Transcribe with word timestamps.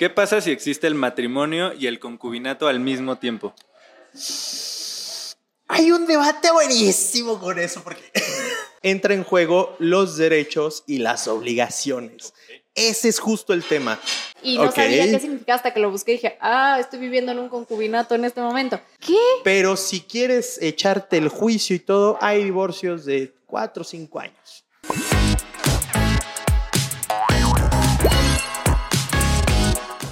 ¿Qué 0.00 0.08
pasa 0.08 0.40
si 0.40 0.50
existe 0.50 0.86
el 0.86 0.94
matrimonio 0.94 1.74
y 1.74 1.86
el 1.86 2.00
concubinato 2.00 2.68
al 2.68 2.80
mismo 2.80 3.18
tiempo? 3.18 3.54
Hay 5.68 5.92
un 5.92 6.06
debate 6.06 6.50
buenísimo 6.50 7.38
con 7.38 7.58
eso 7.58 7.82
porque 7.84 8.10
entra 8.82 9.12
en 9.12 9.24
juego 9.24 9.76
los 9.78 10.16
derechos 10.16 10.84
y 10.86 11.00
las 11.00 11.28
obligaciones. 11.28 12.32
Ese 12.74 13.10
es 13.10 13.18
justo 13.18 13.52
el 13.52 13.62
tema. 13.62 14.00
Y 14.42 14.56
no 14.56 14.72
sabía 14.72 15.04
qué 15.04 15.20
significaba 15.20 15.56
hasta 15.56 15.74
que 15.74 15.80
lo 15.80 15.90
busqué 15.90 16.12
y 16.12 16.14
dije, 16.14 16.38
ah, 16.40 16.78
estoy 16.80 16.98
viviendo 16.98 17.32
en 17.32 17.38
un 17.38 17.50
concubinato 17.50 18.14
en 18.14 18.24
este 18.24 18.40
momento. 18.40 18.80
¿Qué? 19.00 19.18
Pero 19.44 19.76
si 19.76 20.00
quieres 20.00 20.56
echarte 20.62 21.18
el 21.18 21.28
juicio 21.28 21.76
y 21.76 21.80
todo, 21.80 22.16
hay 22.22 22.42
divorcios 22.42 23.04
de 23.04 23.34
4 23.44 23.82
o 23.82 23.84
5 23.84 24.18
años. 24.18 24.59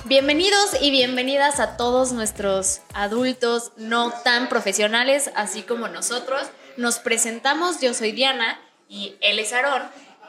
Bienvenidos 0.08 0.70
y 0.80 0.90
bienvenidas 0.90 1.60
a 1.60 1.76
todos 1.76 2.12
nuestros 2.12 2.80
adultos 2.94 3.72
no 3.76 4.10
tan 4.24 4.48
profesionales, 4.48 5.30
así 5.34 5.60
como 5.60 5.86
nosotros. 5.86 6.40
Nos 6.78 6.98
presentamos, 6.98 7.82
yo 7.82 7.92
soy 7.92 8.12
Diana 8.12 8.58
y 8.88 9.16
él 9.20 9.38
es 9.38 9.52
Aarón. 9.52 9.82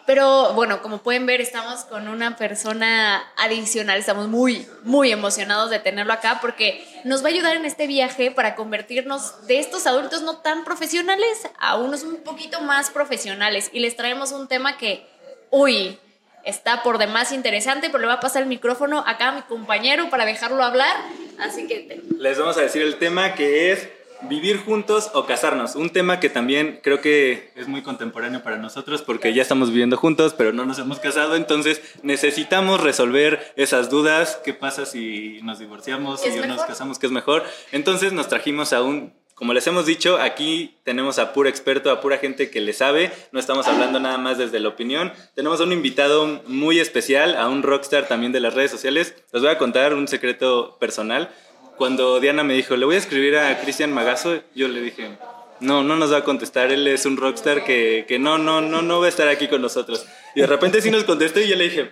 Pero 0.05 0.51
bueno, 0.53 0.81
como 0.81 0.97
pueden 0.97 1.25
ver, 1.25 1.39
estamos 1.39 1.85
con 1.85 2.09
una 2.09 2.35
persona 2.35 3.23
adicional. 3.37 3.97
Estamos 3.97 4.27
muy, 4.27 4.67
muy 4.83 5.13
emocionados 5.13 5.69
de 5.69 5.79
tenerlo 5.79 6.11
acá 6.11 6.39
porque 6.41 6.85
nos 7.05 7.23
va 7.23 7.27
a 7.27 7.31
ayudar 7.31 7.55
en 7.55 7.63
este 7.63 7.87
viaje 7.87 8.31
para 8.31 8.55
convertirnos 8.55 9.47
de 9.47 9.59
estos 9.59 9.87
adultos 9.87 10.23
no 10.23 10.39
tan 10.39 10.65
profesionales 10.65 11.47
a 11.57 11.77
unos 11.77 12.03
un 12.03 12.17
poquito 12.17 12.59
más 12.59 12.89
profesionales. 12.89 13.69
Y 13.71 13.79
les 13.79 13.95
traemos 13.95 14.33
un 14.33 14.49
tema 14.49 14.75
que, 14.75 15.07
uy, 15.51 15.97
está 16.45 16.83
por 16.83 16.97
demás 16.97 17.31
interesante, 17.31 17.89
pero 17.89 17.99
le 17.99 18.07
va 18.07 18.13
a 18.13 18.19
pasar 18.19 18.41
el 18.43 18.47
micrófono 18.49 19.03
acá 19.05 19.29
a 19.29 19.31
mi 19.33 19.41
compañero 19.43 20.09
para 20.09 20.25
dejarlo 20.25 20.63
hablar. 20.63 20.95
Así 21.39 21.67
que 21.67 21.79
te- 21.79 22.01
Les 22.17 22.37
vamos 22.37 22.57
a 22.57 22.61
decir 22.61 22.81
el 22.81 22.95
tema 22.97 23.33
que 23.35 23.71
es 23.71 23.87
vivir 24.23 24.57
juntos 24.57 25.11
o 25.13 25.25
casarnos. 25.25 25.75
Un 25.75 25.91
tema 25.91 26.19
que 26.19 26.29
también 26.29 26.81
creo 26.83 26.99
que 26.99 27.51
es 27.55 27.69
muy 27.69 27.81
contemporáneo 27.83 28.43
para 28.43 28.57
nosotros 28.57 29.01
porque 29.01 29.33
ya 29.33 29.41
estamos 29.41 29.69
viviendo 29.69 29.95
juntos, 29.95 30.33
pero 30.37 30.51
no 30.51 30.65
nos 30.65 30.77
hemos 30.79 30.99
casado. 30.99 31.37
Entonces 31.37 31.81
necesitamos 32.03 32.81
resolver 32.81 33.53
esas 33.55 33.89
dudas. 33.89 34.39
¿Qué 34.43 34.53
pasa 34.53 34.85
si 34.85 35.39
nos 35.43 35.59
divorciamos, 35.59 36.19
¿Qué 36.19 36.31
si 36.33 36.39
nos 36.39 36.63
casamos? 36.63 36.99
¿Qué 36.99 37.05
es 37.05 37.13
mejor? 37.13 37.43
Entonces 37.71 38.11
nos 38.11 38.27
trajimos 38.27 38.73
a 38.73 38.81
un... 38.81 39.13
Como 39.39 39.53
les 39.53 39.65
hemos 39.67 39.85
dicho, 39.85 40.17
aquí 40.17 40.75
tenemos 40.83 41.17
a 41.17 41.31
pura 41.31 41.49
experto, 41.49 41.91
a 41.91 42.01
pura 42.01 42.17
gente 42.17 42.49
que 42.49 42.59
le 42.59 42.73
sabe. 42.73 43.09
No 43.31 43.39
estamos 43.39 43.67
hablando 43.67 43.97
nada 43.97 44.17
más 44.17 44.37
desde 44.37 44.59
la 44.59 44.67
opinión. 44.67 45.13
Tenemos 45.33 45.61
a 45.61 45.63
un 45.63 45.71
invitado 45.71 46.41
muy 46.47 46.77
especial, 46.81 47.37
a 47.37 47.47
un 47.47 47.63
rockstar 47.63 48.09
también 48.09 48.33
de 48.33 48.41
las 48.41 48.53
redes 48.53 48.69
sociales. 48.69 49.15
Les 49.31 49.41
voy 49.41 49.49
a 49.49 49.57
contar 49.57 49.93
un 49.93 50.09
secreto 50.09 50.75
personal. 50.77 51.29
Cuando 51.77 52.19
Diana 52.19 52.43
me 52.43 52.53
dijo, 52.53 52.75
le 52.75 52.85
voy 52.85 52.95
a 52.95 52.97
escribir 52.97 53.37
a 53.37 53.61
Cristian 53.61 53.93
Magazo, 53.93 54.41
yo 54.55 54.67
le 54.67 54.81
dije, 54.81 55.17
no, 55.61 55.83
no 55.83 55.95
nos 55.95 56.11
va 56.11 56.17
a 56.17 56.23
contestar, 56.25 56.73
él 56.73 56.85
es 56.87 57.05
un 57.05 57.15
rockstar 57.15 57.63
que, 57.63 58.03
que 58.09 58.19
no, 58.19 58.37
no, 58.37 58.59
no, 58.59 58.81
no 58.81 58.99
va 58.99 59.05
a 59.05 59.09
estar 59.09 59.29
aquí 59.29 59.47
con 59.47 59.61
nosotros. 59.61 60.05
Y 60.35 60.41
de 60.41 60.47
repente 60.47 60.81
sí 60.81 60.91
nos 60.91 61.05
contestó 61.05 61.39
y 61.39 61.47
yo 61.47 61.55
le 61.55 61.63
dije, 61.63 61.91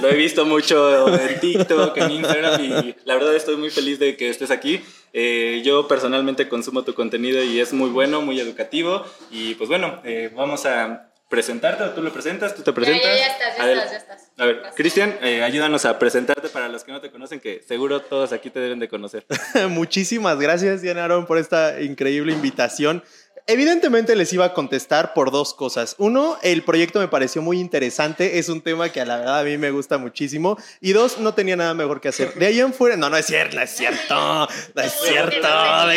lo 0.00 0.08
he 0.08 0.14
visto 0.14 0.44
mucho 0.44 1.08
en 1.14 1.40
TikTok, 1.40 1.96
en 1.96 2.10
Instagram 2.10 2.64
y 2.64 2.96
la 3.04 3.14
verdad 3.14 3.34
estoy 3.34 3.56
muy 3.56 3.70
feliz 3.70 3.98
de 3.98 4.16
que 4.16 4.28
estés 4.28 4.50
aquí. 4.50 4.82
Eh, 5.12 5.62
yo 5.64 5.86
personalmente 5.86 6.48
consumo 6.48 6.82
tu 6.82 6.94
contenido 6.94 7.42
y 7.42 7.60
es 7.60 7.72
muy 7.72 7.90
bueno, 7.90 8.20
muy 8.20 8.40
educativo. 8.40 9.04
Y 9.30 9.54
pues 9.54 9.68
bueno, 9.68 10.00
eh, 10.04 10.30
vamos 10.34 10.66
a 10.66 11.08
presentarte, 11.28 11.84
tú 11.94 12.02
lo 12.02 12.12
presentas, 12.12 12.54
tú 12.54 12.62
te 12.62 12.72
presentas. 12.72 13.02
ya, 13.04 13.16
ya 13.16 13.26
estás, 13.26 13.56
ya 13.56 13.62
A 13.62 13.66
ver, 13.66 13.76
estás, 13.78 13.90
ya 13.92 13.96
estás. 13.98 14.30
A 14.36 14.46
ver. 14.46 14.62
Cristian, 14.76 15.16
eh, 15.22 15.42
ayúdanos 15.42 15.84
a 15.84 15.98
presentarte 15.98 16.48
para 16.48 16.68
los 16.68 16.84
que 16.84 16.92
no 16.92 17.00
te 17.00 17.10
conocen, 17.10 17.40
que 17.40 17.62
seguro 17.66 18.00
todos 18.02 18.32
aquí 18.32 18.50
te 18.50 18.60
deben 18.60 18.78
de 18.78 18.88
conocer. 18.88 19.26
Muchísimas 19.68 20.38
gracias, 20.38 20.82
Diana 20.82 21.04
Aaron, 21.04 21.26
por 21.26 21.38
esta 21.38 21.80
increíble 21.80 22.32
invitación. 22.32 23.02
Evidentemente 23.46 24.16
les 24.16 24.32
iba 24.32 24.46
a 24.46 24.54
contestar 24.54 25.12
por 25.12 25.30
dos 25.30 25.52
cosas. 25.52 25.96
Uno, 25.98 26.38
el 26.42 26.62
proyecto 26.62 26.98
me 26.98 27.08
pareció 27.08 27.42
muy 27.42 27.60
interesante, 27.60 28.38
es 28.38 28.48
un 28.48 28.62
tema 28.62 28.88
que 28.88 29.02
a 29.02 29.04
la 29.04 29.18
verdad 29.18 29.40
a 29.40 29.44
mí 29.44 29.58
me 29.58 29.70
gusta 29.70 29.98
muchísimo. 29.98 30.56
Y 30.80 30.92
dos, 30.92 31.18
no 31.18 31.34
tenía 31.34 31.54
nada 31.54 31.74
mejor 31.74 32.00
que 32.00 32.08
hacer. 32.08 32.32
De 32.34 32.46
ahí 32.46 32.60
en 32.60 32.72
fuera, 32.72 32.96
no, 32.96 33.10
no 33.10 33.18
es 33.18 33.26
cierto, 33.26 33.56
no 33.56 33.62
es 33.62 33.70
cierto, 33.70 34.48
no 34.74 34.80
es 34.80 34.92
cierto. 34.92 35.46
No 35.46 35.94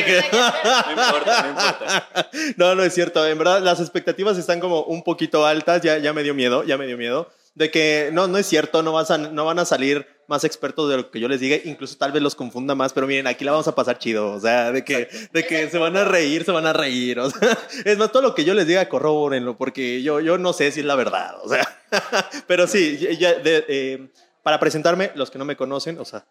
importa, 0.91 1.41
no 1.41 1.49
importa. 1.49 2.29
No, 2.57 2.75
no 2.75 2.83
es 2.83 2.93
cierto. 2.93 3.25
En 3.25 3.37
verdad, 3.37 3.61
las 3.61 3.79
expectativas 3.79 4.37
están 4.37 4.59
como 4.59 4.83
un 4.83 5.03
poquito 5.03 5.45
altas. 5.45 5.81
Ya, 5.81 5.97
ya 5.99 6.11
me 6.11 6.23
dio 6.23 6.33
miedo, 6.33 6.65
ya 6.65 6.77
me 6.77 6.85
dio 6.85 6.97
miedo. 6.97 7.29
De 7.57 7.71
que 7.71 8.11
no, 8.13 8.27
no 8.27 8.37
es 8.37 8.45
cierto, 8.45 8.83
no, 8.83 8.91
vas 8.93 9.09
a- 9.09 9.17
no 9.17 9.43
van 9.45 9.57
a 9.57 9.65
salir 9.65 10.05
más 10.27 10.43
expertos 10.43 10.87
de 10.91 10.97
lo 10.97 11.09
que 11.09 11.19
yo 11.19 11.27
les 11.27 11.39
diga. 11.39 11.57
Incluso 11.65 11.97
tal 11.97 12.11
vez 12.11 12.21
los 12.21 12.35
confunda 12.35 12.75
más, 12.75 12.93
pero 12.93 13.07
miren, 13.07 13.25
aquí 13.25 13.43
la 13.45 13.51
vamos 13.51 13.67
a 13.67 13.73
pasar 13.73 13.97
chido. 13.97 14.31
O 14.31 14.39
sea, 14.39 14.71
de 14.71 14.83
que, 14.85 15.07
de 15.33 15.45
que 15.47 15.67
se 15.69 15.79
van 15.79 15.97
a 15.97 16.03
reír, 16.05 16.43
se 16.45 16.51
van 16.51 16.67
a 16.67 16.73
reír. 16.73 17.19
O 17.19 17.31
sea, 17.31 17.57
es 17.85 17.97
más, 17.97 18.11
todo 18.11 18.21
lo 18.21 18.35
que 18.35 18.45
yo 18.45 18.53
les 18.53 18.67
diga, 18.67 18.87
corróborenlo, 18.87 19.57
porque 19.57 20.03
yo, 20.03 20.19
yo 20.19 20.37
no 20.37 20.53
sé 20.53 20.71
si 20.71 20.81
es 20.81 20.85
la 20.85 20.93
verdad. 20.95 21.35
O 21.43 21.49
sea, 21.49 21.67
pero 22.47 22.67
sí, 22.67 22.97
ya- 22.99 23.11
ya 23.13 23.33
de- 23.39 23.65
eh, 23.67 24.07
para 24.43 24.59
presentarme, 24.59 25.11
los 25.15 25.31
que 25.31 25.39
no 25.39 25.45
me 25.45 25.57
conocen, 25.57 25.97
o 25.99 26.05
sea, 26.05 26.25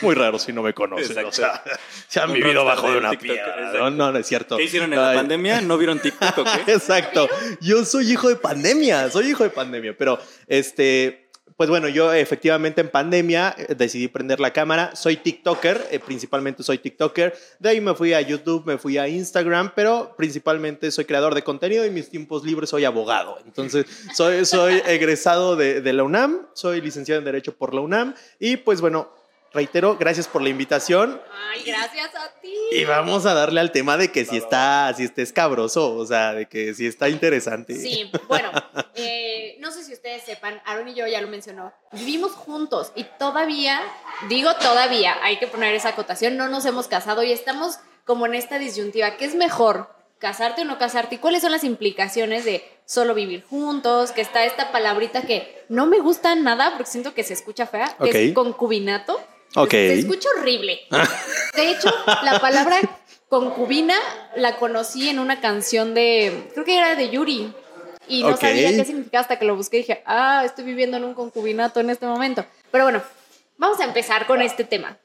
muy 0.00 0.14
raro 0.14 0.38
si 0.38 0.52
no 0.52 0.62
me 0.62 0.72
conocen. 0.72 1.24
O 1.24 1.32
sea, 1.32 1.62
se 2.08 2.20
han 2.20 2.30
Un 2.30 2.36
vivido 2.36 2.64
bajo 2.64 2.90
de 2.90 2.98
una 2.98 3.10
TikTok, 3.10 3.28
piedra. 3.28 3.72
No, 3.74 3.90
no, 3.90 4.12
no 4.12 4.18
es 4.18 4.26
cierto. 4.26 4.56
¿Qué 4.56 4.64
hicieron 4.64 4.92
en 4.92 5.00
la 5.00 5.14
pandemia? 5.14 5.60
¿No 5.60 5.76
vieron 5.76 5.98
TikTok 5.98 6.38
o 6.38 6.44
qué? 6.44 6.72
Exacto. 6.72 7.28
Yo 7.60 7.84
soy 7.84 8.10
hijo 8.12 8.28
de 8.28 8.36
pandemia, 8.36 9.10
soy 9.10 9.30
hijo 9.30 9.44
de 9.44 9.50
pandemia, 9.50 9.94
pero 9.96 10.18
este, 10.46 11.30
pues 11.60 11.68
bueno, 11.68 11.88
yo 11.88 12.10
efectivamente 12.14 12.80
en 12.80 12.88
pandemia 12.88 13.54
eh, 13.58 13.74
decidí 13.74 14.08
prender 14.08 14.40
la 14.40 14.50
cámara, 14.50 14.96
soy 14.96 15.18
TikToker, 15.18 15.88
eh, 15.90 15.98
principalmente 15.98 16.62
soy 16.62 16.78
TikToker, 16.78 17.36
de 17.58 17.68
ahí 17.68 17.82
me 17.82 17.94
fui 17.94 18.14
a 18.14 18.20
YouTube, 18.22 18.64
me 18.64 18.78
fui 18.78 18.96
a 18.96 19.08
Instagram, 19.08 19.72
pero 19.76 20.14
principalmente 20.16 20.90
soy 20.90 21.04
creador 21.04 21.34
de 21.34 21.42
contenido 21.42 21.84
y 21.84 21.88
en 21.88 21.92
mis 21.92 22.08
tiempos 22.08 22.44
libres 22.44 22.70
soy 22.70 22.86
abogado. 22.86 23.38
Entonces, 23.44 23.84
soy, 24.14 24.46
soy 24.46 24.80
egresado 24.86 25.54
de, 25.54 25.82
de 25.82 25.92
la 25.92 26.02
UNAM, 26.02 26.46
soy 26.54 26.80
licenciado 26.80 27.18
en 27.18 27.26
Derecho 27.26 27.54
por 27.54 27.74
la 27.74 27.82
UNAM 27.82 28.14
y 28.38 28.56
pues 28.56 28.80
bueno, 28.80 29.10
reitero, 29.52 29.96
gracias 29.96 30.28
por 30.28 30.42
la 30.42 30.48
invitación. 30.48 31.20
Ay, 31.50 31.62
gracias 31.64 32.14
a 32.14 32.40
ti. 32.40 32.54
Y 32.72 32.84
vamos 32.84 33.26
a 33.26 33.34
darle 33.34 33.60
al 33.60 33.72
tema 33.72 33.96
de 33.96 34.12
que 34.12 34.24
si 34.24 34.36
está, 34.36 34.92
si 34.96 35.04
está 35.04 35.22
escabroso, 35.22 35.94
o 35.94 36.06
sea, 36.06 36.32
de 36.32 36.46
que 36.46 36.74
si 36.74 36.86
está 36.86 37.08
interesante. 37.08 37.76
Sí, 37.76 38.10
bueno, 38.28 38.50
eh, 38.94 39.56
no 39.60 39.70
sé 39.70 39.84
si 39.84 39.92
ustedes 39.92 40.22
sepan, 40.22 40.60
Aaron 40.64 40.88
y 40.88 40.94
yo 40.94 41.06
ya 41.06 41.20
lo 41.20 41.28
mencionó, 41.28 41.72
vivimos 41.92 42.32
juntos 42.32 42.92
y 42.94 43.04
todavía, 43.18 43.80
digo 44.28 44.54
todavía, 44.54 45.16
hay 45.22 45.38
que 45.38 45.46
poner 45.46 45.74
esa 45.74 45.90
acotación, 45.90 46.36
no 46.36 46.48
nos 46.48 46.64
hemos 46.66 46.88
casado 46.88 47.22
y 47.22 47.32
estamos 47.32 47.78
como 48.04 48.26
en 48.26 48.34
esta 48.34 48.58
disyuntiva, 48.58 49.16
¿qué 49.16 49.24
es 49.24 49.34
mejor? 49.34 49.88
¿Casarte 50.18 50.62
o 50.62 50.64
no 50.64 50.78
casarte? 50.78 51.14
¿Y 51.14 51.18
cuáles 51.18 51.40
son 51.42 51.50
las 51.50 51.64
implicaciones 51.64 52.44
de 52.44 52.62
solo 52.84 53.14
vivir 53.14 53.44
juntos? 53.48 54.12
Que 54.12 54.20
está 54.20 54.44
esta 54.44 54.70
palabrita 54.70 55.22
que 55.22 55.64
no 55.68 55.86
me 55.86 55.98
gusta 56.00 56.34
nada 56.34 56.72
porque 56.76 56.90
siento 56.90 57.14
que 57.14 57.22
se 57.22 57.32
escucha 57.32 57.66
fea, 57.66 57.96
que 58.02 58.26
es 58.26 58.34
concubinato. 58.34 59.18
Ok. 59.56 59.70
Se 59.70 59.98
escucha 60.00 60.28
horrible. 60.38 60.80
De 61.56 61.70
hecho, 61.70 61.92
la 62.22 62.38
palabra 62.40 62.78
concubina 63.28 63.94
la 64.36 64.56
conocí 64.56 65.08
en 65.08 65.18
una 65.18 65.40
canción 65.40 65.94
de, 65.94 66.48
creo 66.52 66.64
que 66.64 66.76
era 66.76 66.94
de 66.94 67.10
Yuri. 67.10 67.52
Y 68.08 68.22
no 68.24 68.36
sabía 68.36 68.70
qué 68.70 68.84
significaba 68.84 69.22
hasta 69.22 69.38
que 69.38 69.44
lo 69.44 69.54
busqué 69.54 69.76
y 69.78 69.80
dije, 69.80 70.02
ah, 70.04 70.42
estoy 70.44 70.64
viviendo 70.64 70.96
en 70.96 71.04
un 71.04 71.14
concubinato 71.14 71.78
en 71.78 71.90
este 71.90 72.06
momento. 72.06 72.44
Pero 72.72 72.84
bueno, 72.84 73.02
vamos 73.56 73.78
a 73.80 73.84
empezar 73.84 74.26
con 74.26 74.42
este 74.42 74.64
tema. 74.64 74.96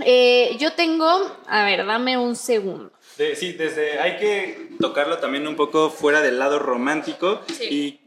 Eh, 0.00 0.56
yo 0.58 0.72
tengo, 0.72 1.36
a 1.46 1.64
ver, 1.64 1.84
dame 1.84 2.16
un 2.16 2.36
segundo. 2.36 2.90
De- 3.18 3.36
sí, 3.36 3.52
desde 3.52 3.98
hay 3.98 4.16
que 4.16 4.70
tocarlo 4.80 5.18
también 5.18 5.46
un 5.46 5.56
poco 5.56 5.90
fuera 5.90 6.22
del 6.22 6.38
lado 6.38 6.58
romántico 6.58 7.42
Sí. 7.52 7.64
y 7.64 8.00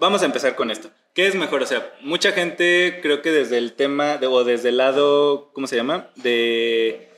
vamos 0.00 0.22
a 0.22 0.24
empezar 0.24 0.56
con 0.56 0.70
esto. 0.72 0.90
¿Qué 1.18 1.26
es 1.26 1.34
mejor? 1.34 1.64
O 1.64 1.66
sea, 1.66 1.92
mucha 2.00 2.30
gente 2.30 3.00
creo 3.02 3.22
que 3.22 3.32
desde 3.32 3.58
el 3.58 3.72
tema 3.72 4.20
o 4.22 4.44
desde 4.44 4.68
el 4.68 4.76
lado, 4.76 5.50
¿cómo 5.52 5.66
se 5.66 5.74
llama? 5.74 6.10
De, 6.14 7.08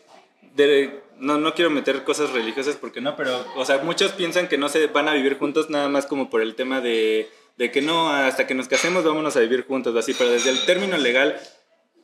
de 0.54 1.02
no, 1.18 1.36
no 1.36 1.52
quiero 1.52 1.68
meter 1.68 2.02
cosas 2.02 2.32
religiosas 2.32 2.76
porque 2.76 3.02
no, 3.02 3.14
pero, 3.14 3.44
o 3.56 3.64
sea, 3.66 3.76
muchos 3.82 4.12
piensan 4.12 4.48
que 4.48 4.56
no 4.56 4.70
se 4.70 4.86
van 4.86 5.06
a 5.06 5.12
vivir 5.12 5.36
juntos 5.36 5.68
nada 5.68 5.90
más 5.90 6.06
como 6.06 6.30
por 6.30 6.40
el 6.40 6.54
tema 6.54 6.80
de, 6.80 7.28
de 7.58 7.70
que 7.70 7.82
no, 7.82 8.08
hasta 8.08 8.46
que 8.46 8.54
nos 8.54 8.68
casemos 8.68 9.04
vámonos 9.04 9.36
a 9.36 9.40
vivir 9.40 9.66
juntos, 9.66 9.94
así, 9.94 10.14
pero 10.14 10.30
desde 10.30 10.48
el 10.48 10.64
término 10.64 10.96
legal 10.96 11.38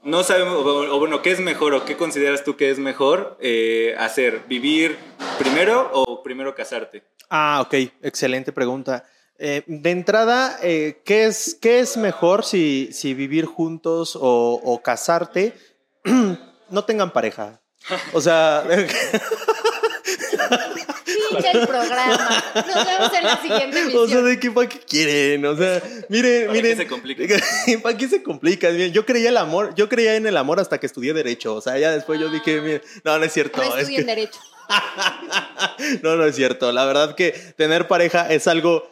no 0.02 0.22
sabemos, 0.22 0.52
o, 0.52 0.94
o 0.94 0.98
bueno, 0.98 1.22
¿qué 1.22 1.31
es 1.31 1.40
mejor 1.40 1.72
o 1.72 1.87
qué 1.87 1.96
consideras 1.96 2.44
tú 2.44 2.58
que 2.58 2.69
es 2.69 2.78
mejor 2.78 3.38
eh, 3.40 3.94
hacer? 3.96 4.43
¿Vivir 4.48 4.98
primero 5.38 5.88
o 5.94 6.22
primero 6.22 6.54
casarte? 6.54 7.04
Ah, 7.31 7.62
ok, 7.64 7.72
excelente 8.02 8.52
pregunta. 8.52 9.06
Eh, 9.38 9.62
de 9.66 9.90
entrada, 9.90 10.58
eh, 10.62 11.00
¿qué, 11.04 11.26
es, 11.26 11.56
¿qué 11.60 11.80
es 11.80 11.96
mejor 11.96 12.44
si, 12.44 12.90
si 12.92 13.12
vivir 13.14 13.44
juntos 13.44 14.16
o, 14.16 14.60
o 14.64 14.82
casarte? 14.82 15.52
no 16.70 16.84
tengan 16.84 17.12
pareja. 17.12 17.60
O 18.12 18.20
sea, 18.20 18.64
el 21.52 21.66
programa. 21.66 22.44
Nos 22.54 22.86
vemos 22.86 23.12
en 23.14 23.24
la 23.24 23.40
siguiente 23.40 23.78
emisión. 23.80 24.02
O 24.04 24.08
sea, 24.08 24.22
¿de 24.22 24.40
qué 24.40 24.50
para 24.50 24.68
qué 24.68 24.78
quieren? 24.80 25.44
O 25.46 25.56
sea, 25.56 25.82
miren, 26.08 26.46
¿Para 26.46 26.52
miren. 26.52 26.76
qué 26.76 26.82
se 26.82 26.88
complica? 26.88 27.24
¿Para 27.82 27.96
qué 27.96 28.08
se 28.08 28.22
complica? 28.22 28.70
Miren, 28.70 28.92
Yo 28.92 29.04
creía 29.06 29.28
el 29.28 29.36
amor, 29.36 29.74
yo 29.74 29.88
creía 29.88 30.16
en 30.16 30.26
el 30.26 30.36
amor 30.36 30.60
hasta 30.60 30.78
que 30.78 30.86
estudié 30.86 31.12
derecho. 31.12 31.54
O 31.54 31.60
sea, 31.60 31.78
ya 31.78 31.90
después 31.92 32.20
yo 32.20 32.28
dije, 32.30 32.60
miren, 32.60 32.82
no, 33.04 33.18
no 33.18 33.24
es 33.24 33.32
cierto. 33.32 33.62
No 33.62 33.76
es 33.76 33.88
que- 33.88 34.02
Derecho. 34.02 34.40
no, 36.02 36.16
no 36.16 36.24
es 36.24 36.34
cierto. 36.34 36.72
La 36.72 36.84
verdad 36.86 37.14
que 37.14 37.30
tener 37.56 37.86
pareja 37.88 38.32
es 38.32 38.46
algo 38.48 38.90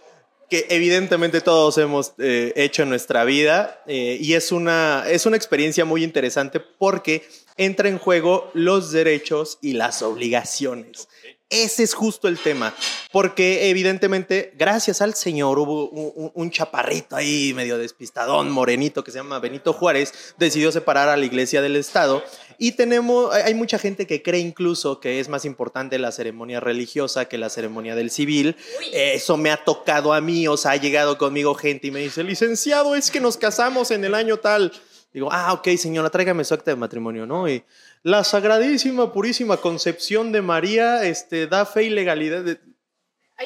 que 0.48 0.66
evidentemente 0.68 1.40
todos 1.40 1.78
hemos 1.78 2.12
eh, 2.18 2.52
hecho 2.56 2.82
en 2.82 2.90
nuestra 2.90 3.24
vida 3.24 3.82
eh, 3.86 4.18
y 4.20 4.34
es 4.34 4.52
una, 4.52 5.04
es 5.08 5.26
una 5.26 5.36
experiencia 5.36 5.84
muy 5.84 6.04
interesante 6.04 6.60
porque 6.60 7.26
entra 7.56 7.88
en 7.88 7.98
juego 7.98 8.50
los 8.54 8.92
derechos 8.92 9.58
y 9.62 9.74
las 9.74 10.02
obligaciones. 10.02 11.08
Ese 11.50 11.82
es 11.82 11.94
justo 11.94 12.28
el 12.28 12.38
tema, 12.38 12.74
porque 13.12 13.70
evidentemente, 13.70 14.52
gracias 14.56 15.00
al 15.00 15.14
Señor, 15.14 15.58
hubo 15.58 15.88
un, 15.88 16.50
chaparrito 16.50 17.16
ahí 17.16 17.52
medio 17.54 17.78
despistadón, 17.78 18.50
morenito, 18.50 19.04
que 19.04 19.10
se 19.10 19.18
llama 19.18 19.38
Benito 19.38 19.72
Juárez, 19.72 20.34
decidió 20.36 20.72
separar 20.72 21.08
a 21.08 21.16
la 21.16 21.24
iglesia 21.24 21.62
del 21.62 21.76
Estado. 21.76 22.24
Y 22.58 22.72
tenemos, 22.72 23.32
hay 23.34 23.54
hay 23.54 23.58
mucha 23.58 23.78
gente 23.78 24.06
que 24.06 24.20
cree 24.20 24.40
incluso 24.40 24.98
que 24.98 25.20
es 25.20 25.28
más 25.28 25.44
importante 25.44 25.96
la 25.98 26.10
ceremonia 26.10 26.58
religiosa 26.58 27.26
que 27.26 27.38
la 27.38 27.48
ceremonia 27.48 27.94
del 27.94 28.10
civil. 28.10 28.56
Eso 28.92 29.36
me 29.36 29.50
ha 29.52 29.64
tocado 29.64 30.12
a 30.12 30.20
mí, 30.20 30.48
o 30.48 30.56
sea, 30.56 30.72
ha 30.72 30.76
llegado 30.76 31.16
conmigo 31.16 31.54
gente 31.54 31.86
y 31.86 31.90
me 31.92 32.00
dice, 32.00 32.24
licenciado, 32.24 32.96
es 32.96 33.12
que 33.12 33.20
nos 33.20 33.36
casamos 33.36 33.92
en 33.92 34.04
el 34.04 34.14
año 34.14 34.38
tal. 34.38 34.72
Digo, 35.12 35.28
ah, 35.30 35.52
ok, 35.52 35.68
señora, 35.76 36.10
tráigame 36.10 36.42
su 36.42 36.52
acta 36.52 36.72
de 36.72 36.76
matrimonio, 36.76 37.26
¿no? 37.26 37.48
Y 37.48 37.62
la 38.04 38.22
sagradísima, 38.22 39.12
purísima 39.12 39.56
concepción 39.56 40.30
de 40.30 40.42
María 40.42 41.02
este, 41.04 41.46
da 41.48 41.66
fe 41.66 41.84
y 41.84 41.90
legalidad. 41.90 42.42
de- 42.44 42.60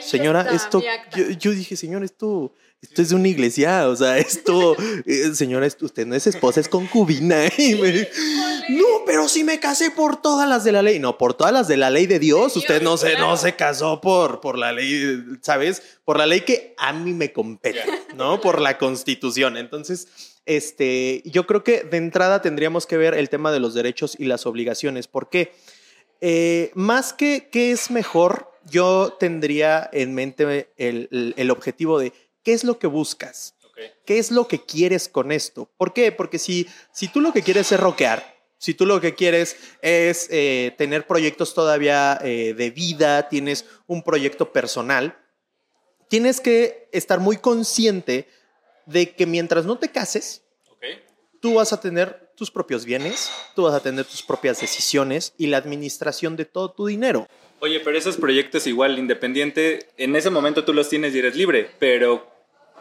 Señora, 0.02 0.42
está 0.42 0.54
esto, 0.54 0.82
yo, 1.16 1.30
yo 1.30 1.50
dije, 1.52 1.74
señor, 1.74 2.04
esto, 2.04 2.54
esto 2.82 3.00
es 3.00 3.08
de 3.08 3.14
una 3.14 3.28
iglesia, 3.28 3.88
o 3.88 3.96
sea, 3.96 4.18
esto, 4.18 4.76
eh, 5.06 5.30
señora, 5.34 5.64
esto- 5.64 5.86
usted 5.86 6.06
no 6.06 6.14
es 6.14 6.26
esposa, 6.26 6.60
es 6.60 6.68
concubina. 6.68 7.44
Y 7.56 7.74
me 7.76 7.90
dice, 7.92 8.10
no, 8.68 8.84
pero 9.06 9.28
sí 9.28 9.44
me 9.44 9.58
casé 9.60 9.90
por 9.90 10.20
todas 10.20 10.46
las 10.46 10.62
de 10.64 10.72
la 10.72 10.82
ley. 10.82 10.98
No, 10.98 11.16
por 11.16 11.32
todas 11.34 11.54
las 11.54 11.68
de 11.68 11.78
la 11.78 11.88
ley 11.88 12.06
de 12.06 12.18
Dios. 12.18 12.52
De 12.52 12.58
Usted 12.58 12.80
Dios, 12.80 12.90
no 12.90 12.96
se, 12.98 13.12
claro. 13.12 13.28
no 13.28 13.36
se 13.38 13.56
casó 13.56 14.00
por, 14.02 14.40
por 14.42 14.58
la 14.58 14.72
ley, 14.72 15.22
¿sabes? 15.40 15.82
Por 16.04 16.18
la 16.18 16.26
ley 16.26 16.42
que 16.42 16.74
a 16.76 16.92
mí 16.92 17.14
me 17.14 17.32
compete, 17.32 17.82
¿no? 18.14 18.40
Por 18.42 18.60
la 18.60 18.76
constitución. 18.76 19.56
Entonces, 19.56 20.08
este, 20.48 21.22
yo 21.26 21.46
creo 21.46 21.62
que 21.62 21.82
de 21.82 21.98
entrada 21.98 22.40
tendríamos 22.40 22.86
que 22.86 22.96
ver 22.96 23.12
el 23.12 23.28
tema 23.28 23.52
de 23.52 23.60
los 23.60 23.74
derechos 23.74 24.16
y 24.18 24.24
las 24.24 24.46
obligaciones. 24.46 25.06
¿Por 25.06 25.28
qué? 25.28 25.52
Eh, 26.22 26.70
más 26.74 27.12
que 27.12 27.50
qué 27.52 27.70
es 27.70 27.90
mejor, 27.90 28.50
yo 28.64 29.16
tendría 29.20 29.88
en 29.92 30.14
mente 30.14 30.70
el, 30.78 31.50
objetivo 31.50 31.98
de 31.98 32.14
qué 32.42 32.54
es 32.54 32.64
lo 32.64 32.78
que 32.78 32.86
buscas, 32.86 33.56
qué 34.06 34.18
es 34.18 34.30
lo 34.30 34.48
que 34.48 34.64
quieres 34.64 35.10
con 35.10 35.32
esto. 35.32 35.70
¿Por 35.76 35.92
qué? 35.92 36.12
Porque 36.12 36.38
si, 36.38 36.66
si 36.92 37.08
tú 37.08 37.20
lo 37.20 37.34
que 37.34 37.42
quieres 37.42 37.70
es 37.70 37.78
rockear, 37.78 38.38
si 38.56 38.72
tú 38.72 38.86
lo 38.86 39.02
que 39.02 39.14
quieres 39.14 39.56
es 39.82 40.28
eh, 40.30 40.74
tener 40.78 41.06
proyectos 41.06 41.52
todavía 41.52 42.18
eh, 42.22 42.54
de 42.56 42.70
vida, 42.70 43.28
tienes 43.28 43.66
un 43.86 44.02
proyecto 44.02 44.50
personal, 44.50 45.16
tienes 46.08 46.40
que 46.40 46.88
estar 46.90 47.20
muy 47.20 47.36
consciente 47.36 48.26
de 48.88 49.10
que 49.10 49.26
mientras 49.26 49.66
no 49.66 49.78
te 49.78 49.90
cases, 49.90 50.42
tú 51.40 51.54
vas 51.54 51.72
a 51.72 51.80
tener 51.80 52.30
tus 52.34 52.50
propios 52.50 52.84
bienes, 52.84 53.30
tú 53.54 53.62
vas 53.64 53.74
a 53.74 53.80
tener 53.80 54.04
tus 54.04 54.22
propias 54.22 54.60
decisiones 54.60 55.34
y 55.36 55.46
la 55.46 55.58
administración 55.58 56.36
de 56.36 56.44
todo 56.44 56.70
tu 56.70 56.86
dinero. 56.86 57.26
Oye, 57.60 57.80
pero 57.80 57.98
esos 57.98 58.16
proyectos 58.16 58.66
igual, 58.66 58.98
independiente, 58.98 59.88
en 59.96 60.16
ese 60.16 60.30
momento 60.30 60.64
tú 60.64 60.72
los 60.72 60.88
tienes 60.88 61.14
y 61.14 61.18
eres 61.18 61.36
libre, 61.36 61.70
pero 61.78 62.30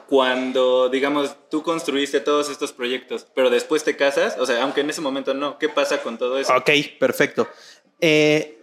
cuando, 0.07 0.87
digamos, 0.89 1.35
tú 1.49 1.61
construiste 1.63 2.19
todos 2.21 2.49
estos 2.49 2.71
proyectos, 2.71 3.27
pero 3.35 3.49
después 3.49 3.83
te 3.83 3.97
casas, 3.97 4.37
o 4.39 4.45
sea, 4.45 4.63
aunque 4.63 4.81
en 4.81 4.89
ese 4.89 5.01
momento 5.01 5.33
no, 5.33 5.57
¿qué 5.59 5.67
pasa 5.67 6.01
con 6.01 6.17
todo 6.17 6.39
eso? 6.39 6.55
Ok, 6.55 6.69
perfecto. 6.99 7.49
Eh, 7.99 8.56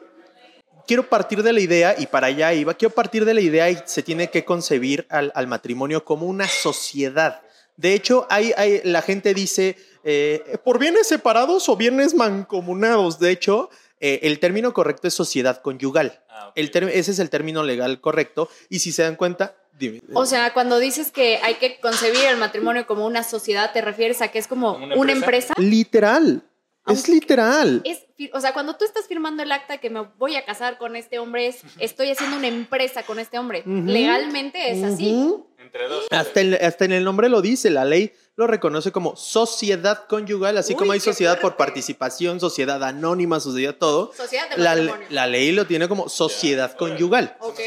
quiero 0.86 1.08
partir 1.08 1.42
de 1.42 1.52
la 1.52 1.60
idea, 1.60 1.94
y 1.98 2.06
para 2.06 2.28
allá 2.28 2.52
iba, 2.52 2.74
quiero 2.74 2.94
partir 2.94 3.24
de 3.24 3.34
la 3.34 3.40
idea 3.40 3.70
y 3.70 3.78
se 3.84 4.02
tiene 4.02 4.30
que 4.30 4.44
concebir 4.44 5.06
al, 5.10 5.32
al 5.34 5.46
matrimonio 5.46 6.04
como 6.04 6.26
una 6.26 6.46
sociedad. 6.48 7.40
De 7.76 7.94
hecho, 7.94 8.26
hay, 8.30 8.52
hay- 8.56 8.80
la 8.84 9.02
gente 9.02 9.34
dice, 9.34 9.76
eh, 10.04 10.58
por 10.64 10.78
bienes 10.78 11.08
separados 11.08 11.68
o 11.68 11.76
bienes 11.76 12.14
mancomunados. 12.14 13.18
De 13.18 13.30
hecho, 13.30 13.70
eh, 14.00 14.20
el 14.22 14.38
término 14.38 14.72
correcto 14.72 15.08
es 15.08 15.14
sociedad 15.14 15.60
conyugal. 15.60 16.22
Ah. 16.28 16.52
El 16.54 16.70
ese 16.92 17.10
es 17.10 17.18
el 17.18 17.30
término 17.30 17.62
legal 17.62 18.00
correcto. 18.00 18.48
Y 18.68 18.78
si 18.78 18.92
se 18.92 19.02
dan 19.02 19.16
cuenta, 19.16 19.56
dime. 19.76 20.00
O 20.12 20.26
sea, 20.26 20.52
cuando 20.52 20.78
dices 20.78 21.10
que 21.10 21.38
hay 21.42 21.54
que 21.54 21.80
concebir 21.80 22.24
el 22.26 22.36
matrimonio 22.36 22.86
como 22.86 23.06
una 23.06 23.24
sociedad, 23.24 23.72
¿te 23.72 23.80
refieres 23.80 24.22
a 24.22 24.28
que 24.28 24.38
es 24.38 24.46
como 24.46 24.74
¿Como 24.74 24.86
una 24.86 24.96
una 24.96 25.12
empresa? 25.12 25.54
literal. 25.56 26.42
Es 26.86 27.08
literal. 27.08 27.80
Es, 27.84 28.04
o 28.32 28.40
sea, 28.40 28.52
cuando 28.52 28.76
tú 28.76 28.84
estás 28.84 29.06
firmando 29.06 29.42
el 29.42 29.50
acta 29.52 29.78
que 29.78 29.88
me 29.90 30.00
voy 30.18 30.36
a 30.36 30.44
casar 30.44 30.76
con 30.78 30.96
este 30.96 31.18
hombre, 31.18 31.46
es, 31.48 31.62
estoy 31.78 32.10
haciendo 32.10 32.36
una 32.36 32.48
empresa 32.48 33.02
con 33.04 33.18
este 33.18 33.38
hombre. 33.38 33.62
Legalmente 33.66 34.70
es 34.70 34.82
así. 34.84 35.34
Entre 35.58 35.88
dos. 35.88 36.06
Hasta, 36.10 36.40
el- 36.40 36.54
hasta 36.54 36.84
en 36.84 36.92
el 36.92 37.04
nombre 37.04 37.28
lo 37.30 37.40
dice, 37.40 37.70
la 37.70 37.84
ley 37.86 38.12
lo 38.36 38.46
reconoce 38.46 38.92
como 38.92 39.16
sociedad 39.16 40.06
conyugal, 40.08 40.58
así 40.58 40.74
Uy, 40.74 40.78
como 40.78 40.92
hay 40.92 41.00
sociedad 41.00 41.40
por 41.40 41.56
participación, 41.56 42.38
sociedad 42.38 42.82
anónima, 42.84 43.40
sociedad 43.40 43.74
todo. 43.76 44.12
Sociedad 44.14 44.50
de 44.50 44.58
La, 44.58 44.74
la 45.08 45.26
ley 45.26 45.52
lo 45.52 45.66
tiene 45.66 45.88
como 45.88 46.08
sociedad 46.08 46.76
conyugal. 46.76 47.36
Ok. 47.40 47.60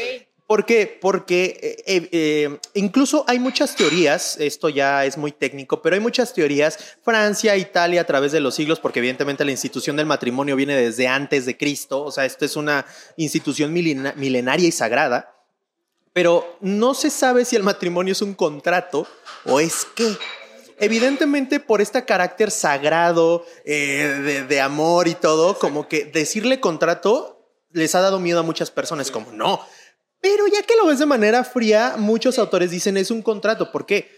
¿Por 0.48 0.64
qué? 0.64 0.98
Porque 0.98 1.60
eh, 1.62 1.82
eh, 1.86 2.08
eh, 2.10 2.58
incluso 2.72 3.22
hay 3.28 3.38
muchas 3.38 3.76
teorías, 3.76 4.38
esto 4.40 4.70
ya 4.70 5.04
es 5.04 5.18
muy 5.18 5.30
técnico, 5.30 5.82
pero 5.82 5.92
hay 5.94 6.00
muchas 6.00 6.32
teorías, 6.32 6.96
Francia, 7.02 7.54
Italia, 7.58 8.00
a 8.00 8.04
través 8.04 8.32
de 8.32 8.40
los 8.40 8.54
siglos, 8.54 8.80
porque 8.80 9.00
evidentemente 9.00 9.44
la 9.44 9.50
institución 9.50 9.96
del 9.96 10.06
matrimonio 10.06 10.56
viene 10.56 10.74
desde 10.74 11.06
antes 11.06 11.44
de 11.44 11.58
Cristo, 11.58 12.02
o 12.02 12.10
sea, 12.10 12.24
esto 12.24 12.46
es 12.46 12.56
una 12.56 12.86
institución 13.18 13.74
milena- 13.74 14.14
milenaria 14.16 14.66
y 14.66 14.72
sagrada, 14.72 15.36
pero 16.14 16.56
no 16.62 16.94
se 16.94 17.10
sabe 17.10 17.44
si 17.44 17.54
el 17.54 17.62
matrimonio 17.62 18.12
es 18.12 18.22
un 18.22 18.32
contrato 18.32 19.06
o 19.44 19.60
es 19.60 19.86
qué. 19.94 20.16
Evidentemente 20.78 21.60
por 21.60 21.82
este 21.82 22.06
carácter 22.06 22.50
sagrado 22.50 23.44
de, 23.66 24.44
de 24.44 24.60
amor 24.62 25.08
y 25.08 25.14
todo, 25.14 25.58
como 25.58 25.88
que 25.88 26.06
decirle 26.06 26.58
contrato 26.58 27.34
les 27.72 27.94
ha 27.94 28.00
dado 28.00 28.18
miedo 28.18 28.40
a 28.40 28.44
muchas 28.44 28.70
personas, 28.70 29.10
como 29.10 29.30
no. 29.30 29.60
Pero 30.20 30.46
ya 30.46 30.62
que 30.62 30.76
lo 30.76 30.86
ves 30.86 30.98
de 30.98 31.06
manera 31.06 31.44
fría, 31.44 31.94
muchos 31.96 32.38
autores 32.38 32.70
dicen 32.70 32.96
es 32.96 33.10
un 33.10 33.22
contrato, 33.22 33.70
porque 33.72 34.10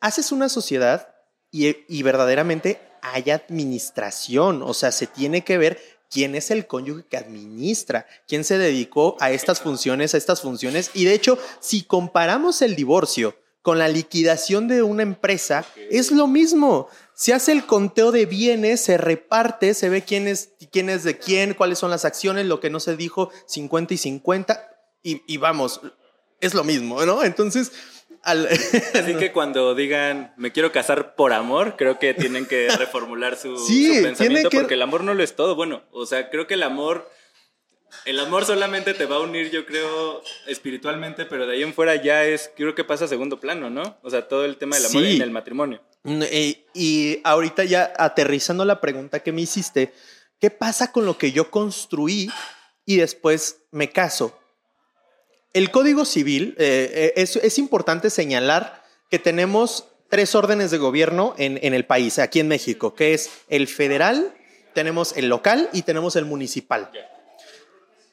haces 0.00 0.32
una 0.32 0.48
sociedad 0.48 1.14
y, 1.50 1.76
y 1.88 2.02
verdaderamente 2.02 2.80
hay 3.02 3.30
administración, 3.30 4.62
o 4.62 4.74
sea, 4.74 4.92
se 4.92 5.06
tiene 5.06 5.42
que 5.42 5.58
ver 5.58 5.80
quién 6.12 6.34
es 6.34 6.50
el 6.50 6.66
cónyuge 6.66 7.04
que 7.08 7.16
administra, 7.16 8.06
quién 8.28 8.44
se 8.44 8.58
dedicó 8.58 9.16
a 9.18 9.32
estas 9.32 9.60
funciones, 9.60 10.14
a 10.14 10.18
estas 10.18 10.42
funciones. 10.42 10.90
Y 10.94 11.04
de 11.06 11.14
hecho, 11.14 11.38
si 11.58 11.82
comparamos 11.82 12.62
el 12.62 12.76
divorcio 12.76 13.34
con 13.62 13.78
la 13.78 13.88
liquidación 13.88 14.68
de 14.68 14.82
una 14.82 15.02
empresa, 15.02 15.64
es 15.90 16.10
lo 16.10 16.26
mismo. 16.26 16.88
Se 17.14 17.32
hace 17.32 17.52
el 17.52 17.64
conteo 17.64 18.12
de 18.12 18.26
bienes, 18.26 18.80
se 18.82 18.98
reparte, 18.98 19.72
se 19.72 19.88
ve 19.88 20.02
quién 20.02 20.28
es, 20.28 20.50
quién 20.70 20.90
es 20.90 21.04
de 21.04 21.18
quién, 21.18 21.54
cuáles 21.54 21.78
son 21.78 21.90
las 21.90 22.04
acciones, 22.04 22.46
lo 22.46 22.60
que 22.60 22.70
no 22.70 22.80
se 22.80 22.96
dijo, 22.96 23.30
50 23.46 23.94
y 23.94 23.96
50, 23.98 24.71
y, 25.02 25.22
y 25.26 25.36
vamos, 25.36 25.80
es 26.40 26.54
lo 26.54 26.64
mismo, 26.64 27.04
¿no? 27.04 27.24
Entonces, 27.24 27.72
al- 28.22 28.48
Así 28.94 29.14
que 29.16 29.32
cuando 29.32 29.74
digan 29.74 30.32
me 30.36 30.52
quiero 30.52 30.70
casar 30.72 31.14
por 31.16 31.32
amor, 31.32 31.76
creo 31.76 31.98
que 31.98 32.14
tienen 32.14 32.46
que 32.46 32.68
reformular 32.78 33.36
su, 33.36 33.56
Sí, 33.58 33.86
su 33.86 33.92
tiene 33.92 34.02
pensamiento 34.08 34.50
que- 34.50 34.58
porque 34.58 34.74
el 34.74 34.82
amor 34.82 35.02
no 35.04 35.14
lo 35.14 35.22
es 35.22 35.34
todo. 35.36 35.54
Bueno, 35.56 35.82
o 35.92 36.06
sea, 36.06 36.30
creo 36.30 36.46
que 36.46 36.54
el 36.54 36.62
amor, 36.62 37.10
el 38.04 38.18
amor 38.20 38.44
solamente 38.44 38.94
te 38.94 39.06
va 39.06 39.16
a 39.16 39.20
unir, 39.20 39.50
yo 39.50 39.66
creo, 39.66 40.22
espiritualmente, 40.46 41.24
pero 41.26 41.46
de 41.46 41.54
ahí 41.54 41.62
en 41.62 41.74
fuera 41.74 41.96
ya 41.96 42.24
es, 42.24 42.50
creo 42.56 42.74
que 42.74 42.84
pasa 42.84 43.04
a 43.04 43.08
segundo 43.08 43.38
plano, 43.40 43.68
¿no? 43.70 43.98
O 44.02 44.10
sea, 44.10 44.28
todo 44.28 44.44
el 44.44 44.56
tema 44.56 44.76
del 44.76 44.86
amor 44.86 45.02
Sí. 45.02 45.16
en 45.16 45.22
el 45.22 45.30
matrimonio. 45.30 45.82
Eh, 46.04 46.64
y 46.74 47.20
ahorita 47.22 47.64
ya 47.64 47.92
aterrizando 47.96 48.64
la 48.64 48.80
pregunta 48.80 49.20
que 49.20 49.30
me 49.32 49.42
hiciste, 49.42 49.92
¿qué 50.40 50.50
pasa 50.50 50.90
con 50.90 51.06
lo 51.06 51.16
que 51.18 51.30
yo 51.32 51.50
construí 51.50 52.30
y 52.84 52.96
después 52.96 53.58
me 53.70 53.90
caso? 53.90 54.36
El 55.52 55.70
Código 55.70 56.04
Civil, 56.04 56.54
eh, 56.58 56.90
eh, 56.94 57.12
es, 57.16 57.36
es 57.36 57.58
importante 57.58 58.08
señalar 58.10 58.82
que 59.10 59.18
tenemos 59.18 59.86
tres 60.08 60.34
órdenes 60.34 60.70
de 60.70 60.78
gobierno 60.78 61.34
en, 61.38 61.58
en 61.62 61.74
el 61.74 61.84
país, 61.84 62.18
aquí 62.18 62.40
en 62.40 62.48
México, 62.48 62.94
que 62.94 63.14
es 63.14 63.30
el 63.48 63.66
federal, 63.68 64.34
tenemos 64.74 65.14
el 65.16 65.28
local 65.28 65.68
y 65.72 65.82
tenemos 65.82 66.16
el 66.16 66.24
municipal. 66.24 66.90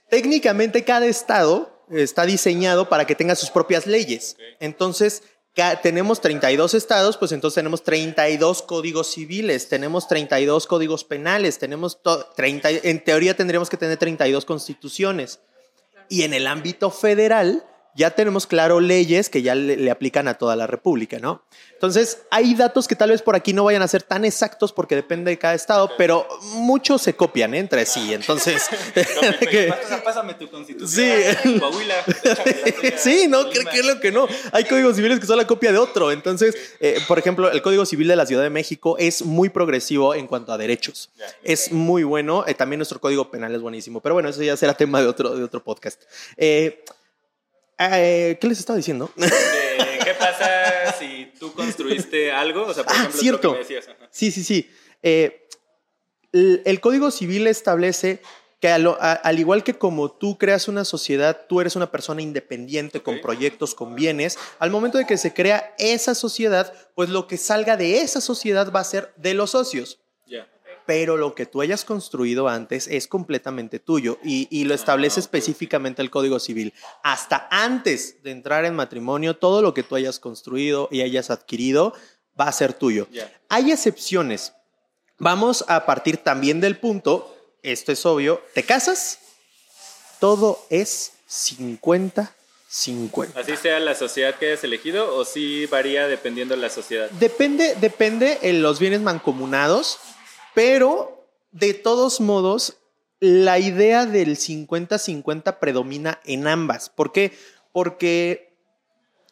Técnicamente 0.09 0.83
cada 0.83 1.05
estado 1.05 1.83
está 1.91 2.25
diseñado 2.25 2.89
para 2.89 3.05
que 3.05 3.15
tenga 3.15 3.35
sus 3.35 3.49
propias 3.51 3.85
leyes. 3.87 4.37
Entonces, 4.59 5.23
tenemos 5.81 6.21
32 6.21 6.73
estados, 6.73 7.17
pues 7.17 7.31
entonces 7.31 7.55
tenemos 7.55 7.83
32 7.83 8.61
códigos 8.61 9.11
civiles, 9.11 9.67
tenemos 9.67 10.07
32 10.07 10.67
códigos 10.67 11.03
penales, 11.03 11.59
tenemos 11.59 12.01
to- 12.01 12.25
30, 12.35 12.69
en 12.83 13.03
teoría 13.03 13.35
tendríamos 13.35 13.69
que 13.69 13.77
tener 13.77 13.97
32 13.97 14.45
constituciones. 14.45 15.39
Y 16.09 16.23
en 16.23 16.33
el 16.33 16.47
ámbito 16.47 16.89
federal, 16.89 17.63
ya 17.95 18.11
tenemos 18.11 18.47
claro 18.47 18.79
leyes 18.79 19.29
que 19.29 19.41
ya 19.41 19.55
le, 19.55 19.77
le, 19.77 19.91
aplican 19.91 20.27
a 20.27 20.35
toda 20.35 20.55
la 20.55 20.67
República, 20.67 21.19
¿no? 21.19 21.43
Entonces, 21.79 22.23
hay 22.29 22.55
datos 22.55 22.89
que 22.89 22.95
tal 22.95 23.09
vez 23.09 23.21
por 23.21 23.37
aquí 23.37 23.53
no 23.53 23.63
vayan 23.63 23.81
a 23.81 23.87
ser 23.87 24.03
tan 24.03 24.25
exactos 24.25 24.73
porque 24.73 24.95
depende 24.95 25.31
de 25.31 25.37
cada 25.37 25.53
estado, 25.53 25.89
pero 25.97 26.27
muchos 26.55 27.01
se 27.01 27.15
copian 27.15 27.53
entre 27.53 27.85
sí. 27.85 28.13
Entonces, 28.13 28.67
que, 29.39 29.73
pásame 30.03 30.33
tu 30.33 30.49
constitución. 30.49 30.89
Sí, 31.41 31.57
Coahuila, 31.57 31.95
sí 32.97 33.27
no, 33.29 33.49
creo 33.49 33.65
que 33.65 33.79
es 33.79 33.85
lo 33.85 33.99
que 34.01 34.11
no. 34.11 34.27
Hay 34.51 34.65
códigos 34.65 34.97
civiles 34.97 35.21
que 35.21 35.25
son 35.25 35.37
la 35.37 35.47
copia 35.47 35.71
de 35.71 35.77
otro. 35.77 36.11
Entonces, 36.11 36.53
eh, 36.81 36.99
por 37.07 37.17
ejemplo, 37.17 37.49
el 37.49 37.61
Código 37.61 37.85
Civil 37.85 38.09
de 38.09 38.17
la 38.17 38.25
Ciudad 38.25 38.43
de 38.43 38.49
México 38.49 38.97
es 38.97 39.23
muy 39.23 39.47
progresivo 39.47 40.15
en 40.15 40.27
cuanto 40.27 40.51
a 40.51 40.57
derechos. 40.57 41.09
Es 41.43 41.71
muy 41.71 42.03
bueno. 42.03 42.43
Eh, 42.45 42.55
también 42.55 42.79
nuestro 42.79 42.99
Código 42.99 43.31
Penal 43.31 43.55
es 43.55 43.61
buenísimo. 43.61 44.01
Pero 44.01 44.15
bueno, 44.15 44.27
eso 44.27 44.43
ya 44.43 44.57
será 44.57 44.73
tema 44.73 45.01
de 45.01 45.07
otro, 45.07 45.33
de 45.33 45.45
otro 45.45 45.63
podcast. 45.63 46.03
Eh, 46.35 46.83
eh, 47.79 48.37
¿Qué 48.39 48.47
les 48.47 48.59
estaba 48.59 48.77
diciendo? 48.77 49.11
¿Qué 49.15 50.13
pasa 50.19 50.93
si 50.99 51.31
tú 51.39 51.53
construiste 51.53 52.31
algo? 52.31 52.65
O 52.65 52.73
sea, 52.73 52.83
por 52.83 52.93
ah, 52.93 52.99
ejemplo, 52.99 53.19
cierto. 53.19 53.51
Me 53.53 53.59
decías. 53.59 53.87
Sí, 54.11 54.31
sí, 54.31 54.43
sí. 54.43 54.69
Eh, 55.01 55.47
el, 56.33 56.61
el, 56.65 56.79
Código 56.81 57.09
Civil 57.11 57.47
establece 57.47 58.21
que 58.59 58.67
a, 58.67 58.75
al 58.75 59.39
igual 59.39 59.63
que 59.63 59.77
como 59.77 60.11
tú 60.11 60.37
creas 60.37 60.67
una 60.67 60.83
sociedad, 60.83 61.45
tú 61.47 61.61
eres 61.61 61.75
una 61.75 61.91
persona 61.91 62.21
independiente 62.21 62.97
okay. 62.97 63.13
con 63.13 63.21
proyectos, 63.21 63.73
con 63.73 63.95
bienes, 63.95 64.37
al 64.59 64.71
momento 64.71 64.97
de 64.97 65.05
que 65.05 65.17
se 65.17 65.33
crea 65.33 65.73
esa 65.77 66.13
sociedad, 66.15 66.73
pues 66.95 67.09
lo 67.09 67.27
que 67.27 67.37
salga 67.37 67.77
de 67.77 68.01
esa 68.01 68.19
sociedad 68.19 68.71
va 68.73 68.81
a 68.81 68.85
ser 68.85 69.13
de 69.15 69.33
los 69.33 69.51
socios. 69.51 69.99
Pero 70.89 71.17
lo 71.17 71.35
que 71.35 71.45
tú 71.45 71.61
hayas 71.61 71.85
construido 71.85 72.47
antes 72.47 72.87
es 72.87 73.07
completamente 73.07 73.77
tuyo 73.77 74.17
y, 74.23 74.47
y 74.49 74.63
lo 74.63 74.73
establece 74.73 75.19
ah, 75.19 75.21
okay. 75.21 75.37
específicamente 75.37 76.01
el 76.01 76.09
Código 76.09 76.39
Civil. 76.39 76.73
Hasta 77.03 77.47
antes 77.51 78.23
de 78.23 78.31
entrar 78.31 78.65
en 78.65 78.73
matrimonio, 78.73 79.37
todo 79.37 79.61
lo 79.61 79.75
que 79.75 79.83
tú 79.83 79.93
hayas 79.93 80.17
construido 80.17 80.89
y 80.89 81.01
hayas 81.01 81.29
adquirido 81.29 81.93
va 82.39 82.47
a 82.47 82.51
ser 82.51 82.73
tuyo. 82.73 83.07
Yeah. 83.11 83.31
Hay 83.49 83.71
excepciones. 83.71 84.53
Vamos 85.19 85.63
a 85.67 85.85
partir 85.85 86.17
también 86.17 86.59
del 86.59 86.79
punto, 86.79 87.37
esto 87.61 87.91
es 87.91 88.03
obvio, 88.07 88.41
te 88.55 88.63
casas, 88.63 89.19
todo 90.19 90.65
es 90.71 91.11
50 91.27 92.33
50. 92.67 93.39
Así 93.39 93.55
sea 93.57 93.79
la 93.79 93.93
sociedad 93.93 94.35
que 94.35 94.47
hayas 94.47 94.63
elegido 94.63 95.15
o 95.15 95.23
sí 95.23 95.67
varía 95.67 96.07
dependiendo 96.07 96.55
de 96.55 96.61
la 96.61 96.69
sociedad. 96.69 97.11
Depende, 97.11 97.75
depende 97.79 98.39
en 98.41 98.63
los 98.63 98.79
bienes 98.79 99.01
mancomunados. 99.01 99.99
Pero, 100.53 101.27
de 101.51 101.73
todos 101.73 102.19
modos, 102.21 102.77
la 103.19 103.59
idea 103.59 104.05
del 104.05 104.37
50-50 104.37 105.59
predomina 105.59 106.19
en 106.25 106.47
ambas. 106.47 106.89
¿Por 106.89 107.11
qué? 107.11 107.33
Porque 107.71 108.49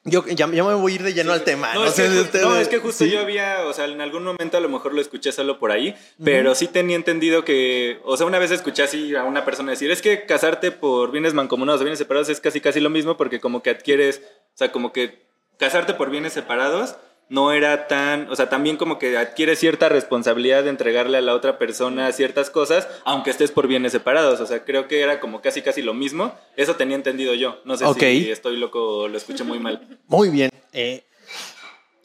yo 0.03 0.25
ya, 0.25 0.36
ya, 0.36 0.47
me 0.47 0.74
voy 0.74 0.93
a 0.93 0.95
ir 0.95 1.03
de 1.03 1.13
lleno 1.13 1.33
sí, 1.33 1.39
al 1.39 1.43
tema. 1.43 1.74
No, 1.74 1.81
no, 1.81 1.88
es, 1.88 1.93
sé 1.93 2.07
que, 2.07 2.19
ustedes, 2.21 2.45
no 2.45 2.55
es, 2.55 2.69
que, 2.69 2.79
justo 2.79 3.03
¿sí? 3.03 3.12
yo 3.12 3.19
había, 3.19 3.65
o 3.65 3.74
sea, 3.74 3.86
en 3.86 4.00
algún 4.00 4.24
momento 4.24 4.57
a 4.57 4.62
lo 4.62 4.69
mejor 4.69 4.93
lo 4.93 5.01
escuché 5.01 5.33
solo 5.33 5.59
por 5.59 5.71
ahí, 5.71 5.89
uh 5.89 5.91
-huh. 5.91 6.25
pero 6.25 6.55
sí 6.55 6.67
tenía 6.67 6.95
entendido 6.95 7.43
que, 7.43 8.00
o 8.05 8.15
sea, 8.15 8.25
una 8.25 8.39
vez 8.39 8.51
escuché 8.51 8.83
así 8.83 9.15
a 9.15 9.25
una 9.25 9.43
persona 9.43 9.71
decir, 9.71 9.91
es 9.91 10.01
que 10.01 10.25
casarte 10.25 10.71
por 10.71 11.12
bienes 11.12 11.33
mancomunados 11.33 11.81
o 11.81 11.83
bienes 11.83 12.00
separados 12.00 12.29
es 12.29 12.39
casi 12.39 12.62
casi 12.62 12.79
lo 12.79 12.89
mismo 12.89 13.17
porque 13.17 13.41
como 13.41 13.62
que 13.62 13.69
adquieres, 13.69 14.21
o 14.53 14.57
sea, 14.57 14.71
como 14.71 14.93
que 14.93 15.27
casarte 15.57 15.93
por 15.93 16.09
bienes 16.09 16.31
separados 16.31 16.95
no 17.29 17.51
era 17.51 17.88
tan, 17.88 18.29
o 18.29 18.36
sea, 18.36 18.50
también 18.50 18.77
como 18.77 19.00
que 19.00 19.17
adquiere 19.17 19.55
cierta 19.55 19.89
responsabilidad 19.89 20.63
de 20.63 20.69
entregarle 20.69 21.17
a 21.17 21.22
la 21.22 21.34
otra 21.34 21.57
persona 21.57 22.12
ciertas 22.12 22.50
cosas, 22.50 22.88
aunque 23.03 23.31
estés 23.31 23.51
por 23.51 23.67
bienes 23.67 23.91
separados, 23.91 24.39
o 24.39 24.46
sea, 24.46 24.63
creo 24.63 24.88
que 24.88 25.01
era 25.01 25.19
como 25.19 25.41
casi 25.41 25.62
casi 25.62 25.81
lo 25.81 25.93
mismo, 25.93 26.34
eso 26.55 26.75
tenía 26.75 26.96
entendido 26.96 27.34
yo, 27.34 27.60
no 27.65 27.75
sé 27.77 27.86
okay. 27.86 28.24
si 28.24 28.31
estoy 28.31 28.57
loco 28.57 29.00
o 29.00 29.07
lo 29.07 29.17
escuché 29.17 29.43
muy 29.43 29.60
mal. 29.60 30.00
Muy 30.07 30.29
bien, 30.29 30.50
eh, 30.74 31.03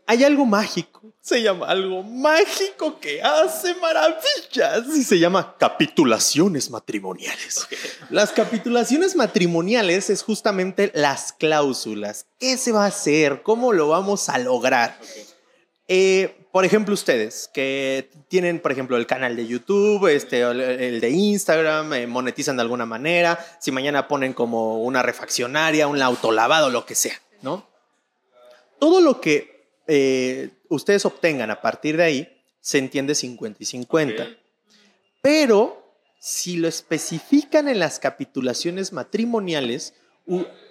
hay 0.07 0.25
algo 0.25 0.45
mágico, 0.45 1.01
se 1.21 1.43
llama 1.43 1.67
algo 1.67 2.03
mágico 2.03 2.99
que 2.99 3.23
hace 3.23 3.75
maravillas 3.77 4.87
y 4.95 5.05
se 5.05 5.19
llama 5.19 5.57
capitulaciones 5.59 6.71
matrimoniales. 6.71 7.65
Okay. 7.65 7.79
Las 8.11 8.33
capitulaciones 8.33 9.15
matrimoniales 9.15 10.11
es 10.11 10.23
justamente 10.23 10.91
las 10.95 11.33
cláusulas. 11.33 12.27
¿Qué 12.39 12.57
se 12.57 12.73
va 12.73 12.85
a 12.85 12.89
hacer? 12.89 13.43
¿Cómo 13.43 13.73
lo 13.73 13.89
vamos 13.89 14.29
a 14.29 14.39
lograr? 14.39 14.99
Okay. 15.01 15.25
Eh, 15.89 16.47
por 16.53 16.67
ejemplo, 16.67 16.93
ustedes 16.93 17.49
que 17.53 18.11
tienen, 18.29 18.61
por 18.61 18.73
ejemplo, 18.73 18.97
el 18.97 19.07
canal 19.07 19.37
de 19.37 19.47
YouTube, 19.47 20.07
este, 20.09 20.41
el 20.43 21.01
de 21.01 21.11
Instagram, 21.11 21.95
eh, 21.95 22.07
monetizan 22.07 22.57
de 22.57 22.63
alguna 22.63 22.85
manera, 22.85 23.39
si 23.59 23.73
mañana 23.73 24.07
ponen 24.07 24.35
como 24.35 24.83
una 24.83 25.03
refaccionaria, 25.03 25.87
un 25.87 26.01
autolavado, 26.03 26.69
lo 26.69 26.85
que 26.85 26.95
sea, 26.95 27.19
¿no? 27.41 27.67
Todo 28.79 29.01
lo 29.01 29.21
que 29.21 29.52
eh, 29.95 30.49
ustedes 30.71 31.05
obtengan 31.05 31.51
a 31.51 31.61
partir 31.61 31.99
de 31.99 32.05
ahí, 32.05 32.43
se 32.61 32.79
entiende 32.79 33.15
50 33.15 33.59
y 33.63 33.67
50. 33.67 34.23
Okay. 34.23 34.37
Pero 35.21 35.99
si 36.19 36.57
lo 36.57 36.67
especifican 36.67 37.69
en 37.69 37.79
las 37.79 37.99
capitulaciones 37.99 38.95
matrimoniales, 38.95 39.93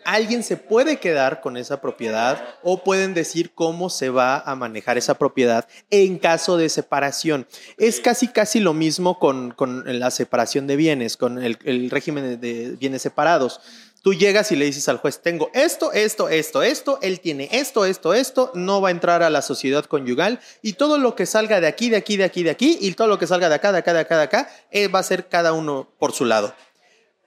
alguien 0.03 0.41
se 0.41 0.57
puede 0.57 0.97
quedar 0.97 1.39
con 1.41 1.55
esa 1.55 1.81
propiedad 1.81 2.43
o 2.63 2.83
pueden 2.83 3.13
decir 3.13 3.53
cómo 3.53 3.91
se 3.91 4.09
va 4.09 4.39
a 4.39 4.55
manejar 4.55 4.97
esa 4.97 5.19
propiedad 5.19 5.67
en 5.91 6.17
caso 6.17 6.57
de 6.57 6.69
separación. 6.69 7.45
Es 7.77 7.99
casi 7.99 8.27
casi 8.27 8.59
lo 8.59 8.73
mismo 8.73 9.19
con, 9.19 9.51
con 9.51 9.83
la 9.99 10.09
separación 10.09 10.65
de 10.65 10.77
bienes, 10.77 11.15
con 11.15 11.43
el, 11.43 11.59
el 11.63 11.91
régimen 11.91 12.39
de 12.41 12.75
bienes 12.79 13.03
separados. 13.03 13.61
Tú 14.01 14.15
llegas 14.15 14.51
y 14.51 14.55
le 14.55 14.65
dices 14.65 14.89
al 14.89 14.97
juez, 14.97 15.21
tengo 15.21 15.51
esto, 15.53 15.91
esto, 15.91 16.27
esto, 16.27 16.63
esto, 16.63 16.97
él 17.03 17.19
tiene 17.19 17.49
esto, 17.51 17.85
esto, 17.85 18.15
esto, 18.15 18.51
no 18.55 18.81
va 18.81 18.87
a 18.87 18.91
entrar 18.91 19.21
a 19.21 19.29
la 19.29 19.43
sociedad 19.43 19.85
conyugal 19.85 20.39
y 20.63 20.73
todo 20.73 20.97
lo 20.97 21.15
que 21.15 21.27
salga 21.27 21.61
de 21.61 21.67
aquí, 21.67 21.91
de 21.91 21.97
aquí, 21.97 22.17
de 22.17 22.23
aquí, 22.23 22.41
de 22.41 22.49
aquí 22.49 22.79
y 22.81 22.93
todo 22.93 23.07
lo 23.07 23.19
que 23.19 23.27
salga 23.27 23.47
de 23.47 23.55
acá, 23.55 23.71
de 23.71 23.77
acá, 23.77 23.93
de 23.93 23.99
acá, 23.99 24.17
de 24.17 24.23
acá, 24.23 24.49
eh, 24.71 24.87
va 24.87 24.99
a 24.99 25.03
ser 25.03 25.27
cada 25.27 25.53
uno 25.53 25.87
por 25.99 26.13
su 26.13 26.25
lado. 26.25 26.55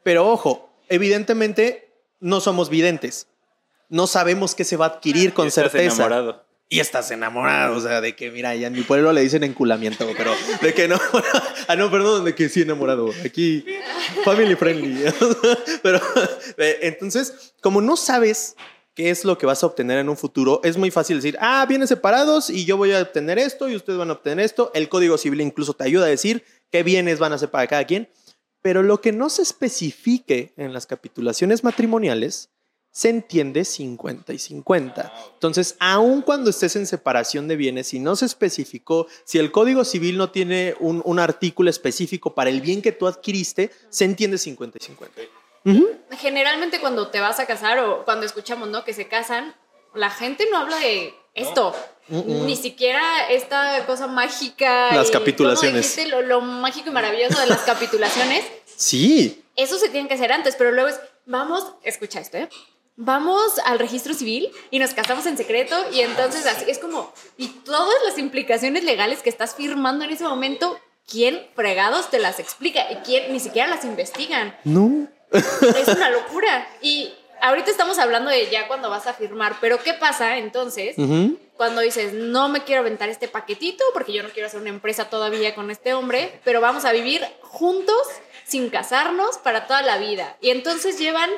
Pero 0.03 0.29
ojo, 0.29 0.69
evidentemente 0.89 1.93
no 2.19 2.41
somos 2.41 2.71
videntes. 2.71 3.29
No 3.89 4.09
sabemos 4.09 4.57
qué 4.57 4.65
se 4.65 4.77
va 4.77 4.87
a 4.87 4.89
adquirir 4.89 5.33
con 5.33 5.47
estás 5.47 5.71
certeza. 5.71 6.07
Enamorado. 6.07 6.44
Y 6.75 6.81
estás 6.81 7.09
enamorado, 7.13 7.77
o 7.77 7.81
sea, 7.81 8.01
de 8.01 8.17
que, 8.17 8.33
mira, 8.33 8.53
ya 8.57 8.67
en 8.67 8.73
mi 8.73 8.83
pueblo 8.83 9.13
le 9.13 9.21
dicen 9.21 9.45
enculamiento, 9.45 10.09
pero 10.17 10.33
de 10.61 10.75
que 10.75 10.89
no, 10.89 10.99
ah, 11.69 11.77
no, 11.77 11.89
perdón, 11.89 12.25
de 12.25 12.35
que 12.35 12.49
sí 12.49 12.63
enamorado. 12.63 13.11
Aquí, 13.25 13.65
family 14.25 14.57
friendly. 14.57 15.05
pero, 15.85 16.01
eh, 16.57 16.79
entonces, 16.83 17.55
como 17.63 17.81
no 17.81 17.97
sabes 17.97 18.57
qué 18.93 19.11
es 19.11 19.25
lo 19.25 19.39
que 19.39 19.47
vas 19.47 19.63
a 19.63 19.67
obtener 19.67 19.99
en 19.99 20.09
un 20.09 20.17
futuro, 20.17 20.61
es 20.65 20.77
muy 20.77 20.91
fácil 20.91 21.19
decir, 21.19 21.37
ah, 21.41 21.65
vienen 21.69 21.87
separados 21.87 22.51
y 22.51 22.65
yo 22.65 22.77
voy 22.77 22.91
a 22.91 23.03
obtener 23.03 23.39
esto 23.39 23.69
y 23.69 23.77
ustedes 23.77 23.97
van 23.97 24.11
a 24.11 24.15
obtener 24.15 24.45
esto. 24.45 24.73
El 24.75 24.89
Código 24.89 25.17
Civil 25.17 25.43
incluso 25.43 25.75
te 25.75 25.85
ayuda 25.85 26.07
a 26.07 26.09
decir 26.09 26.43
qué 26.73 26.83
bienes 26.83 27.21
van 27.21 27.33
a 27.33 27.39
ser 27.39 27.53
para 27.53 27.69
cada 27.69 27.85
quien. 27.85 28.09
Pero 28.63 28.83
lo 28.83 29.01
que 29.01 29.13
no 29.13 29.31
se 29.31 29.43
especifique 29.43 30.55
en 30.57 30.73
las 30.73 30.87
capitulaciones 30.87 31.63
matrimoniales 31.63 32.51
se 32.95 33.09
entiende 33.09 33.65
50 33.65 34.33
y 34.33 34.39
50. 34.39 35.13
Entonces, 35.35 35.75
aun 35.81 36.23
cuando 36.23 36.51
estés 36.51 36.77
en 36.77 36.87
separación 36.87 37.49
de 37.49 37.57
bienes, 37.57 37.89
si 37.89 37.99
no 37.99 38.15
se 38.15 38.25
especificó, 38.25 39.09
si 39.25 39.41
el 39.41 39.51
Código 39.51 39.85
Civil 39.85 40.17
no 40.17 40.31
tiene 40.31 40.77
un, 40.79 41.03
un 41.05 41.19
artículo 41.19 41.71
específico 41.71 42.37
para 42.37 42.51
el 42.51 42.61
bien 42.61 42.83
que 42.83 42.93
tú 42.93 43.09
adquiriste, 43.09 43.73
se 43.91 44.05
entiende 44.05 44.39
50 44.39 44.79
y 44.81 44.85
50. 44.87 45.23
Uh 45.65 45.71
-huh. 45.71 45.99
Generalmente 46.19 46.79
cuando 46.79 47.09
te 47.09 47.19
vas 47.19 47.41
a 47.41 47.47
casar 47.47 47.81
o 47.81 48.05
cuando 48.05 48.27
escuchamos 48.27 48.69
¿no? 48.69 48.85
que 48.85 48.93
se 48.93 49.09
casan, 49.09 49.57
la 49.93 50.11
gente 50.11 50.47
no 50.53 50.59
habla 50.59 50.79
de 50.79 51.13
esto. 51.35 51.75
Uh 52.09 52.23
-uh. 52.23 52.47
Ni 52.47 52.55
siquiera 52.55 53.29
esta 53.29 53.85
cosa 53.87 54.07
mágica. 54.07 54.95
Las 54.95 55.09
y, 55.09 55.13
capitulaciones. 55.13 55.99
Lo, 56.07 56.23
lo 56.23 56.41
mágico 56.41 56.91
y 56.91 56.93
maravilloso 56.93 57.41
de 57.41 57.47
las 57.47 57.63
capitulaciones. 57.63 58.45
Sí. 58.77 59.43
Eso 59.57 59.79
se 59.79 59.89
tiene 59.89 60.07
que 60.07 60.15
hacer 60.15 60.31
antes, 60.31 60.55
pero 60.55 60.71
luego 60.71 60.91
es, 60.91 61.01
vamos, 61.27 61.65
escucha 61.83 62.21
esto, 62.21 62.39
¿eh? 62.39 62.49
Vamos 62.97 63.59
al 63.65 63.79
registro 63.79 64.15
civil 64.15 64.51
y 64.71 64.79
nos 64.79 64.95
casamos 64.95 65.27
en 65.27 65.37
secreto 65.37 65.77
y 65.93 66.01
entonces 66.01 66.47
así 66.47 66.71
es 66.71 66.79
como, 66.79 67.13
y 67.37 67.49
todas 67.49 67.97
las 68.05 68.19
implicaciones 68.19 68.85
legales 68.85 69.23
que 69.23 69.31
estás 69.31 69.55
firmando 69.55 70.05
en 70.05 70.11
ese 70.11 70.25
momento, 70.25 70.79
¿quién 71.11 71.47
fregados 71.55 72.11
te 72.11 72.19
las 72.19 72.39
explica? 72.39 72.91
¿Y 72.93 72.97
quién 72.97 73.33
ni 73.33 73.41
siquiera 73.41 73.69
las 73.69 73.85
investigan? 73.85 74.57
No. 74.65 75.09
Es 75.33 75.89
una 75.89 76.11
locura. 76.11 76.69
Y 76.81 77.13
ahorita 77.41 77.71
estamos 77.71 77.99
hablando 77.99 78.31
de 78.31 78.49
ya 78.51 78.69
cuando 78.69 78.91
vas 78.91 79.07
a 79.07 79.15
firmar, 79.15 79.57
pero 79.61 79.83
¿qué 79.83 79.95
pasa 79.95 80.39
entonces 80.39 80.97
uh 80.97 81.03
-huh. 81.03 81.39
cuando 81.57 81.81
dices, 81.81 82.13
no 82.13 82.49
me 82.49 82.63
quiero 82.63 82.83
aventar 82.83 83.09
este 83.09 83.27
paquetito 83.27 83.85
porque 83.93 84.13
yo 84.13 84.23
no 84.23 84.29
quiero 84.29 84.47
hacer 84.47 84.61
una 84.61 84.71
empresa 84.71 85.11
todavía 85.11 85.55
con 85.55 85.71
este 85.71 85.95
hombre, 85.95 86.41
pero 86.45 86.61
vamos 86.61 86.85
a 86.85 86.93
vivir 86.93 87.27
juntos 87.41 88.03
sin 88.47 88.71
casarnos 88.71 89.39
para 89.39 89.67
toda 89.67 89.83
la 89.83 89.99
vida? 89.99 90.37
Y 90.41 90.51
entonces 90.51 90.99
llevan 90.99 91.31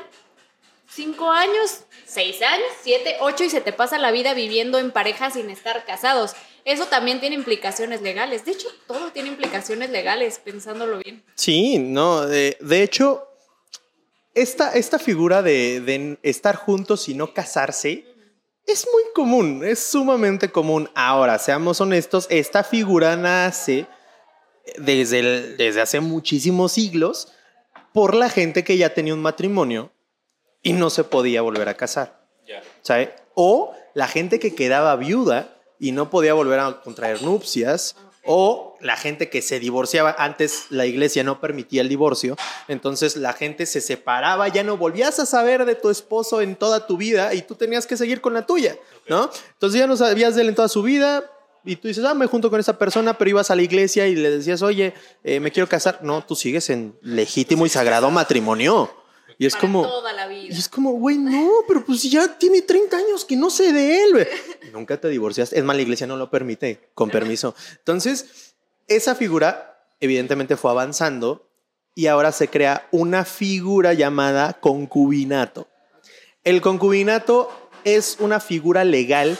cinco 0.88 1.30
años, 1.30 1.80
seis 2.06 2.40
años, 2.42 2.68
siete, 2.82 3.16
ocho 3.20 3.44
y 3.44 3.50
se 3.50 3.60
te 3.60 3.72
pasa 3.72 3.98
la 3.98 4.10
vida 4.10 4.34
viviendo 4.34 4.78
en 4.78 4.90
pareja 4.90 5.30
sin 5.30 5.50
estar 5.50 5.84
casados. 5.84 6.34
Eso 6.64 6.86
también 6.86 7.20
tiene 7.20 7.36
implicaciones 7.36 8.02
legales. 8.02 8.44
De 8.44 8.52
hecho, 8.52 8.68
todo 8.86 9.12
tiene 9.12 9.28
implicaciones 9.28 9.90
legales, 9.90 10.40
pensándolo 10.40 10.98
bien. 10.98 11.24
Sí, 11.34 11.78
no, 11.78 12.26
de, 12.26 12.56
de 12.60 12.82
hecho, 12.82 13.28
esta, 14.36 14.72
esta 14.72 14.98
figura 14.98 15.42
de, 15.42 16.18
estar 16.22 16.56
juntos 16.56 17.08
y 17.08 17.14
no 17.14 17.32
casarse 17.32 18.04
es 18.66 18.86
muy 18.92 19.02
común, 19.14 19.64
es 19.64 19.78
sumamente 19.78 20.50
común. 20.50 20.90
Ahora, 20.94 21.38
seamos 21.38 21.80
honestos, 21.80 22.26
esta 22.28 22.62
figura 22.62 23.16
nace 23.16 23.86
desde, 24.76 25.56
desde 25.56 25.80
hace 25.80 26.00
muchísimos 26.00 26.72
siglos 26.72 27.32
por 27.94 28.14
la 28.14 28.28
gente 28.28 28.62
que 28.62 28.76
ya 28.76 28.92
tenía 28.92 29.14
un 29.14 29.22
matrimonio 29.22 29.90
y 30.66 30.72
no 30.72 30.90
se 30.90 31.04
podía 31.04 31.42
volver 31.42 31.68
a 31.68 31.74
casar. 31.74 32.26
¿sabe? 32.82 33.14
O 33.34 33.72
la 33.94 34.08
gente 34.08 34.40
que 34.40 34.56
quedaba 34.56 34.96
viuda 34.96 35.56
y 35.78 35.92
no 35.92 36.10
podía 36.10 36.34
volver 36.34 36.58
a 36.58 36.80
contraer 36.82 37.22
nupcias. 37.22 37.94
O 38.24 38.76
la 38.80 38.96
gente 38.96 39.30
que 39.30 39.42
se 39.42 39.60
divorciaba. 39.60 40.16
Antes 40.18 40.66
la 40.70 40.84
iglesia 40.86 41.22
no 41.22 41.40
permitía 41.40 41.82
el 41.82 41.88
divorcio. 41.88 42.36
Entonces 42.66 43.14
la 43.14 43.32
gente 43.32 43.64
se 43.64 43.80
separaba. 43.80 44.48
Ya 44.48 44.64
no 44.64 44.76
volvías 44.76 45.20
a 45.20 45.26
saber 45.26 45.64
de 45.66 45.76
tu 45.76 45.88
esposo 45.88 46.40
en 46.40 46.56
toda 46.56 46.88
tu 46.88 46.96
vida 46.96 47.32
y 47.34 47.42
tú 47.42 47.54
tenías 47.54 47.86
que 47.86 47.96
seguir 47.96 48.20
con 48.20 48.34
la 48.34 48.44
tuya. 48.44 48.76
¿no? 49.08 49.30
Entonces 49.52 49.78
ya 49.78 49.86
no 49.86 49.96
sabías 49.96 50.34
de 50.34 50.42
él 50.42 50.48
en 50.48 50.56
toda 50.56 50.68
su 50.68 50.82
vida. 50.82 51.30
Y 51.64 51.76
tú 51.76 51.86
dices, 51.86 52.04
ah, 52.04 52.14
me 52.14 52.26
junto 52.26 52.50
con 52.50 52.58
esa 52.58 52.76
persona, 52.76 53.16
pero 53.16 53.30
ibas 53.30 53.52
a 53.52 53.54
la 53.54 53.62
iglesia 53.62 54.08
y 54.08 54.16
le 54.16 54.30
decías, 54.30 54.62
oye, 54.62 54.94
eh, 55.22 55.38
me 55.38 55.52
quiero 55.52 55.68
casar. 55.68 56.00
No, 56.02 56.24
tú 56.24 56.34
sigues 56.34 56.70
en 56.70 56.98
legítimo 57.02 57.66
y 57.66 57.68
sagrado 57.68 58.10
matrimonio. 58.10 59.05
Y 59.38 59.46
es 59.46 59.54
Para 59.54 59.60
como. 59.60 59.82
toda 59.82 60.12
la 60.12 60.26
vida. 60.26 60.54
Y 60.54 60.58
es 60.58 60.68
como, 60.68 60.92
güey, 60.92 61.18
no, 61.18 61.50
pero 61.68 61.84
pues 61.84 62.02
ya 62.04 62.38
tiene 62.38 62.62
30 62.62 62.96
años 62.96 63.24
que 63.24 63.36
no 63.36 63.50
sé 63.50 63.72
de 63.72 64.02
él. 64.02 64.12
güey. 64.12 64.26
Nunca 64.72 64.98
te 65.00 65.08
divorciaste. 65.08 65.58
Es 65.58 65.64
más, 65.64 65.76
la 65.76 65.82
iglesia 65.82 66.06
no 66.06 66.16
lo 66.16 66.30
permite, 66.30 66.90
con 66.94 67.10
permiso. 67.10 67.54
Entonces, 67.78 68.54
esa 68.86 69.14
figura 69.14 69.84
evidentemente 70.00 70.56
fue 70.56 70.70
avanzando 70.70 71.50
y 71.94 72.06
ahora 72.06 72.32
se 72.32 72.48
crea 72.48 72.86
una 72.90 73.24
figura 73.24 73.94
llamada 73.94 74.54
concubinato. 74.54 75.68
El 76.44 76.60
concubinato 76.60 77.50
es 77.84 78.16
una 78.20 78.40
figura 78.40 78.84
legal 78.84 79.38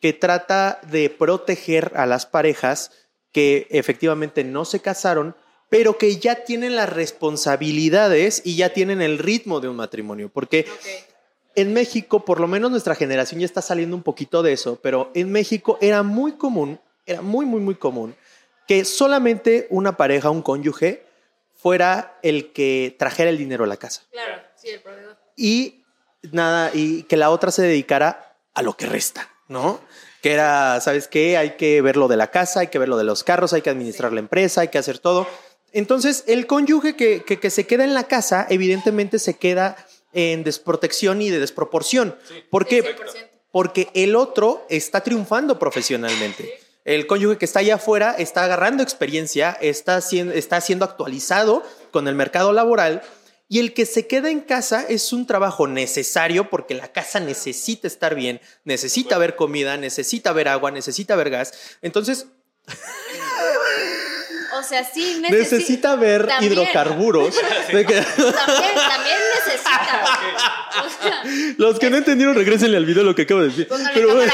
que 0.00 0.12
trata 0.12 0.80
de 0.90 1.10
proteger 1.10 1.92
a 1.96 2.06
las 2.06 2.26
parejas 2.26 2.90
que 3.32 3.66
efectivamente 3.70 4.42
no 4.44 4.64
se 4.64 4.80
casaron, 4.80 5.36
pero 5.68 5.98
que 5.98 6.16
ya 6.16 6.44
tienen 6.44 6.76
las 6.76 6.88
responsabilidades 6.88 8.42
y 8.44 8.56
ya 8.56 8.70
tienen 8.70 9.02
el 9.02 9.18
ritmo 9.18 9.60
de 9.60 9.68
un 9.68 9.76
matrimonio. 9.76 10.30
Porque 10.32 10.66
en 11.54 11.72
México, 11.72 12.24
por 12.24 12.40
lo 12.40 12.46
menos 12.46 12.70
nuestra 12.70 12.94
generación 12.94 13.40
ya 13.40 13.46
está 13.46 13.62
saliendo 13.62 13.96
un 13.96 14.02
poquito 14.02 14.42
de 14.42 14.52
eso, 14.52 14.78
pero 14.82 15.10
en 15.14 15.30
México 15.30 15.78
era 15.80 16.02
muy 16.02 16.32
común, 16.32 16.80
era 17.04 17.20
muy, 17.20 17.46
muy, 17.46 17.60
muy 17.60 17.74
común, 17.74 18.14
que 18.66 18.84
solamente 18.84 19.66
una 19.70 19.96
pareja, 19.96 20.30
un 20.30 20.42
cónyuge, 20.42 21.04
fuera 21.56 22.18
el 22.22 22.52
que 22.52 22.94
trajera 22.98 23.30
el 23.30 23.38
dinero 23.38 23.64
a 23.64 23.66
la 23.66 23.76
casa. 23.76 24.02
Claro, 24.12 24.42
sí, 24.54 24.68
el 24.68 24.80
proveedor. 24.80 25.16
Y 25.36 25.84
nada, 26.30 26.70
y 26.72 27.02
que 27.04 27.16
la 27.16 27.30
otra 27.30 27.50
se 27.50 27.62
dedicara 27.62 28.36
a 28.54 28.62
lo 28.62 28.76
que 28.76 28.86
resta, 28.86 29.28
¿no? 29.48 29.80
Que 30.22 30.32
era, 30.32 30.80
¿sabes 30.80 31.08
qué? 31.08 31.36
Hay 31.36 31.56
que 31.56 31.80
ver 31.82 31.96
lo 31.96 32.08
de 32.08 32.16
la 32.16 32.30
casa, 32.30 32.60
hay 32.60 32.68
que 32.68 32.78
ver 32.78 32.88
lo 32.88 32.96
de 32.96 33.04
los 33.04 33.24
carros, 33.24 33.52
hay 33.52 33.62
que 33.62 33.70
administrar 33.70 34.12
la 34.12 34.20
empresa, 34.20 34.60
hay 34.62 34.68
que 34.68 34.78
hacer 34.78 34.98
todo. 34.98 35.26
Entonces, 35.72 36.24
el 36.26 36.46
cónyuge 36.46 36.96
que, 36.96 37.22
que, 37.22 37.38
que 37.38 37.50
se 37.50 37.66
queda 37.66 37.84
en 37.84 37.94
la 37.94 38.04
casa, 38.04 38.46
evidentemente 38.48 39.18
se 39.18 39.34
queda 39.34 39.76
en 40.12 40.44
desprotección 40.44 41.20
y 41.22 41.30
de 41.30 41.38
desproporción. 41.38 42.16
¿Por 42.50 42.66
qué? 42.66 42.82
100%. 42.82 43.28
Porque 43.50 43.88
el 43.94 44.16
otro 44.16 44.66
está 44.68 45.02
triunfando 45.02 45.58
profesionalmente. 45.58 46.60
El 46.84 47.06
cónyuge 47.06 47.38
que 47.38 47.44
está 47.44 47.60
allá 47.60 47.74
afuera 47.74 48.14
está 48.18 48.44
agarrando 48.44 48.82
experiencia, 48.82 49.56
está 49.60 50.00
siendo, 50.00 50.32
está 50.32 50.60
siendo 50.60 50.84
actualizado 50.84 51.62
con 51.90 52.08
el 52.08 52.14
mercado 52.14 52.52
laboral 52.52 53.02
y 53.48 53.60
el 53.60 53.72
que 53.72 53.86
se 53.86 54.06
queda 54.06 54.30
en 54.30 54.40
casa 54.40 54.84
es 54.86 55.12
un 55.12 55.26
trabajo 55.26 55.66
necesario 55.66 56.50
porque 56.50 56.74
la 56.74 56.92
casa 56.92 57.18
necesita 57.18 57.86
estar 57.86 58.14
bien, 58.14 58.40
necesita 58.64 59.16
haber 59.16 59.36
comida, 59.36 59.78
necesita 59.78 60.30
haber 60.30 60.48
agua, 60.48 60.70
necesita 60.70 61.14
haber 61.14 61.30
gas. 61.30 61.54
Entonces, 61.80 62.26
sea, 64.68 64.84
sí 64.84 65.18
necesita. 65.20 65.30
necesita 65.56 65.92
haber 65.92 66.26
También. 66.26 66.52
hidrocarburos. 66.52 67.34
De 67.72 67.84
que- 67.86 67.94
También, 67.94 68.34
también 68.34 69.18
necesita. 69.36 70.04
O 70.84 71.02
sea, 71.02 71.22
los 71.56 71.78
que 71.78 71.90
no 71.90 71.96
entendieron, 71.96 72.34
regresenle 72.34 72.76
al 72.76 72.84
video 72.86 73.02
lo 73.04 73.14
que 73.14 73.22
acabo 73.22 73.40
de 73.40 73.48
decir. 73.48 73.68
póngale 73.68 73.90
Pero 73.94 74.14
bueno. 74.14 74.32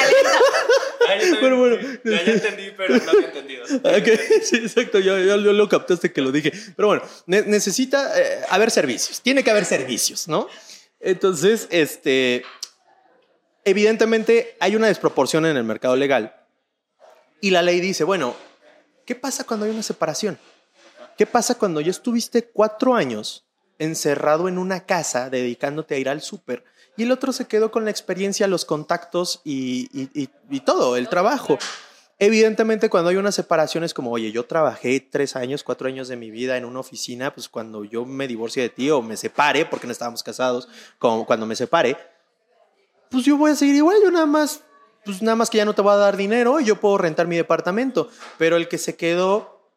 Ah, 1.06 1.14
yo 1.22 1.40
Bueno, 1.40 1.56
bueno. 1.58 1.76
Ya, 2.04 2.22
ya 2.24 2.32
entendí, 2.32 2.70
pero 2.76 2.96
no 2.96 3.10
había 3.10 3.26
entendido. 3.28 3.64
Ok, 3.64 4.20
sí, 4.42 4.56
exacto, 4.56 4.98
ya, 5.00 5.18
ya 5.20 5.36
lo, 5.36 5.52
lo 5.52 5.68
captaste 5.68 6.12
que 6.12 6.20
lo 6.22 6.32
dije. 6.32 6.52
Pero 6.76 6.88
bueno, 6.88 7.02
ne- 7.26 7.42
necesita 7.42 8.10
eh, 8.18 8.40
haber 8.48 8.70
servicios, 8.70 9.20
tiene 9.20 9.44
que 9.44 9.50
haber 9.50 9.64
servicios, 9.66 10.28
¿no? 10.28 10.48
Entonces, 11.00 11.66
este, 11.70 12.42
evidentemente 13.64 14.56
hay 14.60 14.76
una 14.76 14.86
desproporción 14.88 15.46
en 15.46 15.56
el 15.56 15.64
mercado 15.64 15.96
legal 15.96 16.34
y 17.40 17.50
la 17.50 17.62
ley 17.62 17.80
dice, 17.80 18.04
bueno, 18.04 18.34
¿qué 19.04 19.14
pasa 19.14 19.44
cuando 19.44 19.66
hay 19.66 19.72
una 19.72 19.82
separación? 19.82 20.38
¿Qué 21.16 21.26
pasa 21.26 21.56
cuando 21.56 21.80
ya 21.80 21.90
estuviste 21.90 22.44
cuatro 22.44 22.94
años 22.94 23.44
encerrado 23.78 24.48
en 24.48 24.58
una 24.58 24.86
casa 24.86 25.30
dedicándote 25.30 25.94
a 25.94 25.98
ir 25.98 26.08
al 26.08 26.22
súper 26.22 26.64
y 26.96 27.02
el 27.04 27.12
otro 27.12 27.32
se 27.32 27.46
quedó 27.46 27.70
con 27.72 27.84
la 27.84 27.90
experiencia, 27.90 28.46
los 28.46 28.64
contactos 28.64 29.40
y, 29.44 29.88
y- 29.92 30.10
y- 30.22 30.28
y 30.50 30.60
todo, 30.60 30.96
el 30.96 31.08
trabajo? 31.08 31.58
Evidentemente, 32.20 32.88
cuando 32.88 33.10
hay 33.10 33.16
una 33.16 33.32
separación 33.32 33.82
es 33.82 33.92
como, 33.92 34.12
oye, 34.12 34.30
yo 34.30 34.46
trabajé 34.46 35.00
tres 35.00 35.34
años, 35.34 35.64
cuatro 35.64 35.88
años 35.88 36.06
de 36.06 36.14
mi 36.16 36.30
vida 36.30 36.56
en 36.56 36.64
una 36.64 36.78
oficina, 36.78 37.34
pues 37.34 37.48
cuando 37.48 37.82
yo 37.84 38.04
me 38.06 38.28
divorcie 38.28 38.62
de 38.62 38.68
ti 38.68 38.88
o 38.90 39.02
me 39.02 39.16
separe, 39.16 39.66
porque 39.66 39.86
no 39.88 39.92
estábamos 39.92 40.22
casados, 40.22 40.68
como 41.00 41.26
cuando 41.26 41.44
me 41.46 41.56
separe, 41.56 41.96
pues 43.10 43.24
yo 43.24 43.36
voy 43.36 43.50
a 43.50 43.56
seguir 43.56 43.74
igual, 43.74 43.96
yo 44.02 44.10
nada 44.12 44.26
más, 44.26 44.60
pues 45.04 45.22
nada 45.22 45.36
más 45.36 45.50
que 45.50 45.58
ya 45.58 45.64
no 45.64 45.74
te 45.74 45.82
voy 45.82 45.92
a 45.92 45.96
dar 45.96 46.16
dinero 46.16 46.60
y 46.60 46.64
yo 46.64 46.80
puedo 46.80 46.98
rentar 46.98 47.26
mi 47.26 47.36
departamento. 47.36 48.08
Pero 48.38 48.56
el 48.56 48.68
que 48.68 48.78
se 48.78 48.96
quedó 48.96 49.70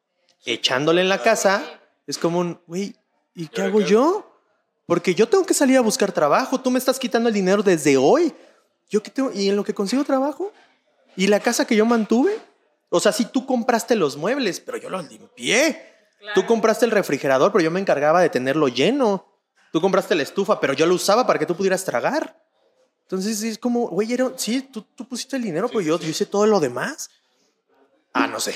echándole 0.45 1.01
en 1.01 1.09
la 1.09 1.21
casa 1.21 1.63
es 2.05 2.17
como 2.17 2.39
un, 2.39 2.59
güey, 2.67 2.95
¿y 3.35 3.47
qué 3.47 3.61
hago 3.61 3.81
yo? 3.81 4.31
Porque 4.85 5.13
yo 5.13 5.27
tengo 5.27 5.45
que 5.45 5.53
salir 5.53 5.77
a 5.77 5.81
buscar 5.81 6.11
trabajo, 6.11 6.59
tú 6.61 6.71
me 6.71 6.79
estás 6.79 6.97
quitando 6.97 7.27
el 7.29 7.35
dinero 7.35 7.61
desde 7.61 7.97
hoy. 7.97 8.33
¿Yo 8.89 9.03
qué 9.03 9.11
tengo? 9.11 9.31
¿Y 9.33 9.49
en 9.49 9.57
lo 9.57 9.63
que 9.63 9.73
consigo 9.73 10.03
trabajo? 10.05 10.53
¿Y 11.17 11.27
la 11.27 11.41
casa 11.41 11.67
que 11.67 11.75
yo 11.75 11.85
mantuve? 11.85 12.39
O 12.89 13.01
sea, 13.01 13.11
sí, 13.11 13.25
tú 13.25 13.45
compraste 13.45 13.95
los 13.95 14.15
muebles, 14.15 14.61
pero 14.61 14.77
yo 14.77 14.89
los 14.89 15.09
limpié. 15.09 15.83
Tú 16.33 16.45
compraste 16.45 16.85
el 16.85 16.91
refrigerador, 16.91 17.51
pero 17.51 17.63
yo 17.63 17.71
me 17.71 17.79
encargaba 17.79 18.21
de 18.21 18.29
tenerlo 18.29 18.69
lleno. 18.69 19.25
Tú 19.73 19.81
compraste 19.81 20.15
la 20.15 20.23
estufa, 20.23 20.59
pero 20.59 20.73
yo 20.73 20.85
lo 20.85 20.95
usaba 20.95 21.27
para 21.27 21.37
que 21.37 21.45
tú 21.45 21.55
pudieras 21.55 21.83
tragar. 21.83 22.46
Entonces 23.07 23.41
es 23.43 23.57
como, 23.57 23.87
güey, 23.87 24.11
era- 24.11 24.33
sí, 24.35 24.61
tú, 24.61 24.81
tú 24.95 25.07
pusiste 25.07 25.37
el 25.37 25.43
dinero, 25.43 25.69
pero 25.69 25.79
yo, 25.79 25.97
yo 25.97 26.09
hice 26.09 26.25
todo 26.25 26.45
lo 26.45 26.59
demás. 26.59 27.09
Ah, 28.11 28.27
no 28.27 28.41
sé. 28.41 28.53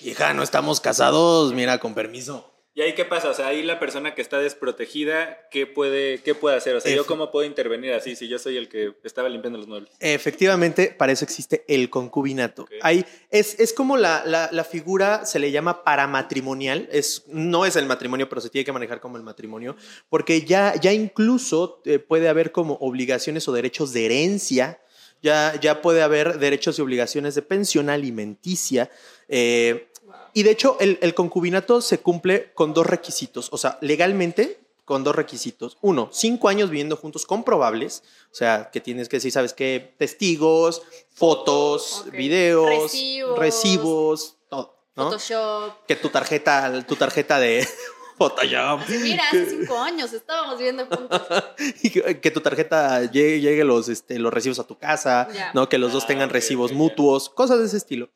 Hija, 0.00 0.32
no 0.32 0.42
estamos 0.42 0.80
casados, 0.80 1.52
mira, 1.52 1.78
con 1.78 1.92
permiso. 1.94 2.50
¿Y 2.76 2.82
ahí 2.82 2.94
qué 2.96 3.04
pasa? 3.04 3.28
O 3.30 3.34
sea, 3.34 3.46
ahí 3.46 3.62
la 3.62 3.78
persona 3.78 4.16
que 4.16 4.20
está 4.22 4.38
desprotegida, 4.40 5.38
¿qué 5.52 5.64
puede, 5.64 6.18
qué 6.22 6.34
puede 6.34 6.56
hacer? 6.56 6.74
O 6.74 6.80
sea, 6.80 6.90
¿yo 6.96 7.06
cómo 7.06 7.30
puedo 7.30 7.46
intervenir 7.46 7.92
así 7.92 8.16
si 8.16 8.26
yo 8.26 8.36
soy 8.40 8.56
el 8.56 8.68
que 8.68 8.94
estaba 9.04 9.28
limpiando 9.28 9.58
los 9.60 9.68
muebles? 9.68 9.92
Efectivamente, 10.00 10.88
para 10.98 11.12
eso 11.12 11.24
existe 11.24 11.64
el 11.68 11.88
concubinato. 11.88 12.66
Hay, 12.82 13.04
es, 13.30 13.60
es 13.60 13.72
como 13.72 13.96
la, 13.96 14.24
la- 14.26 14.48
la 14.50 14.64
figura, 14.64 15.24
se 15.24 15.38
le 15.38 15.52
llama 15.52 15.84
paramatrimonial, 15.84 16.88
es, 16.90 17.22
no 17.28 17.64
es 17.64 17.76
el 17.76 17.86
matrimonio, 17.86 18.28
pero 18.28 18.40
se 18.40 18.50
tiene 18.50 18.64
que 18.64 18.72
manejar 18.72 19.00
como 19.00 19.18
el 19.18 19.22
matrimonio, 19.22 19.76
porque 20.08 20.40
ya, 20.42 20.74
ya 20.74 20.92
incluso 20.92 21.80
eh, 21.84 22.00
puede 22.00 22.28
haber 22.28 22.50
como 22.50 22.74
obligaciones 22.80 23.46
o 23.46 23.52
derechos 23.52 23.92
de 23.92 24.06
herencia, 24.06 24.80
ya, 25.22 25.58
ya 25.60 25.80
puede 25.80 26.02
haber 26.02 26.38
derechos 26.40 26.78
y 26.78 26.82
obligaciones 26.82 27.34
de 27.36 27.42
pensión 27.42 27.88
alimenticia. 27.88 28.90
eh, 29.28 29.88
y 30.34 30.42
de 30.42 30.50
hecho, 30.50 30.76
el, 30.80 30.98
el 31.00 31.14
concubinato 31.14 31.80
se 31.80 31.98
cumple 31.98 32.52
con 32.54 32.74
dos 32.74 32.86
requisitos, 32.86 33.48
o 33.52 33.58
sea, 33.58 33.78
legalmente 33.80 34.60
con 34.84 35.02
dos 35.02 35.16
requisitos. 35.16 35.78
Uno, 35.80 36.10
cinco 36.12 36.48
años 36.48 36.68
viviendo 36.68 36.96
juntos 36.96 37.24
comprobables, 37.24 38.02
o 38.30 38.34
sea, 38.34 38.68
que 38.70 38.80
tienes 38.80 39.08
que 39.08 39.16
decir, 39.16 39.32
¿sabes 39.32 39.54
qué? 39.54 39.94
Testigos, 39.98 40.82
fotos, 41.10 42.04
videos, 42.12 42.68
Recibos. 42.92 43.38
recibos, 43.38 44.36
todo, 44.50 44.76
¿no? 44.96 45.04
Photoshop. 45.04 45.86
Que 45.86 45.96
tu 45.96 46.10
tarjeta, 46.10 46.84
tu 46.86 46.96
tarjeta 46.96 47.38
de 47.38 47.66
Photoshop, 48.18 48.80
Mira, 49.00 49.24
hace 49.28 49.46
cinco 49.58 49.78
años 49.78 50.12
estábamos 50.12 50.58
viviendo 50.58 50.86
juntos. 50.86 51.22
y 51.82 51.90
que, 51.90 52.20
que 52.20 52.30
tu 52.30 52.40
tarjeta 52.40 53.10
llegue, 53.10 53.40
llegue 53.40 53.64
los, 53.64 53.88
este, 53.88 54.18
los 54.18 54.32
recibos 54.34 54.58
a 54.58 54.64
tu 54.66 54.76
casa. 54.76 55.28
¿no? 55.54 55.68
Que 55.68 55.78
los 55.78 55.92
dos 55.92 56.04
Ah, 56.04 56.08
tengan 56.08 56.28
recibos 56.30 56.72
mutuos, 56.72 57.30
cosas 57.30 57.58
de 57.60 57.66
ese 57.66 57.78
estilo. 57.78 58.10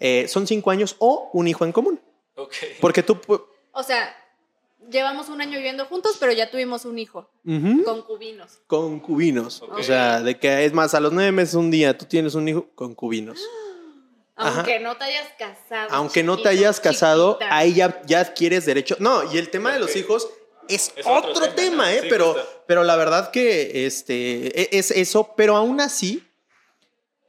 Eh, 0.00 0.26
son 0.28 0.46
cinco 0.46 0.70
años 0.70 0.96
o 0.98 1.30
un 1.32 1.46
hijo 1.46 1.64
en 1.64 1.72
común. 1.72 2.00
Ok. 2.34 2.54
Porque 2.80 3.02
tú... 3.02 3.18
O 3.72 3.82
sea, 3.82 4.16
llevamos 4.90 5.28
un 5.28 5.40
año 5.40 5.58
viviendo 5.58 5.84
juntos, 5.84 6.16
pero 6.18 6.32
ya 6.32 6.50
tuvimos 6.50 6.84
un 6.84 6.98
hijo. 6.98 7.30
Ujú. 7.44 7.84
Concubinos. 7.84 8.58
Concubinos. 8.66 9.62
Ok. 9.62 9.78
O 9.78 9.82
sea, 9.82 10.22
de 10.22 10.38
que 10.38 10.64
es 10.64 10.72
más, 10.72 10.94
a 10.94 11.00
los 11.00 11.12
nueve 11.12 11.32
meses 11.32 11.54
un 11.54 11.70
día 11.70 11.96
tú 11.96 12.06
tienes 12.06 12.34
un 12.34 12.48
hijo, 12.48 12.66
concubinos. 12.74 13.40
Ajá. 14.36 14.56
Aunque 14.60 14.80
no 14.80 14.96
te 14.96 15.04
hayas 15.04 15.28
casado. 15.38 15.88
Aunque 15.90 16.22
no 16.22 16.40
te 16.40 16.48
hayas 16.48 16.80
casado, 16.80 17.34
chiquita. 17.34 17.54
ahí 17.56 17.74
ya, 17.74 18.02
ya 18.06 18.20
adquieres 18.20 18.64
derecho. 18.64 18.96
No, 18.98 19.30
y 19.30 19.36
el 19.36 19.50
tema 19.50 19.72
de 19.72 19.80
los 19.80 19.94
hijos 19.96 20.28
es, 20.66 20.92
Es 20.96 21.04
otro, 21.06 21.32
otro 21.32 21.42
tema, 21.50 21.54
tema, 21.84 21.92
¿eh? 21.92 22.00
sí, 22.02 22.06
pero, 22.08 22.34
pero 22.66 22.82
la 22.82 22.96
verdad 22.96 23.30
que 23.30 23.84
este, 23.86 24.46
e- 24.62 24.78
es 24.78 24.92
eso, 24.92 25.34
pero 25.36 25.56
aún 25.56 25.80
así, 25.82 26.26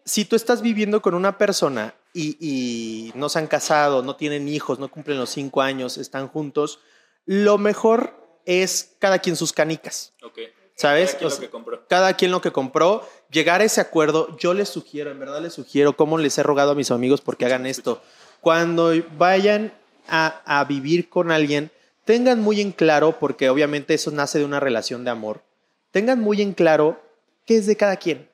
si 0.05 0.23
tú 0.23 0.38
estás 0.38 0.62
viviendo 0.62 1.01
con 1.01 1.13
una 1.13 1.38
persona 1.38 1.93
y, 2.13 2.38
y 2.39 3.12
no 3.15 3.30
se 3.30 3.39
han 3.39 3.47
casado, 3.47 4.02
no 4.04 4.15
tienen 4.15 4.47
hijos, 4.47 4.80
no 4.80 4.89
cumplen 4.89 5.17
los 5.17 5.30
cinco 5.30 5.62
años, 5.62 5.97
están 5.97 6.28
juntos, 6.28 6.80
lo 7.26 7.58
mejor 7.58 8.15
es 8.45 8.95
cada 9.00 9.19
quien 9.19 9.36
sus 9.36 9.54
canicas. 9.54 10.13
Ok. 10.24 10.39
¿Sabes? 10.76 11.12
Cada 11.12 11.19
quien 11.19 11.28
O 11.28 11.30
lo 11.30 11.36
sea, 11.36 11.45
que 11.45 11.52
compró. 11.52 11.88
cada 11.88 12.13
quien 12.15 12.32
lo 12.32 12.41
que 12.41 12.52
compró, 12.52 13.08
llegar 13.30 13.62
a 13.62 13.65
ese 13.65 13.82
acuerdo, 13.82 14.36
yo 14.39 14.54
les 14.56 14.69
sugiero, 14.69 15.12
en 15.12 15.19
verdad 15.19 15.41
les 15.41 15.54
sugiero, 15.54 15.95
como 15.95 16.17
les 16.17 16.38
he 16.38 16.43
rogado 16.43 16.71
a 16.71 16.76
mis 16.76 16.89
amigos 16.89 17.21
porque 17.21 17.45
hagan 17.45 17.65
esto, 17.67 18.02
cuando 18.39 18.91
vayan 19.17 19.74
a, 20.08 20.41
a 20.45 20.63
vivir 20.65 21.08
con 21.10 21.30
alguien, 21.32 21.69
tengan 22.04 22.39
muy 22.39 22.62
en 22.62 22.71
claro, 22.71 23.19
porque 23.19 23.50
obviamente 23.52 23.93
eso 23.93 24.10
nace 24.10 24.39
de 24.39 24.45
una 24.45 24.60
relación 24.60 25.04
de 25.04 25.12
amor, 25.12 25.43
tengan 25.91 26.19
muy 26.19 26.41
en 26.41 26.54
claro 26.54 27.00
qué 27.45 27.58
es 27.58 27.67
de 27.67 27.78
cada 27.78 27.97
quien. 27.97 28.30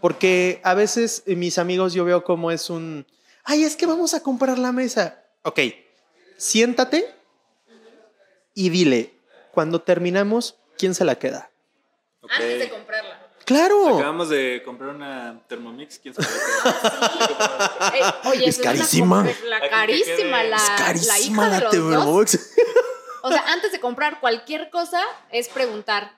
Porque 0.00 0.60
a 0.62 0.74
veces 0.74 1.22
eh, 1.26 1.36
mis 1.36 1.58
amigos 1.58 1.92
yo 1.94 2.04
veo 2.04 2.22
como 2.24 2.50
es 2.50 2.70
un, 2.70 3.06
ay, 3.44 3.64
es 3.64 3.76
que 3.76 3.86
vamos 3.86 4.14
a 4.14 4.22
comprar 4.22 4.58
la 4.58 4.72
mesa. 4.72 5.24
Ok, 5.42 5.60
siéntate 6.36 7.14
y 8.54 8.68
dile, 8.70 9.14
cuando 9.52 9.80
terminamos, 9.80 10.56
¿quién 10.78 10.94
se 10.94 11.04
la 11.04 11.18
queda? 11.18 11.50
Ok. 12.20 12.30
Antes 12.32 12.58
de 12.58 12.70
comprarla. 12.70 13.22
Claro. 13.44 13.94
Acabamos 13.94 14.28
de 14.28 14.60
comprar 14.64 14.90
una 14.92 15.40
Thermomix. 15.46 16.00
¿Quién 16.00 16.14
sabe? 16.14 16.26
qué? 16.26 17.96
Eh, 17.98 18.02
oye, 18.24 18.48
Es 18.48 18.58
carísima. 18.58 19.24
la 19.44 19.70
carísima, 19.70 20.42
la, 20.42 20.56
Es 20.56 20.68
la 20.68 20.76
carísima 20.76 21.46
hija 21.46 21.54
de 21.54 21.60
la 21.60 21.70
los 21.70 22.04
dos. 22.04 22.30
Thermomix. 22.30 22.54
O 23.22 23.28
sea, 23.28 23.44
antes 23.52 23.72
de 23.72 23.80
comprar 23.80 24.20
cualquier 24.20 24.70
cosa, 24.70 25.02
es 25.32 25.48
preguntar 25.48 26.12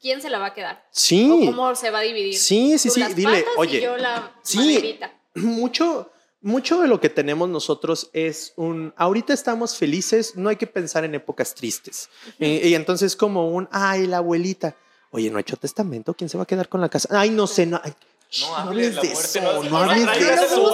quién 0.00 0.20
se 0.22 0.30
la 0.30 0.38
va 0.38 0.46
a 0.46 0.54
quedar. 0.54 0.76
O 0.76 0.88
Sí, 0.90 1.28
cómo 1.46 1.74
se 1.74 1.90
va 1.90 1.98
a 2.00 2.02
dividir. 2.02 2.34
Sí, 2.36 2.78
sí, 2.78 2.88
Tú 2.88 2.94
sí, 2.94 3.00
las 3.00 3.14
dile, 3.16 3.40
patas 3.42 3.54
y 3.56 3.60
oye, 3.60 3.80
yo 3.82 3.96
la 3.96 4.32
sí. 4.42 4.58
maderita. 4.58 5.12
mucho, 5.34 6.10
mucho 6.40 6.80
de 6.80 6.88
lo 6.88 7.00
que 7.00 7.08
tenemos 7.08 7.48
nosotros 7.48 8.10
es 8.12 8.52
un, 8.56 8.92
ahorita 8.96 9.32
estamos 9.32 9.76
felices, 9.76 10.34
no 10.36 10.48
hay 10.48 10.56
que 10.56 10.66
pensar 10.66 11.04
en 11.04 11.14
épocas 11.14 11.54
tristes. 11.54 12.08
Eh, 12.38 12.62
y 12.68 12.74
entonces 12.74 13.16
como 13.16 13.48
un, 13.50 13.68
ay, 13.72 14.06
la 14.06 14.18
abuelita, 14.18 14.76
oye, 15.10 15.30
no 15.30 15.38
ha 15.38 15.40
hecho 15.40 15.56
testamento, 15.56 16.14
¿quién 16.14 16.28
se 16.30 16.36
va 16.36 16.44
a 16.44 16.46
quedar 16.46 16.68
con 16.68 16.80
la 16.80 16.88
casa? 16.88 17.08
Ay, 17.12 17.30
no 17.30 17.46
sé, 17.46 17.66
no, 17.66 17.80
ay, 17.82 17.92
No 18.40 18.48
no 18.50 18.56
hables, 18.56 18.94
de 19.00 19.12
eso, 19.12 19.40
no 19.70 19.78
hables 19.78 20.06
de 20.06 20.34
eso. 20.34 20.56
no 20.58 20.66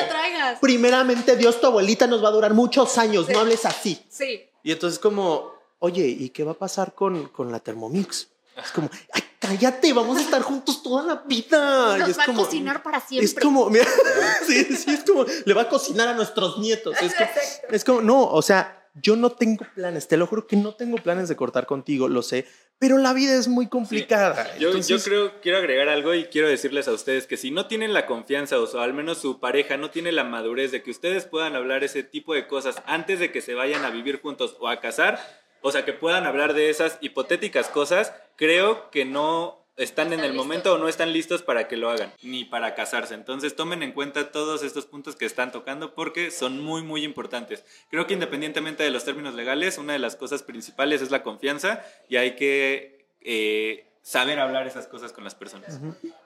lo 0.00 0.08
traigas. 0.08 0.58
Primeramente, 0.58 1.36
Dios, 1.36 1.60
tu 1.60 1.66
abuelita 1.66 2.06
nos 2.06 2.24
va 2.24 2.28
a 2.28 2.32
durar 2.32 2.54
muchos 2.54 2.96
años, 2.98 3.28
no 3.28 3.40
hables 3.40 3.64
así. 3.66 4.00
Sí. 4.08 4.42
Y 4.62 4.72
entonces 4.72 4.98
como, 4.98 5.52
oye, 5.80 6.06
¿y 6.06 6.30
qué 6.30 6.44
va 6.44 6.52
a 6.52 6.58
pasar 6.58 6.94
con, 6.94 7.28
con 7.28 7.52
la 7.52 7.60
Thermomix? 7.60 8.28
Es 8.56 8.70
como, 8.72 8.88
ay, 9.12 9.22
cállate, 9.38 9.92
vamos 9.92 10.18
a 10.18 10.20
estar 10.20 10.42
juntos 10.42 10.82
toda 10.82 11.02
la 11.02 11.22
vida. 11.26 11.96
Y 11.96 12.00
Nos 12.00 12.08
es 12.10 12.18
va 12.18 12.24
a 12.24 12.34
cocinar 12.34 12.82
para 12.82 13.00
siempre. 13.00 13.26
Es 13.26 13.34
como, 13.34 13.68
mira, 13.68 13.86
sí, 14.46 14.64
sí, 14.76 14.90
es 14.92 15.04
como, 15.04 15.24
le 15.44 15.54
va 15.54 15.62
a 15.62 15.68
cocinar 15.68 16.08
a 16.08 16.14
nuestros 16.14 16.58
nietos. 16.58 16.96
Es 17.00 17.14
como, 17.14 17.30
es 17.70 17.84
como, 17.84 18.00
no, 18.00 18.22
o 18.22 18.42
sea, 18.42 18.84
yo 18.94 19.16
no 19.16 19.30
tengo 19.30 19.66
planes, 19.74 20.06
te 20.06 20.16
lo 20.16 20.26
juro 20.26 20.46
que 20.46 20.56
no 20.56 20.74
tengo 20.74 20.96
planes 20.98 21.28
de 21.28 21.34
cortar 21.34 21.66
contigo, 21.66 22.08
lo 22.08 22.22
sé, 22.22 22.46
pero 22.78 22.98
la 22.98 23.12
vida 23.12 23.34
es 23.34 23.48
muy 23.48 23.66
complicada. 23.66 24.56
Yo, 24.58 24.68
Entonces, 24.68 24.88
yo 24.88 25.02
creo, 25.02 25.40
quiero 25.40 25.58
agregar 25.58 25.88
algo 25.88 26.14
y 26.14 26.26
quiero 26.26 26.48
decirles 26.48 26.86
a 26.86 26.92
ustedes 26.92 27.26
que 27.26 27.36
si 27.36 27.50
no 27.50 27.66
tienen 27.66 27.92
la 27.92 28.06
confianza 28.06 28.58
o, 28.60 28.78
al 28.78 28.94
menos 28.94 29.18
su 29.18 29.40
pareja 29.40 29.76
no 29.76 29.90
tiene 29.90 30.12
la 30.12 30.22
madurez 30.22 30.70
de 30.70 30.82
que 30.82 30.92
ustedes 30.92 31.24
puedan 31.24 31.56
hablar 31.56 31.82
ese 31.82 32.04
tipo 32.04 32.34
de 32.34 32.46
cosas 32.46 32.76
antes 32.86 33.18
de 33.18 33.32
que 33.32 33.40
se 33.40 33.54
vayan 33.54 33.84
a 33.84 33.90
vivir 33.90 34.20
juntos 34.20 34.56
o 34.60 34.68
a 34.68 34.80
casar, 34.80 35.18
o 35.66 35.72
sea, 35.72 35.86
que 35.86 35.94
puedan 35.94 36.26
hablar 36.26 36.52
de 36.52 36.68
esas 36.68 36.98
hipotéticas 37.00 37.68
cosas, 37.70 38.12
creo 38.36 38.90
que 38.90 39.06
no 39.06 39.66
están 39.78 40.08
en 40.12 40.20
el 40.20 40.32
listos. 40.32 40.36
momento 40.36 40.74
o 40.74 40.78
no 40.78 40.88
están 40.88 41.14
listos 41.14 41.40
para 41.40 41.68
que 41.68 41.78
lo 41.78 41.88
hagan, 41.88 42.12
ni 42.22 42.44
para 42.44 42.74
casarse. 42.74 43.14
Entonces 43.14 43.56
tomen 43.56 43.82
en 43.82 43.92
cuenta 43.92 44.30
todos 44.30 44.62
estos 44.62 44.84
puntos 44.84 45.16
que 45.16 45.24
están 45.24 45.52
tocando 45.52 45.94
porque 45.94 46.30
son 46.30 46.62
muy, 46.62 46.82
muy 46.82 47.02
importantes. 47.02 47.64
Creo 47.88 48.06
que 48.06 48.12
independientemente 48.12 48.82
de 48.82 48.90
los 48.90 49.06
términos 49.06 49.34
legales, 49.34 49.78
una 49.78 49.94
de 49.94 49.98
las 49.98 50.16
cosas 50.16 50.42
principales 50.42 51.00
es 51.00 51.10
la 51.10 51.22
confianza 51.22 51.82
y 52.10 52.16
hay 52.16 52.36
que 52.36 53.06
eh, 53.22 53.90
saber 54.02 54.40
hablar 54.40 54.66
esas 54.66 54.86
cosas 54.86 55.14
con 55.14 55.24
las 55.24 55.34
personas. 55.34 55.80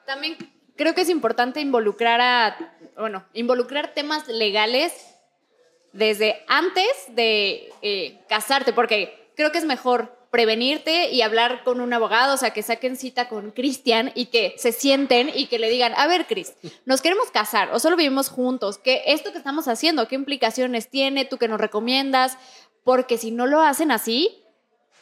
También 0.05 0.37
creo 0.75 0.97
que 0.97 1.03
es 1.03 1.11
importante 1.11 1.61
involucrar 1.61 2.21
a, 2.21 2.75
bueno, 2.97 3.25
involucrar 3.35 3.95
temas 3.95 4.27
legales 4.27 5.15
desde 5.93 6.45
antes 6.49 6.89
de 7.11 7.71
eh, 7.83 8.19
casarte, 8.29 8.73
porque 8.73 9.28
creo 9.39 9.53
que 9.53 9.59
es 9.59 9.65
mejor 9.65 10.19
prevenirte 10.33 11.11
y 11.11 11.23
hablar 11.23 11.63
con 11.63 11.81
un 11.81 11.93
abogado, 11.93 12.35
o 12.35 12.37
sea, 12.37 12.51
que 12.51 12.65
saquen 12.65 12.97
cita 12.97 13.29
con 13.29 13.53
Cristian 13.53 14.11
y 14.17 14.27
que 14.27 14.55
se 14.59 14.73
sienten 14.73 15.31
y 15.33 15.47
que 15.47 15.61
le 15.61 15.71
digan, 15.71 15.95
a 15.97 16.09
ver, 16.09 16.27
Cris, 16.27 16.55
nos 16.87 17.01
queremos 17.01 17.31
casar 17.31 17.71
o 17.73 17.79
solo 17.79 17.95
vivimos 17.97 18.31
juntos, 18.31 18.79
¿qué 18.79 19.05
esto 19.07 19.31
que 19.31 19.39
estamos 19.39 19.69
haciendo, 19.69 20.09
qué 20.09 20.17
implicaciones 20.17 20.91
tiene, 20.91 21.25
tú 21.25 21.39
que 21.39 21.47
nos 21.47 21.61
recomiendas? 21.61 22.37
Porque 22.83 23.17
si 23.17 23.31
no 23.31 23.47
lo 23.47 23.61
hacen 23.61 23.93
así, 23.93 24.43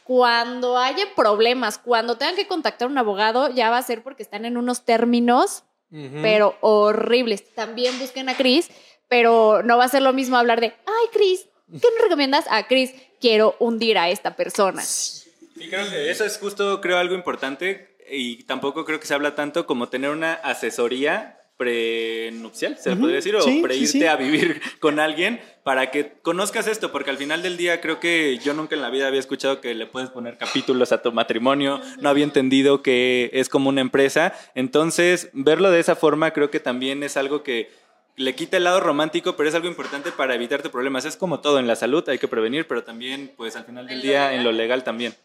cuando 0.03 0.77
haya 0.77 1.05
problemas, 1.15 1.79
cuando 1.79 2.15
tengan 2.15 2.35
que 2.35 2.47
contactar 2.47 2.87
a 2.87 2.91
un 2.91 2.97
abogado, 2.99 3.49
ya 3.49 3.71
va 3.71 3.79
a 3.79 3.81
ser 3.81 4.03
porque 4.03 4.21
están 4.21 4.45
en 4.45 4.55
unos 4.55 4.85
términos, 4.85 5.63
Ujú. 5.91 6.19
pero 6.21 6.57
horribles. 6.61 7.55
También 7.55 7.97
busquen 7.97 8.29
a 8.29 8.37
Chris, 8.37 8.69
pero 9.07 9.63
no 9.63 9.79
va 9.79 9.85
a 9.85 9.89
ser 9.89 10.03
lo 10.03 10.13
mismo 10.13 10.37
hablar 10.37 10.61
de, 10.61 10.67
ay, 10.85 11.07
Chris, 11.11 11.47
¿qué 11.71 11.87
nos 11.93 12.01
recomiendas? 12.03 12.45
A 12.49 12.67
Chris, 12.67 12.91
quiero 13.19 13.55
hundir 13.59 13.97
a 13.97 14.09
esta 14.09 14.35
persona. 14.35 14.81
Sí, 14.81 15.29
creo 15.69 15.89
que 15.89 16.11
eso 16.11 16.25
es 16.25 16.37
justo, 16.37 16.81
creo, 16.81 16.97
algo 16.97 17.15
importante 17.15 17.95
y 18.09 18.43
tampoco 18.43 18.85
creo 18.85 18.99
que 18.99 19.07
se 19.07 19.13
habla 19.13 19.35
tanto 19.35 19.65
como 19.65 19.89
tener 19.89 20.11
una 20.11 20.33
asesoría 20.33 21.33
prenupcial, 21.57 22.77
se 22.77 22.89
le 22.89 22.93
Ujú, 22.95 23.01
podría 23.01 23.15
decir, 23.15 23.35
o 23.35 23.41
sí, 23.41 23.61
preirte 23.63 23.87
sí, 23.91 23.99
sí. 23.99 24.05
a 24.05 24.15
vivir 24.15 24.61
con 24.79 24.99
alguien 24.99 25.41
para 25.63 25.89
que 25.89 26.13
conozcas 26.21 26.67
esto, 26.67 26.91
porque 26.91 27.09
al 27.09 27.17
final 27.17 27.41
del 27.41 27.57
día 27.57 27.81
creo 27.81 27.99
que 27.99 28.37
yo 28.37 28.53
nunca 28.53 28.75
en 28.75 28.81
la 28.83 28.91
vida 28.91 29.07
había 29.07 29.19
escuchado 29.19 29.59
que 29.59 29.73
le 29.73 29.87
puedes 29.87 30.11
poner 30.11 30.37
capítulos 30.37 30.91
a 30.91 31.01
tu 31.01 31.11
matrimonio, 31.11 31.81
no 31.99 32.09
había 32.09 32.23
entendido 32.25 32.83
que 32.83 33.31
es 33.33 33.49
como 33.49 33.69
una 33.69 33.81
empresa, 33.81 34.33
entonces 34.53 35.29
verlo 35.33 35.71
de 35.71 35.79
esa 35.79 35.95
forma 35.95 36.31
creo 36.31 36.51
que 36.51 36.59
también 36.59 37.01
es 37.01 37.17
algo 37.17 37.41
que 37.41 37.71
le 38.17 38.35
quita 38.35 38.57
el 38.57 38.63
lado 38.63 38.79
romántico, 38.79 39.35
pero 39.35 39.47
es 39.47 39.55
algo 39.55 39.67
importante 39.67 40.11
para 40.11 40.33
evitarte 40.33 40.69
problemas. 40.69 41.05
Es 41.05 41.15
como 41.15 41.39
todo 41.39 41.59
en 41.59 41.67
la 41.67 41.75
salud, 41.75 42.07
hay 42.09 42.17
que 42.17 42.27
prevenir, 42.27 42.67
pero 42.67 42.83
también, 42.83 43.31
pues 43.37 43.55
al 43.55 43.63
final 43.63 43.87
del 43.87 44.01
día, 44.01 44.25
legal. 44.25 44.33
en 44.33 44.43
lo 44.43 44.51
legal 44.51 44.83
también. 44.83 45.15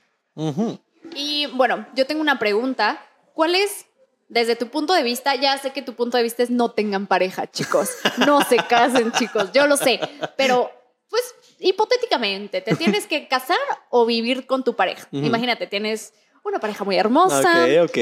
Y 1.15 1.47
bueno, 1.47 1.87
yo 1.95 2.07
tengo 2.07 2.21
una 2.21 2.39
pregunta. 2.39 3.05
¿Cuál 3.33 3.55
es, 3.55 3.87
desde 4.29 4.57
tu 4.57 4.69
punto 4.69 4.93
de 4.93 5.03
vista, 5.03 5.35
ya 5.35 5.57
sé 5.57 5.73
que 5.73 5.81
tu 5.81 5.95
punto 5.95 6.19
de 6.19 6.23
vista 6.23 6.43
es 6.43 6.51
no 6.51 6.71
tengan 6.71 7.07
pareja, 7.07 7.51
chicos. 7.51 7.89
No 8.19 8.43
se 8.43 8.57
casen, 8.69 9.11
chicos. 9.13 9.53
Yo 9.55 9.67
lo 9.67 9.79
sé. 9.79 9.99
Pero, 10.37 10.71
pues, 11.09 11.35
hipotéticamente, 11.61 12.61
¿te 12.61 12.77
tienes 12.77 13.07
que 13.07 13.27
casar 13.27 13.57
o 13.89 14.05
vivir 14.05 14.47
con 14.47 14.65
tu 14.65 14.77
pareja? 14.77 15.09
Imagínate, 15.13 15.67
tienes 15.67 16.13
una 16.45 16.61
pareja 16.61 16.85
muy 16.85 16.97
hermosa. 16.97 17.65
Ok, 17.65 17.89
ok. 17.89 17.99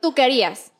¿Tú 0.00 0.14
qué 0.14 0.22
harías? 0.22 0.71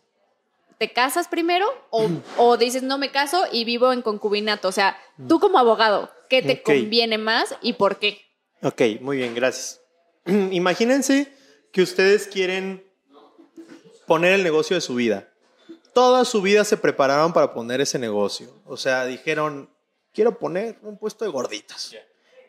¿Te 0.82 0.92
casas 0.92 1.28
primero 1.28 1.68
o, 1.90 2.10
o 2.36 2.56
dices 2.56 2.82
no 2.82 2.98
me 2.98 3.12
caso 3.12 3.44
y 3.52 3.64
vivo 3.64 3.92
en 3.92 4.02
concubinato? 4.02 4.66
O 4.66 4.72
sea, 4.72 4.98
tú 5.28 5.38
como 5.38 5.60
abogado, 5.60 6.10
¿qué 6.28 6.42
te 6.42 6.60
conviene 6.60 7.18
más 7.18 7.54
y 7.62 7.74
por 7.74 8.00
qué? 8.00 8.20
Ok, 8.64 8.82
muy 9.00 9.18
bien, 9.18 9.32
gracias. 9.32 9.80
Imagínense 10.26 11.32
que 11.72 11.82
ustedes 11.82 12.26
quieren 12.26 12.84
poner 14.08 14.32
el 14.32 14.42
negocio 14.42 14.74
de 14.74 14.80
su 14.80 14.96
vida. 14.96 15.32
Toda 15.94 16.24
su 16.24 16.42
vida 16.42 16.64
se 16.64 16.76
prepararon 16.76 17.32
para 17.32 17.54
poner 17.54 17.80
ese 17.80 18.00
negocio. 18.00 18.60
O 18.64 18.76
sea, 18.76 19.06
dijeron, 19.06 19.70
quiero 20.12 20.36
poner 20.36 20.80
un 20.82 20.98
puesto 20.98 21.24
de 21.24 21.30
gorditas. 21.30 21.94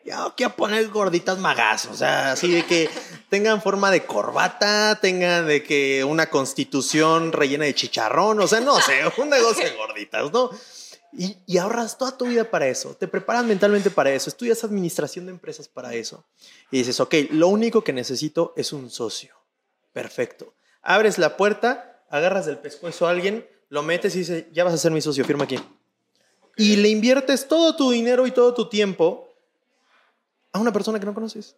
Ya 0.04 0.30
quiero 0.36 0.54
poner 0.54 0.88
gorditas 0.88 1.38
magas, 1.38 1.86
o 1.86 1.94
sea, 1.94 2.32
así 2.32 2.50
de 2.50 2.66
que 2.66 2.90
tengan 3.30 3.62
forma 3.62 3.90
de 3.90 4.04
corbata, 4.04 4.98
tengan 5.00 5.46
de 5.46 5.62
que 5.62 6.04
una 6.04 6.28
constitución 6.28 7.32
rellena 7.32 7.64
de 7.64 7.74
chicharrón, 7.74 8.38
o 8.38 8.46
sea, 8.46 8.60
no 8.60 8.78
sé, 8.80 9.00
un 9.16 9.30
negocio 9.30 9.64
de 9.64 9.74
gorditas, 9.74 10.30
¿no? 10.30 10.50
Y, 11.10 11.38
y 11.46 11.56
ahorras 11.56 11.96
toda 11.96 12.18
tu 12.18 12.26
vida 12.26 12.50
para 12.50 12.68
eso, 12.68 12.94
te 12.94 13.08
preparas 13.08 13.44
mentalmente 13.44 13.90
para 13.90 14.12
eso, 14.12 14.28
estudias 14.28 14.62
administración 14.62 15.24
de 15.24 15.32
empresas 15.32 15.68
para 15.68 15.94
eso. 15.94 16.26
Y 16.70 16.78
dices, 16.78 17.00
ok, 17.00 17.14
lo 17.30 17.48
único 17.48 17.82
que 17.82 17.94
necesito 17.94 18.52
es 18.56 18.74
un 18.74 18.90
socio. 18.90 19.34
Perfecto. 19.94 20.54
Abres 20.82 21.16
la 21.16 21.38
puerta, 21.38 22.02
agarras 22.10 22.44
del 22.44 22.58
pescuezo 22.58 23.06
a 23.06 23.10
alguien, 23.10 23.48
lo 23.70 23.82
metes 23.82 24.14
y 24.16 24.18
dices, 24.18 24.44
ya 24.52 24.64
vas 24.64 24.74
a 24.74 24.78
ser 24.78 24.92
mi 24.92 25.00
socio, 25.00 25.24
firma 25.24 25.44
aquí. 25.44 25.58
Y 26.56 26.76
le 26.76 26.88
inviertes 26.88 27.48
todo 27.48 27.74
tu 27.74 27.90
dinero 27.90 28.26
y 28.26 28.32
todo 28.32 28.52
tu 28.52 28.68
tiempo 28.68 29.23
a 30.54 30.58
una 30.60 30.72
persona 30.72 30.98
que 30.98 31.04
no 31.04 31.12
conoces. 31.12 31.56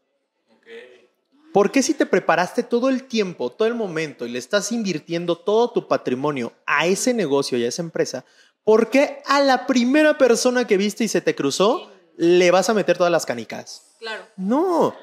¿Por 1.53 1.71
qué 1.71 1.83
si 1.83 1.95
te 1.95 2.05
preparaste 2.05 2.63
todo 2.63 2.89
el 2.89 3.05
tiempo, 3.05 3.51
todo 3.51 3.69
el 3.69 3.75
momento 3.75 4.27
y 4.27 4.31
le 4.31 4.39
estás 4.39 4.73
invirtiendo 4.73 5.39
todo 5.39 5.71
tu 5.71 5.87
patrimonio 5.87 6.53
a 6.67 6.87
ese 6.87 7.15
negocio 7.15 7.57
y 7.57 7.65
a 7.65 7.69
esa 7.69 7.83
empresa, 7.83 8.25
¿por 8.65 8.91
qué 8.91 9.23
a 9.27 9.41
la 9.41 9.67
primera 9.67 10.19
persona 10.19 10.67
que 10.67 10.77
viste 10.77 11.05
y 11.05 11.09
se 11.09 11.21
te 11.21 11.35
cruzó 11.35 11.91
le 12.17 12.51
vas 12.51 12.69
a 12.69 12.75
meter 12.75 12.99
todas 12.99 13.13
las 13.13 13.25
canicas? 13.25 13.95
Claro. 13.99 14.25
No. 14.37 14.95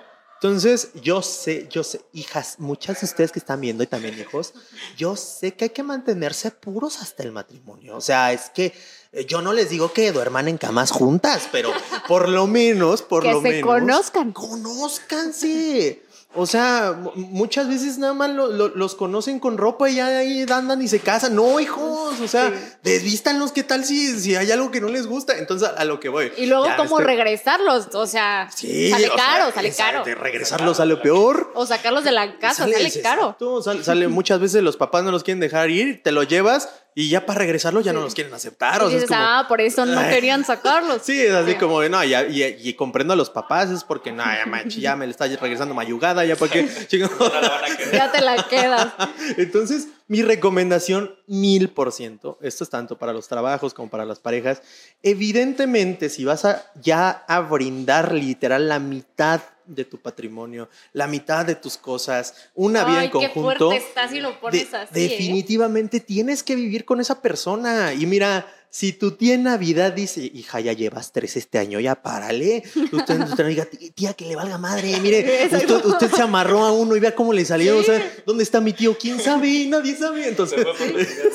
Entonces, 0.44 0.90
yo 1.02 1.22
sé, 1.22 1.70
yo 1.72 1.86
sé, 1.86 2.02
hijas, 2.12 2.56
muchas 2.60 3.00
de 3.00 3.06
ustedes 3.06 3.32
que 3.32 3.40
están 3.40 3.62
viendo 3.62 3.82
y 3.82 3.88
también 3.88 4.20
hijos, 4.20 4.54
yo 4.98 5.16
sé 5.16 5.54
que 5.54 5.64
hay 5.66 5.70
que 5.70 5.84
mantenerse 5.84 6.52
puros 6.52 7.00
hasta 7.02 7.24
el 7.24 7.32
matrimonio. 7.32 7.96
O 7.96 8.02
sea, 8.02 8.34
es 8.34 8.50
que 8.50 8.74
eh, 9.14 9.26
yo 9.26 9.42
no 9.42 9.54
les 9.54 9.70
digo 9.70 9.94
que 9.94 10.12
duerman 10.12 10.50
en 10.50 10.58
camas 10.58 10.92
juntas, 10.92 11.48
pero 11.50 11.72
por 12.10 12.28
lo 12.28 12.46
menos, 12.46 13.02
por 13.02 13.24
Que 13.24 13.32
lo 13.32 13.42
se 13.42 13.50
menos. 13.52 13.66
conozcan. 13.66 14.34
Conózcanse. 14.34 16.04
O 16.36 16.46
sea, 16.48 16.94
mu- 17.00 17.12
muchas 17.16 17.68
veces 17.68 17.98
nada 18.00 18.14
más 18.14 18.30
lo- 18.32 18.48
lo- 18.48 18.70
los 18.70 18.96
conocen 18.96 19.40
con 19.40 19.58
ropa 19.58 19.90
y 19.90 19.96
ya 19.96 20.08
ahí 20.08 20.46
andan 20.52 20.82
y 20.82 20.88
se 20.88 21.00
casan. 21.00 21.36
No, 21.36 21.60
hijos, 21.60 22.20
o 22.20 22.28
sea, 22.28 22.52
desvístanlos, 22.84 23.52
¿qué 23.52 23.64
tal 23.64 23.86
si, 23.86 24.20
si 24.20 24.36
hay 24.36 24.52
algo 24.52 24.72
que 24.72 24.82
no 24.82 24.88
les 24.88 25.08
gusta? 25.08 25.38
Entonces, 25.38 25.68
a, 25.68 25.72
a 25.72 25.86
lo 25.86 26.00
que 26.00 26.10
voy. 26.10 26.32
Y 26.38 26.46
luego, 26.48 26.66
Ya, 26.66 26.76
¿cómo 26.76 27.00
este- 27.00 27.12
regresarlos? 27.12 27.88
O 27.94 28.08
sea, 28.08 28.50
Sí, 28.56 28.90
sale 28.90 29.10
o 29.10 29.16
sea, 29.16 29.26
caro, 29.26 29.52
sale 29.54 29.72
caro. 29.74 30.04
De 30.04 30.16
regresarlo 30.16 30.74
sale 30.74 30.98
peor. 30.98 31.52
O 31.56 31.66
sacarlos 31.66 32.04
de 32.04 32.12
la 32.12 32.38
casa, 32.40 32.64
sale, 32.64 32.74
caro. 33.02 33.22
exacto, 33.30 33.62
sale, 33.62 33.84
sale- 33.84 34.08
muchas 34.08 34.40
veces 34.40 34.64
los 34.64 34.76
papás 34.78 35.04
no 35.04 35.12
los 35.12 35.24
quieren 35.24 35.40
dejar 35.40 35.70
ir, 35.70 36.02
te 36.04 36.12
lo 36.12 36.24
llevas 36.24 36.70
y 36.96 37.10
ya 37.10 37.26
para 37.26 37.40
regresarlo 37.40 37.82
ya 37.82 37.92
no 37.94 38.02
los 38.02 38.14
quieren 38.14 38.34
aceptar. 38.34 38.82
O 38.84 38.90
sea, 38.90 38.98
es 39.00 39.06
como- 39.08 39.20
ah, 39.20 39.46
por 39.48 39.62
eso 39.62 39.86
no 39.86 40.00
Ay. 40.00 40.14
querían 40.14 40.46
sacarlos. 40.46 41.02
Sí, 41.04 41.20
es 41.20 41.32
así 41.34 41.56
como 41.56 41.82
de, 41.82 41.90
no, 41.90 42.04
ya, 42.04 42.24
y, 42.28 42.44
y 42.44 42.74
comprendo 42.76 43.14
a 43.14 43.16
los 43.18 43.30
papás, 43.30 43.70
es 43.72 43.84
porque, 43.84 44.12
no, 44.12 44.24
ya, 44.24 44.46
machi, 44.46 44.80
ya 44.82 44.96
me 44.96 45.06
le 45.06 45.12
está 45.12 45.26
regresando 45.28 45.74
mayugada, 45.74 46.24
ya 46.26 46.36
para 46.36 46.52
qué. 46.52 46.68
Ya 47.94 48.12
te 48.12 48.22
la 48.22 48.44
quedas. 48.50 48.94
Entonces, 49.38 49.88
mi 50.08 50.22
recomendación, 50.22 51.16
mil 51.28 51.70
por 51.70 51.92
ciento, 51.92 52.38
esto 52.42 52.64
es 52.64 52.70
tanto 52.70 52.98
para 52.98 53.14
los 53.14 53.28
trabajos 53.28 53.74
como 53.74 53.90
para 53.90 54.06
las 54.06 54.20
parejas, 54.20 54.62
evidentemente, 55.02 56.10
si 56.10 56.26
vas 56.26 56.46
a 56.46 56.64
ya 56.82 57.24
a 57.28 57.40
brindar 57.42 58.14
literal 58.14 58.68
la 58.70 58.80
mitad 58.80 59.42
de 59.66 59.86
tu 59.86 59.98
patrimonio, 60.00 60.70
la 60.94 61.08
mitad 61.08 61.46
de 61.46 61.56
tus 61.56 61.78
cosas, 61.78 62.34
una 62.56 62.84
vida 62.84 63.04
en 63.06 63.12
qué 63.12 63.32
conjunto, 63.32 63.70
fuerte 63.70 63.86
está 63.86 64.08
si 64.08 64.20
lo 64.20 64.40
pones 64.40 64.72
de- 64.72 64.78
así. 64.78 65.00
¿eh? 65.00 65.10
definitivamente 65.10 66.00
tienes 66.00 66.44
que 66.44 66.56
vivir 66.56 66.86
con 66.86 67.00
esa 67.00 67.22
persona. 67.22 67.94
Y 67.94 68.06
mira, 68.06 68.46
si 68.76 68.92
tu 68.92 69.12
tía 69.12 69.36
en 69.36 69.44
Navidad 69.44 69.94
dice, 69.94 70.22
hija, 70.34 70.60
ya 70.60 70.74
llevas 70.74 71.12
tres 71.12 71.38
este 71.38 71.60
año, 71.60 71.80
ya 71.80 71.94
párale. 72.02 72.64
Usted, 72.92 73.22
usted 73.22 73.44
no 73.44 73.50
diga, 73.50 73.68
"Tía, 73.94 74.14
que 74.16 74.26
le 74.26 74.36
valga 74.36 74.58
madre, 74.58 75.00
mire, 75.00 75.46
usted, 75.52 75.86
usted 75.86 76.10
se 76.12 76.24
amarró 76.24 76.64
a 76.66 76.72
uno 76.72 76.96
y 76.96 77.00
vea 77.00 77.14
cómo 77.14 77.34
le 77.34 77.46
salió. 77.46 77.78
O 77.78 77.84
sea, 77.84 78.02
¿dónde 78.26 78.44
está 78.44 78.62
mi 78.62 78.74
tío? 78.74 78.98
¿Quién 78.98 79.20
sabe? 79.20 79.66
Nadie 79.70 79.96
sabe. 79.96 80.28
Entonces, 80.28 80.66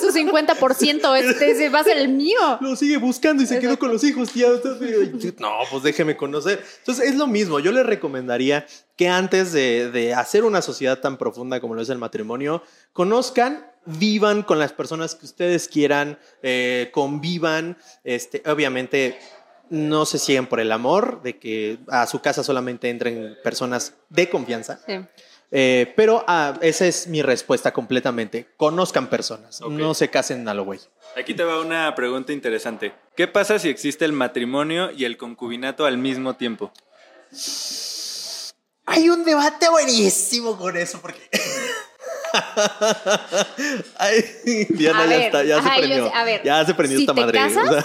Su 0.00 0.10
50% 0.10 1.16
este 1.16 1.68
va 1.68 1.78
a 1.78 1.84
ser 1.84 1.98
el 1.98 2.08
mío. 2.08 2.58
lo 2.60 2.74
sigue 2.74 2.96
buscando 2.96 3.40
y 3.40 3.46
se 3.46 3.60
quedó 3.60 3.78
con 3.78 3.92
los 3.92 4.02
hijos, 4.02 4.32
tía. 4.32 4.48
No, 5.38 5.58
pues 5.70 5.84
déjeme 5.84 6.16
conocer. 6.16 6.60
Entonces, 6.80 7.08
es 7.08 7.14
lo 7.14 7.28
mismo. 7.28 7.60
Yo 7.60 7.70
le 7.70 7.84
recomendaría 7.84 8.66
que 8.96 9.08
antes 9.08 9.52
de, 9.52 9.92
de 9.92 10.12
hacer 10.12 10.42
una 10.42 10.60
sociedad 10.60 10.98
tan 10.98 11.16
profunda 11.16 11.60
como 11.60 11.76
lo 11.76 11.82
es 11.82 11.88
el 11.88 11.98
matrimonio, 11.98 12.64
conozcan, 12.92 13.64
vivan 13.88 14.42
con 14.42 14.58
las 14.58 14.72
personas 14.72 15.14
que 15.14 15.26
ustedes 15.26 15.68
quieran, 15.68 16.18
eh, 16.42 16.90
convivan. 16.92 17.78
Este, 18.04 18.42
obviamente, 18.46 19.18
no 19.70 20.06
se 20.06 20.18
siguen 20.18 20.46
por 20.46 20.60
el 20.60 20.72
amor, 20.72 21.22
de 21.22 21.38
que 21.38 21.78
a 21.88 22.06
su 22.06 22.20
casa 22.20 22.44
solamente 22.44 22.90
entren 22.90 23.36
personas 23.42 23.94
de 24.08 24.28
confianza. 24.28 24.80
Sí. 24.86 25.00
Eh, 25.50 25.94
pero 25.96 26.24
ah, 26.28 26.58
esa 26.60 26.86
es 26.86 27.06
mi 27.06 27.22
respuesta 27.22 27.72
completamente. 27.72 28.48
Conozcan 28.56 29.08
personas, 29.08 29.60
no 29.62 29.94
se 29.94 30.10
casen 30.10 30.46
a 30.46 30.54
lo 30.54 30.64
güey. 30.64 30.80
Aquí 31.16 31.32
te 31.34 31.44
va 31.44 31.60
una 31.60 31.94
pregunta 31.94 32.32
interesante. 32.32 32.92
¿Qué 33.16 33.26
pasa 33.28 33.58
si 33.58 33.70
existe 33.70 34.04
el 34.04 34.12
matrimonio 34.12 34.90
y 34.90 35.04
el 35.04 35.16
concubinato 35.16 35.86
al 35.86 35.96
mismo 35.96 36.36
tiempo? 36.36 36.70
Hay 38.84 39.08
un 39.08 39.24
debate 39.24 39.68
buenísimo 39.70 40.56
con 40.58 40.76
eso 40.76 41.00
porque. 41.00 41.28
Ay, 43.96 44.24
Diana 44.70 45.00
A 45.00 45.06
ya 45.06 45.08
ver, 45.08 45.20
está, 45.22 45.44
ya 45.44 45.58
ajá, 45.58 45.74
se 45.74 45.78
prendió. 45.80 46.06
sé, 46.06 46.12
a 46.14 46.24
ver, 46.24 46.42
ya 46.44 46.64
se 46.66 46.74
prendió 46.74 46.98
si 46.98 47.04
esta 47.04 47.14
te 47.14 47.20
madre. 47.20 47.38
casas, 47.54 47.68
o 47.68 47.72
sea, 47.72 47.84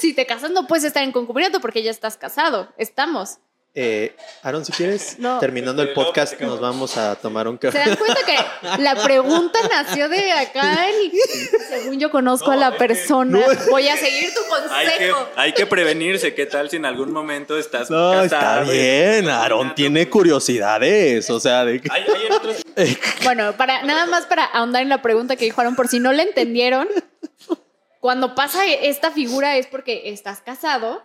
Si 0.00 0.12
te 0.14 0.26
casas 0.26 0.50
no 0.50 0.66
puedes 0.66 0.84
estar 0.84 1.02
en 1.02 1.12
concubinato 1.12 1.60
porque 1.60 1.82
ya 1.82 1.90
estás 1.90 2.16
casado. 2.16 2.72
Estamos. 2.78 3.38
Eh, 3.76 4.14
Aaron, 4.42 4.64
si 4.64 4.70
quieres, 4.70 5.16
No. 5.18 5.40
terminando 5.40 5.82
el 5.82 5.92
podcast, 5.92 6.40
nos 6.40 6.60
vamos 6.60 6.96
a 6.96 7.16
tomar 7.16 7.48
un 7.48 7.56
¿Se 7.56 7.66
café. 7.70 7.78
dan 7.80 7.96
cuenta 7.96 8.20
que 8.24 8.82
la 8.82 8.94
pregunta 9.02 9.58
nació 9.68 10.08
de 10.08 10.30
acá? 10.30 10.88
y 10.90 11.10
según 11.68 11.98
yo 11.98 12.10
conozco 12.10 12.52
a 12.52 12.56
la 12.56 12.76
persona, 12.76 13.40
No. 13.40 13.70
voy 13.70 13.88
a 13.88 13.96
seguir 13.96 14.32
tu 14.32 14.40
Hay 14.72 14.86
que, 14.86 14.92
consejo. 15.08 15.28
hay 15.36 15.52
que 15.54 15.66
prevenirse. 15.66 16.34
¿Qué 16.34 16.46
tal 16.46 16.70
si 16.70 16.76
en 16.76 16.84
algún 16.84 17.12
momento 17.12 17.58
estás 17.58 17.90
No, 17.90 18.22
está 18.22 18.38
casado 18.38 18.72
y- 18.72 18.78
bien. 18.78 19.28
Aaron 19.28 19.74
tiene 19.74 20.08
curiosidades. 20.08 21.28
O 21.30 21.40
sea, 21.40 21.64
de 21.64 21.80
que. 21.80 21.88
Hay, 21.90 22.02
hay 22.02 22.26
en 22.26 22.32
otros- 22.32 22.62
Bueno, 23.24 23.56
para, 23.56 23.82
nada 23.82 24.06
más 24.06 24.26
para 24.26 24.44
ahondar 24.44 24.82
en 24.82 24.88
la 24.88 25.02
pregunta 25.02 25.34
que 25.34 25.46
dijo 25.46 25.60
Aaron, 25.60 25.74
por 25.74 25.88
si 25.88 25.98
no 25.98 26.12
le 26.12 26.22
entendieron, 26.22 26.86
cuando 28.00 28.34
pasa 28.34 28.64
esta 28.66 29.10
figura 29.10 29.56
es 29.56 29.66
porque 29.66 30.10
estás 30.10 30.40
casado, 30.42 31.02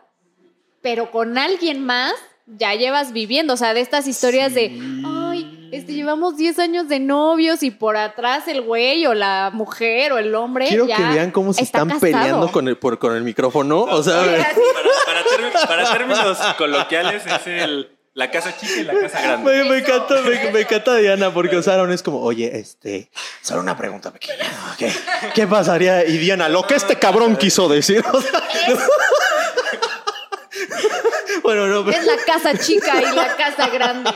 pero 0.82 1.12
con 1.12 1.38
alguien 1.38 1.84
más 1.86 2.14
ya 2.58 2.74
llevas 2.76 3.14
viviendo. 3.14 3.54
O 3.54 3.58
sea, 3.58 3.74
de 3.74 3.82
estas 3.82 4.08
historias 4.08 4.54
de, 4.54 4.78
ay, 5.06 5.70
este, 5.72 5.94
llevamos 5.94 6.36
10 6.38 6.58
años 6.60 6.88
de 6.90 7.00
novios 7.00 7.62
y 7.64 7.72
por 7.72 7.96
atrás 7.98 8.48
el 8.48 8.62
güey 8.62 9.06
o 9.06 9.14
la 9.14 9.52
mujer 9.54 10.12
o 10.14 10.18
el 10.18 10.34
hombre. 10.36 10.68
Quiero 10.68 10.88
ya 10.88 10.98
que 10.98 11.04
vean 11.04 11.32
cómo 11.32 11.54
se 11.54 11.62
está 11.64 11.80
están 11.80 11.90
casado. 11.90 12.02
peleando 12.12 12.52
con 12.52 12.68
el, 12.68 12.78
por- 12.78 12.98
con 13.00 13.16
el 13.16 13.24
micrófono. 13.24 13.82
O 13.82 14.02
sea, 14.04 14.24
Sí, 14.24 14.30
para, 14.30 14.44
para 15.06 15.24
termi- 15.24 15.68
para 15.68 15.92
términos 15.94 16.38
coloquiales 16.58 17.24
es 17.26 17.48
el, 17.48 17.90
la 18.16 18.32
casa 18.32 18.58
chica 18.58 18.74
y 18.80 18.84
la 18.84 18.94
casa 19.00 19.22
grande. 19.22 19.64
Me, 19.64 19.70
me 19.70 19.78
encanta, 19.78 20.16
me, 20.52 20.60
encanta 20.62 20.96
Diana 20.96 21.32
porque 21.34 21.56
usaron 21.56 21.92
es 21.94 22.02
como, 22.02 22.20
oye, 22.22 22.50
este, 22.58 23.10
solo 23.42 23.62
una 23.62 23.78
pregunta 23.78 24.12
pequeña. 24.12 24.46
¿Qué, 24.78 24.92
qué 25.36 25.46
pasaría? 25.48 26.04
Y 26.06 26.18
Diana, 26.18 26.50
lo 26.50 26.64
que 26.66 26.74
este 26.76 26.96
cabrón 26.98 27.36
quiso 27.38 27.70
decir. 27.70 28.04
O 28.12 28.20
sea, 28.22 28.42
bueno, 31.43 31.67
no, 31.67 31.86
pero 31.86 31.97
Es 31.97 32.06
la 32.06 32.17
casa 32.25 32.58
chica 32.58 33.02
y 33.02 33.15
la 33.15 33.36
casa 33.36 33.69
grande. 33.69 34.10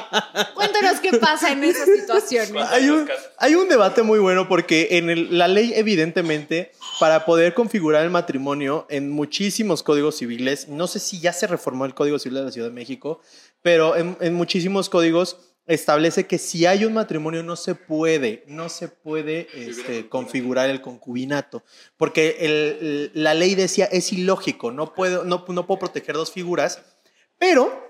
Cuéntanos 0.53 0.99
qué 0.99 1.17
pasa 1.17 1.51
en 1.51 1.63
esas 1.63 1.87
situaciones. 1.87 2.63
hay 2.69 2.89
un, 2.89 3.09
hay 3.37 3.55
un 3.55 3.67
debate 3.69 4.03
muy 4.03 4.19
bueno 4.19 4.47
porque 4.47 4.89
en 4.91 5.09
el- 5.09 5.37
la 5.37 5.47
ley, 5.47 5.73
evidentemente, 5.75 6.71
para 6.99 7.25
poder 7.25 7.53
configurar 7.53 8.03
el 8.03 8.09
matrimonio 8.09 8.85
en 8.89 9.09
muchísimos 9.11 9.83
códigos 9.83 10.17
civiles, 10.17 10.67
no 10.67 10.87
sé 10.87 10.99
si 10.99 11.19
ya 11.19 11.33
se 11.33 11.47
reformó 11.47 11.85
el 11.85 11.93
Código 11.93 12.19
Civil 12.19 12.37
de 12.39 12.43
la 12.45 12.51
Ciudad 12.51 12.67
de 12.67 12.73
México, 12.73 13.21
pero 13.61 13.95
en, 13.95 14.17
en 14.21 14.33
muchísimos 14.33 14.89
códigos 14.89 15.37
establece 15.65 16.27
que 16.27 16.37
si 16.39 16.65
hay 16.65 16.83
un 16.83 16.93
matrimonio 16.93 17.41
no 17.41 17.55
se 17.55 17.73
puede, 17.73 18.43
no 18.47 18.67
se 18.67 18.89
puede 18.89 19.47
este, 19.55 20.09
configurar 20.09 20.69
el 20.69 20.81
concubinato, 20.81 21.63
porque 21.95 22.35
el- 22.41 22.77
el- 22.85 23.11
la 23.13 23.33
ley 23.33 23.55
decía 23.55 23.85
es 23.85 24.11
ilógico, 24.11 24.71
no 24.71 24.93
puedo, 24.93 25.23
no, 25.23 25.45
no 25.47 25.65
puedo 25.65 25.79
proteger 25.79 26.15
dos 26.15 26.31
figuras, 26.33 26.81
pero 27.43 27.83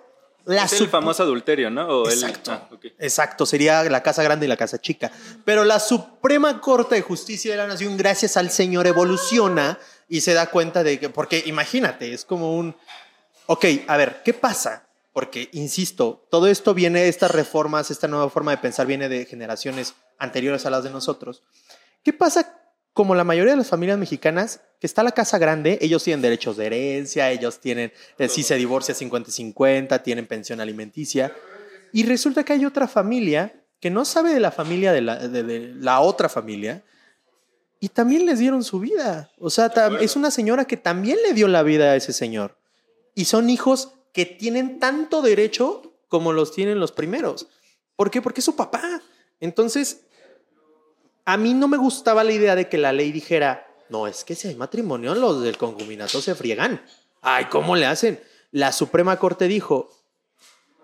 la 0.46 0.64
Es 0.64 0.74
el 0.82 0.90
famoso 0.90 1.22
adulterio, 1.22 1.70
¿no? 1.70 1.88
O 1.88 2.08
el- 2.08 2.14
Exacto. 2.14 2.52
ah. 2.52 2.68
Exacto, 2.98 3.46
sería 3.46 3.84
la 3.84 4.02
casa 4.02 4.24
grande 4.24 4.48
y 4.48 4.50
la 4.50 4.58
casa 4.58 4.82
chica. 4.82 5.12
Pero 5.46 5.64
la 5.64 5.80
Suprema 5.80 6.60
Corte 6.60 6.96
de 6.96 7.02
Justicia 7.04 7.52
de 7.52 7.58
la 7.58 7.68
Nación, 7.68 7.96
gracias 7.96 8.36
al 8.36 8.50
Señor, 8.50 8.88
evoluciona 8.88 9.78
y 10.10 10.22
se 10.22 10.34
da 10.34 10.48
cuenta 10.48 10.84
de 10.84 11.00
que, 11.00 11.10
porque 11.10 11.44
imagínate, 11.46 12.14
es 12.14 12.26
como 12.26 12.56
un, 12.58 12.76
ok, 13.46 13.66
a 13.88 13.96
ver, 13.96 14.24
¿qué 14.26 14.34
pasa? 14.34 14.88
Porque, 15.14 15.50
insisto, 15.54 16.26
todo 16.32 16.48
esto 16.48 16.74
viene, 16.74 17.08
estas 17.08 17.30
reformas, 17.30 17.92
esta 17.92 18.08
nueva 18.08 18.28
forma 18.32 18.50
de 18.50 18.58
pensar 18.58 18.88
viene 18.88 19.08
de 19.10 19.26
generaciones 19.26 19.94
anteriores 20.18 20.66
a 20.66 20.72
las 20.72 20.84
de 20.84 20.90
nosotros. 20.90 21.44
¿Qué 22.04 22.12
pasa 22.12 22.52
como 22.94 23.16
la 23.16 23.24
mayoría 23.24 23.54
de 23.54 23.58
las 23.58 23.68
familias 23.70 23.98
mexicanas, 23.98 24.62
que 24.80 24.86
está 24.88 25.02
la 25.04 25.12
casa 25.12 25.38
grande, 25.40 25.80
ellos 25.82 26.04
tienen 26.04 26.22
derechos 26.22 26.58
de 26.58 26.68
herencia, 26.68 27.32
ellos 27.32 27.60
tienen, 27.60 27.92
eh, 28.20 28.30
si 28.30 28.44
se 28.44 28.56
divorcia 28.56 28.94
50-50, 28.96 30.04
tienen 30.04 30.28
pensión 30.28 30.60
alimenticia, 30.62 31.34
y 31.92 32.04
resulta 32.04 32.44
que 32.44 32.54
hay 32.54 32.66
otra 32.66 32.88
familia 32.88 33.54
que 33.80 33.90
no 33.90 34.06
sabe 34.06 34.34
de 34.34 34.40
la 34.40 34.52
familia 34.52 34.94
de 34.94 35.02
la, 35.02 35.28
de- 35.28 35.44
de 35.44 35.74
la 35.76 36.00
otra 36.02 36.30
familia, 36.30 36.84
y 37.80 37.90
también 37.90 38.26
les 38.26 38.40
dieron 38.40 38.64
su 38.64 38.80
vida. 38.80 39.32
O 39.40 39.50
sea, 39.50 39.72
es 40.00 40.16
una 40.16 40.32
señora 40.32 40.66
que 40.66 40.78
también 40.78 41.18
le 41.22 41.34
dio 41.34 41.50
la 41.50 41.64
vida 41.64 41.92
a 41.92 41.96
ese 41.98 42.14
señor. 42.14 42.56
Y 43.14 43.26
son 43.26 43.50
hijos 43.50 43.92
que 44.14 44.26
tienen 44.26 44.80
tanto 44.80 45.22
derecho 45.22 45.94
como 46.08 46.32
los 46.32 46.54
tienen 46.54 46.80
los 46.80 46.94
primeros. 46.94 47.48
¿Por 47.98 48.10
qué? 48.10 48.22
Porque 48.22 48.40
es 48.40 48.46
su 48.46 48.56
papá. 48.56 49.02
Entonces, 49.42 50.02
a 51.26 51.38
mí 51.38 51.54
no 51.54 51.68
me 51.68 51.78
gustaba 51.78 52.24
la 52.24 52.32
idea 52.32 52.56
de 52.56 52.68
que 52.68 52.78
la 52.78 52.92
ley 52.92 53.12
dijera, 53.12 53.68
no, 53.90 54.08
es 54.08 54.24
que 54.24 54.36
si 54.36 54.48
hay 54.48 54.56
matrimonio, 54.56 55.16
los 55.16 55.42
del 55.42 55.58
concubinato 55.58 56.22
se 56.22 56.36
friegan. 56.36 56.84
Ay, 57.22 57.46
¿cómo 57.46 57.76
le 57.76 57.86
hacen? 57.86 58.20
La 58.52 58.72
Suprema 58.72 59.18
Corte 59.18 59.48
dijo, 59.48 59.90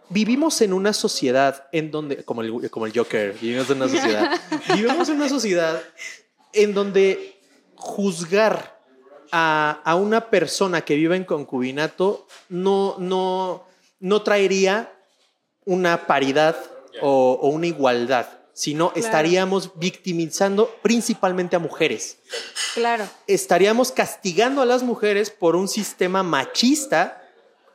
vivimos 0.09 0.61
en 0.61 0.73
una 0.73 0.93
sociedad 0.93 1.67
en 1.71 1.91
donde, 1.91 2.23
como 2.23 2.41
el, 2.41 2.69
como 2.69 2.85
el 2.85 2.97
Joker, 2.97 3.33
vivimos 3.39 3.69
en 3.69 3.77
una 3.77 3.89
sociedad, 3.89 4.41
vivimos 4.75 5.09
en 5.09 5.15
una 5.15 5.29
sociedad 5.29 5.81
en 6.53 6.73
donde 6.73 7.39
juzgar 7.75 8.79
a, 9.31 9.81
a 9.83 9.95
una 9.95 10.29
persona 10.29 10.81
que 10.81 10.95
vive 10.95 11.15
en 11.15 11.23
concubinato 11.23 12.27
no, 12.49 12.95
no, 12.97 13.65
no 13.99 14.21
traería 14.23 14.91
una 15.65 16.07
paridad 16.07 16.57
o, 17.01 17.39
o 17.41 17.49
una 17.49 17.67
igualdad, 17.67 18.27
sino 18.59 18.91
estaríamos 18.93 19.71
victimizando 19.75 20.69
principalmente 20.81 21.55
a 21.55 21.59
mujeres. 21.59 22.17
Claro. 22.73 23.07
Estaríamos 23.25 23.93
castigando 23.93 24.61
a 24.61 24.65
las 24.65 24.83
mujeres 24.83 25.29
por 25.29 25.55
un 25.55 25.69
sistema 25.69 26.23
machista 26.23 27.23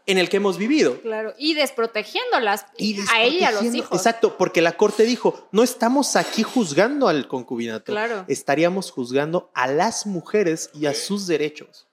en 0.05 0.19
el 0.19 0.29
que 0.29 0.37
hemos 0.37 0.59
vivido. 0.59 1.01
Claro. 1.01 1.33
Y 1.39 1.55
desprotegiéndolas 1.55 2.67
Y 2.77 3.01
a 3.11 3.23
ella 3.23 3.39
y 3.39 3.45
a 3.45 3.51
los 3.53 3.75
hijos. 3.75 3.97
Exacto, 3.99 4.37
porque 4.37 4.61
la 4.61 4.77
corte 4.77 5.05
dijo, 5.05 5.49
no 5.53 5.63
estamos 5.63 6.17
aquí 6.17 6.43
juzgando 6.43 7.09
al 7.09 7.29
concubinato, 7.29 7.91
Claro. 7.91 8.27
estaríamos 8.29 8.91
juzgando 8.91 9.51
a 9.55 9.67
las 9.69 10.05
mujeres 10.05 10.69
y 10.75 10.85
a 10.85 10.93
sus 10.93 11.27
derechos. 11.27 11.87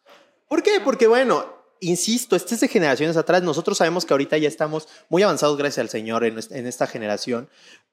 ¿Por 0.49 0.63
qué? 0.63 0.81
Porque 0.83 1.07
bueno, 1.07 1.60
insisto, 1.81 2.35
este 2.37 2.55
es 2.55 2.61
de 2.61 2.67
generaciones 2.69 3.17
atrás, 3.17 3.43
nosotros 3.43 3.77
sabemos 3.77 4.05
que 4.05 4.13
ahorita 4.13 4.37
ya 4.37 4.47
estamos 4.47 4.87
muy 5.09 5.23
avanzados 5.23 5.57
gracias 5.57 5.79
al 5.79 5.89
Señor 5.89 6.23
en, 6.23 6.37
est- 6.39 6.51
en 6.53 6.65
esta 6.67 6.87
generación, 6.87 7.49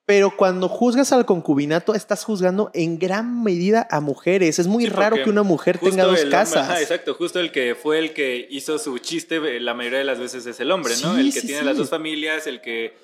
pero 0.07 0.37
cuando 0.37 0.68
juzgas 0.68 1.12
al 1.12 1.27
concubinato 1.27 1.94
estás 1.94 2.24
juzgando 2.24 2.70
en 2.72 2.98
gran 2.98 3.42
medida 3.42 3.87
a 3.90 4.01
mujeres. 4.01 4.59
Es 4.59 4.66
muy 4.66 4.85
Sí, 4.85 4.90
raro 4.90 5.16
que 5.22 5.29
una 5.29 5.42
mujer 5.42 5.77
tenga 5.79 6.05
dos 6.05 6.20
el 6.20 6.31
casas. 6.31 6.68
ajá, 6.68 6.81
exacto, 6.81 7.12
justo 7.14 7.40
el 7.40 7.51
que 7.53 7.74
fue 7.74 7.98
el 7.98 8.14
que 8.14 8.46
hizo 8.51 8.79
su 8.79 8.96
chiste, 8.98 9.37
eh, 9.37 9.61
la 9.61 9.74
mayoría 9.74 9.98
de 9.98 10.05
las 10.05 10.18
veces 10.18 10.46
es 10.46 10.61
el 10.61 10.70
hombre, 10.70 10.94
¿no? 11.03 11.14
Sí, 11.16 11.20
el 11.20 11.33
que 11.35 11.40
sí, 11.40 11.46
tiene 11.48 11.62
las 11.62 11.77
dos 11.77 11.90
familias, 11.90 12.46
el 12.46 12.61
que, 12.62 12.94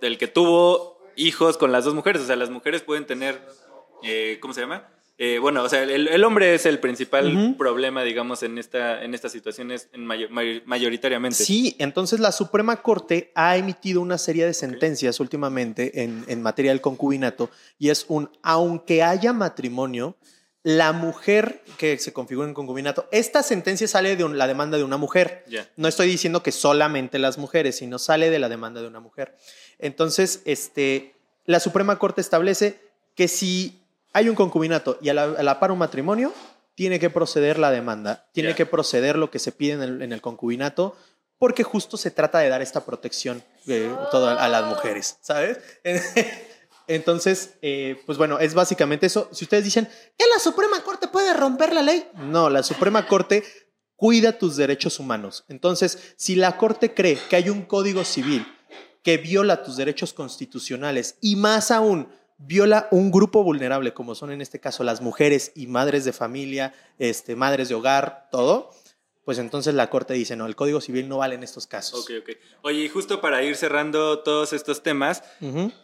el 0.00 0.16
que 0.18 0.28
tuvo 0.28 0.98
hijos 1.16 1.58
con 1.58 1.72
las 1.72 1.84
dos 1.84 1.94
mujeres. 1.94 2.22
O 2.22 2.26
sea, 2.26 2.36
las 2.36 2.48
mujeres 2.50 2.80
pueden 2.82 3.04
tener, 3.06 3.40
eh, 4.02 4.38
¿cómo 4.40 4.54
se 4.54 4.60
llama? 4.62 4.88
Eh, 5.18 5.38
bueno, 5.38 5.62
o 5.62 5.68
sea, 5.70 5.82
el, 5.82 6.08
el 6.08 6.24
hombre 6.24 6.54
es 6.54 6.66
el 6.66 6.78
principal 6.78 7.34
Ujú. 7.34 7.56
problema, 7.56 8.02
digamos, 8.02 8.42
en, 8.42 8.58
esta, 8.58 9.02
en 9.02 9.14
estas 9.14 9.32
situaciones 9.32 9.88
en 9.94 10.04
mayo- 10.04 10.28
may- 10.28 10.62
mayoritariamente. 10.66 11.42
Sí, 11.42 11.74
entonces 11.78 12.20
la 12.20 12.32
Suprema 12.32 12.82
Corte 12.82 13.32
ha 13.34 13.56
emitido 13.56 14.02
una 14.02 14.18
serie 14.18 14.44
de 14.44 14.52
sentencias 14.52 15.18
últimamente 15.18 16.02
en, 16.02 16.22
en 16.28 16.42
materia 16.42 16.70
del 16.70 16.82
concubinato 16.82 17.48
y 17.78 17.88
es 17.88 18.04
un, 18.08 18.28
aunque 18.42 19.02
haya 19.02 19.32
matrimonio, 19.32 20.16
la 20.62 20.92
mujer 20.92 21.62
que 21.78 21.96
se 21.96 22.12
configura 22.12 22.46
en 22.48 22.52
concubinato, 22.52 23.08
esta 23.10 23.42
sentencia 23.42 23.88
sale 23.88 24.16
de 24.16 24.24
un- 24.24 24.36
la 24.36 24.46
demanda 24.46 24.76
de 24.76 24.84
una 24.84 24.98
mujer. 24.98 25.44
Ya. 25.48 25.66
No 25.76 25.88
estoy 25.88 26.08
diciendo 26.08 26.42
que 26.42 26.52
solamente 26.52 27.18
las 27.18 27.38
mujeres, 27.38 27.76
sino 27.76 27.98
sale 27.98 28.28
de 28.28 28.38
la 28.38 28.48
demanda 28.50 28.82
de 28.82 28.88
una 28.88 29.00
mujer. 29.00 29.34
Entonces, 29.78 30.42
este, 30.44 31.14
la 31.46 31.60
Suprema 31.60 31.98
Corte 31.98 32.20
establece 32.20 32.80
que 33.14 33.28
si 33.28 33.80
hay 34.12 34.28
un 34.28 34.34
concubinato 34.34 34.98
y 35.00 35.08
a 35.08 35.14
la, 35.14 35.24
a 35.24 35.42
la 35.42 35.60
par 35.60 35.72
un 35.72 35.78
matrimonio, 35.78 36.32
tiene 36.74 36.98
que 36.98 37.10
proceder 37.10 37.58
la 37.58 37.70
demanda, 37.70 38.28
tiene 38.32 38.54
que 38.54 38.66
proceder 38.66 39.16
lo 39.16 39.30
que 39.30 39.38
se 39.38 39.50
pide 39.50 39.72
en 39.72 39.82
el, 39.82 40.02
en 40.02 40.12
el 40.12 40.20
concubinato, 40.20 40.94
porque 41.38 41.64
justo 41.64 41.96
se 41.96 42.10
trata 42.10 42.38
de 42.38 42.48
dar 42.48 42.62
esta 42.62 42.84
protección 42.84 43.42
eh, 43.66 43.90
a 44.12 44.48
las 44.48 44.64
mujeres, 44.66 45.18
¿sabes? 45.22 45.58
Entonces, 46.86 47.54
eh, 47.62 48.00
pues 48.06 48.16
bueno, 48.16 48.38
es 48.38 48.54
básicamente 48.54 49.06
eso. 49.06 49.28
Si 49.32 49.44
ustedes 49.44 49.64
dicen 49.64 49.88
que 50.16 50.26
la 50.32 50.38
Suprema 50.38 50.82
Corte 50.84 51.08
puede 51.08 51.34
romper 51.34 51.72
la 51.72 51.82
ley, 51.82 52.08
no, 52.14 52.48
la 52.48 52.62
Suprema 52.62 53.06
Corte 53.08 53.42
cuida 53.96 54.38
tus 54.38 54.56
derechos 54.56 55.00
humanos. 55.00 55.44
Entonces, 55.48 56.14
si 56.16 56.36
la 56.36 56.56
Corte 56.56 56.94
cree 56.94 57.18
que 57.28 57.36
hay 57.36 57.50
un 57.50 57.62
código 57.62 58.04
civil 58.04 58.46
que 59.02 59.16
viola 59.16 59.62
tus 59.62 59.76
derechos 59.76 60.12
constitucionales 60.12 61.16
y 61.20 61.36
más 61.36 61.70
aún 61.70 62.08
viola 62.38 62.88
un 62.90 63.10
grupo 63.10 63.42
vulnerable, 63.42 63.94
como 63.94 64.14
son 64.14 64.30
en 64.30 64.40
este 64.40 64.60
caso 64.60 64.84
las 64.84 65.00
mujeres 65.00 65.52
y 65.54 65.66
madres 65.66 66.04
de 66.04 66.12
familia, 66.12 66.74
este, 66.98 67.36
madres 67.36 67.68
de 67.68 67.74
hogar, 67.74 68.28
todo, 68.30 68.70
pues 69.24 69.38
entonces 69.38 69.74
la 69.74 69.90
Corte 69.90 70.14
dice, 70.14 70.36
no, 70.36 70.46
el 70.46 70.54
Código 70.54 70.80
Civil 70.80 71.08
no 71.08 71.18
vale 71.18 71.34
en 71.34 71.42
estos 71.42 71.66
casos. 71.66 72.00
Ok, 72.00 72.12
ok. 72.20 72.36
Oye, 72.62 72.84
y 72.84 72.88
justo 72.88 73.20
para 73.20 73.42
ir 73.42 73.56
cerrando 73.56 74.20
todos 74.20 74.52
estos 74.52 74.82
temas. 74.82 75.24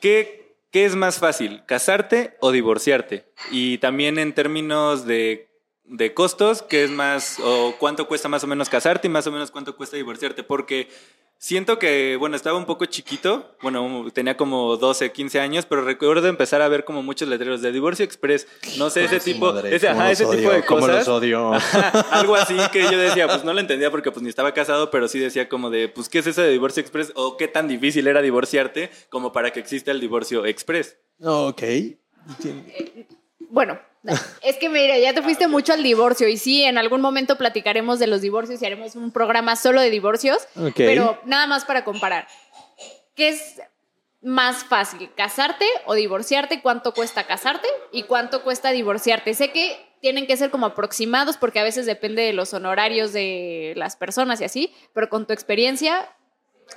¿qué, 0.01 0.57
qué 0.71 0.85
es 0.85 0.95
más 0.95 1.19
fácil, 1.19 1.65
casarte 1.67 2.37
o 2.41 2.53
divorciarte? 2.53 3.33
Y 3.51 3.79
también 3.79 4.19
en 4.19 4.33
términos 4.33 5.07
de, 5.07 5.52
de 5.85 6.15
costos, 6.15 6.63
¿qué 6.63 6.85
es 6.85 6.91
más 6.91 7.39
o 7.43 7.75
cuánto 7.79 8.07
cuesta 8.07 8.29
más 8.29 8.45
o 8.45 8.47
menos 8.47 8.69
casarte 8.69 9.09
y 9.09 9.11
más 9.11 9.27
o 9.27 9.33
menos 9.33 9.51
cuánto 9.51 9.77
cuesta 9.77 9.97
divorciarte? 9.97 10.43
Porque 10.43 10.89
siento 11.39 11.79
que, 11.79 12.17
bueno, 12.17 12.37
estaba 12.37 12.57
un 12.57 12.67
poco 12.67 12.85
chiquito, 12.87 13.57
bueno, 13.63 14.07
tenía 14.13 14.37
como 14.37 14.77
12, 14.77 15.11
15 15.11 15.41
años, 15.41 15.67
pero 15.67 15.83
recuerdo 15.83 16.29
empezar 16.29 16.63
a 16.63 16.69
ver 16.69 16.85
como 16.85 17.03
muchos 17.03 17.29
letreros 17.29 17.61
de 17.63 17.73
divorcio 17.73 18.05
express, 18.05 18.47
no 18.79 18.91
sé, 18.91 19.05
ese 19.05 19.19
tipo, 19.19 19.59
ese, 19.59 19.89
ajá, 19.89 20.13
ese 20.13 20.25
tipo 20.27 20.53
de 20.53 20.65
¿Cómo 20.65 20.83
cosas. 20.83 20.99
los 20.99 21.09
odio? 21.09 21.53
Ajá, 21.55 22.01
algo 22.13 22.37
así 22.37 22.57
que 22.73 22.85
yo 22.85 22.97
decía, 22.97 23.27
pues 23.27 23.43
no 23.45 23.53
lo 23.53 23.59
entendía 23.61 23.91
porque 23.91 24.13
pues 24.13 24.23
ni 24.23 24.29
estaba 24.29 24.55
casado, 24.55 24.91
pero 24.93 25.09
sí 25.09 25.19
decía 25.19 25.49
como 25.49 25.69
de, 25.69 25.89
pues 25.89 26.09
¿qué 26.09 26.21
es 26.21 26.29
eso 26.29 26.43
de 26.43 26.51
divorcio 26.51 26.81
express? 26.81 27.13
O 27.17 27.37
qué 27.37 27.49
tan 27.49 27.67
difícil 27.67 28.07
era 28.07 28.23
divorciarte 28.23 28.91
como 29.11 29.33
para 29.33 29.51
que 29.53 29.59
exista 29.59 29.91
el 29.91 30.01
divorcio 30.01 30.47
express. 30.47 30.97
ok. 31.21 31.63
Bueno, 33.51 33.79
es 34.43 34.57
que 34.57 34.69
mira, 34.69 34.99
ya 34.99 35.15
te 35.15 35.23
fuiste 35.23 35.49
mucho 35.49 35.73
al 35.73 35.83
divorcio 35.83 36.29
y 36.29 36.37
sí, 36.37 36.65
en 36.65 36.79
algún 36.79 37.01
momento 37.01 37.37
platicaremos 37.37 37.99
de 37.99 38.07
los 38.07 38.21
divorcios 38.21 38.61
y 38.61 38.67
haremos 38.67 38.97
un 38.97 39.13
programa 39.13 39.57
solo 39.57 39.81
de 39.81 39.91
divorcios, 39.91 40.47
pero 40.77 41.21
nada 41.25 41.47
más 41.47 41.65
para 41.65 41.85
comparar. 41.85 42.27
¿Qué 43.15 43.29
es 43.29 43.61
más 44.23 44.65
fácil, 44.65 45.11
casarte 45.17 45.67
o 45.87 45.95
divorciarte? 45.95 46.63
¿Cuánto 46.63 46.95
cuesta 46.95 47.27
casarte 47.27 47.69
y 47.91 48.05
cuánto 48.05 48.43
cuesta 48.43 48.71
divorciarte? 48.71 49.35
Sé 49.35 49.51
que 49.51 49.77
tienen 50.01 50.27
que 50.27 50.37
ser 50.37 50.51
como 50.51 50.67
aproximados 50.67 51.37
porque 51.37 51.61
a 51.61 51.65
veces 51.65 51.87
depende 51.87 52.23
de 52.23 52.33
los 52.33 52.55
honorarios 52.55 53.13
de 53.13 53.73
las 53.77 53.97
personas 53.97 54.41
y 54.41 54.45
así, 54.45 54.75
pero 54.95 55.09
con 55.09 55.27
tu 55.27 55.33
experiencia, 55.33 56.09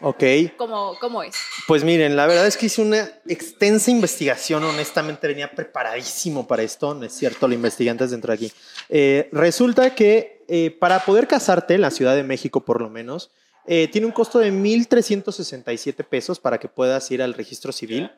Ok. 0.01 0.23
¿cómo, 0.57 0.97
cómo 0.99 1.23
es? 1.23 1.35
Pues 1.67 1.83
miren, 1.83 2.15
la 2.15 2.27
verdad 2.27 2.47
es 2.47 2.57
que 2.57 2.65
hice 2.65 2.81
una 2.81 3.09
extensa 3.27 3.91
investigación, 3.91 4.63
honestamente 4.63 5.27
venía 5.27 5.51
preparadísimo 5.51 6.47
para 6.47 6.63
esto, 6.63 6.93
no 6.93 7.05
es 7.05 7.13
cierto, 7.13 7.47
lo 7.47 7.53
investigué 7.53 7.89
antes 7.89 8.09
de 8.09 8.15
entrar 8.15 8.35
aquí. 8.35 8.51
Eh, 8.89 9.29
resulta 9.31 9.95
que 9.95 10.43
eh, 10.47 10.71
para 10.71 10.99
poder 11.05 11.27
casarte 11.27 11.75
en 11.75 11.81
la 11.81 11.91
Ciudad 11.91 12.15
de 12.15 12.23
México 12.23 12.65
por 12.65 12.81
lo 12.81 12.89
menos, 12.89 13.31
eh, 13.67 13.87
tiene 13.87 14.05
un 14.05 14.13
costo 14.13 14.37
de 14.39 14.51
1.367 14.51 16.05
pesos 16.05 16.39
para 16.39 16.59
que 16.59 16.67
puedas 16.67 17.09
ir 17.09 17.21
al 17.21 17.33
registro 17.33 17.71
civil. 17.71 18.11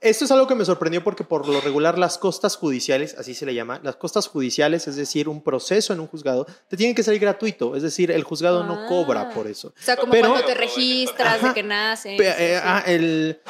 Esto 0.00 0.24
es 0.26 0.30
algo 0.30 0.46
que 0.46 0.54
me 0.54 0.64
sorprendió 0.64 1.02
porque 1.02 1.24
por 1.24 1.48
lo 1.48 1.60
regular 1.60 1.98
las 1.98 2.18
costas 2.18 2.56
judiciales, 2.56 3.16
así 3.18 3.34
se 3.34 3.44
le 3.44 3.52
llama, 3.54 3.80
las 3.82 3.96
costas 3.96 4.28
judiciales, 4.28 4.86
es 4.86 4.94
decir, 4.94 5.28
un 5.28 5.42
proceso 5.42 5.92
en 5.92 5.98
un 5.98 6.06
juzgado, 6.06 6.46
te 6.68 6.76
tienen 6.76 6.94
que 6.94 7.02
salir 7.02 7.20
gratuito, 7.20 7.74
es 7.74 7.82
decir, 7.82 8.12
el 8.12 8.22
juzgado 8.22 8.62
no 8.62 8.74
Ah. 8.74 8.86
cobra 8.88 9.30
por 9.30 9.48
eso. 9.48 9.68
O 9.68 9.82
sea, 9.82 9.96
como 9.96 10.12
Pero- 10.12 10.28
cuando 10.30 10.46
te 10.46 10.54
registras, 10.54 11.38
Ajá. 11.38 11.48
de 11.48 11.54
que 11.54 11.62
naces. 11.64 12.16
Pe- 12.16 12.28
eh, 12.54 12.60
ah, 12.62 12.82
el- 12.86 13.40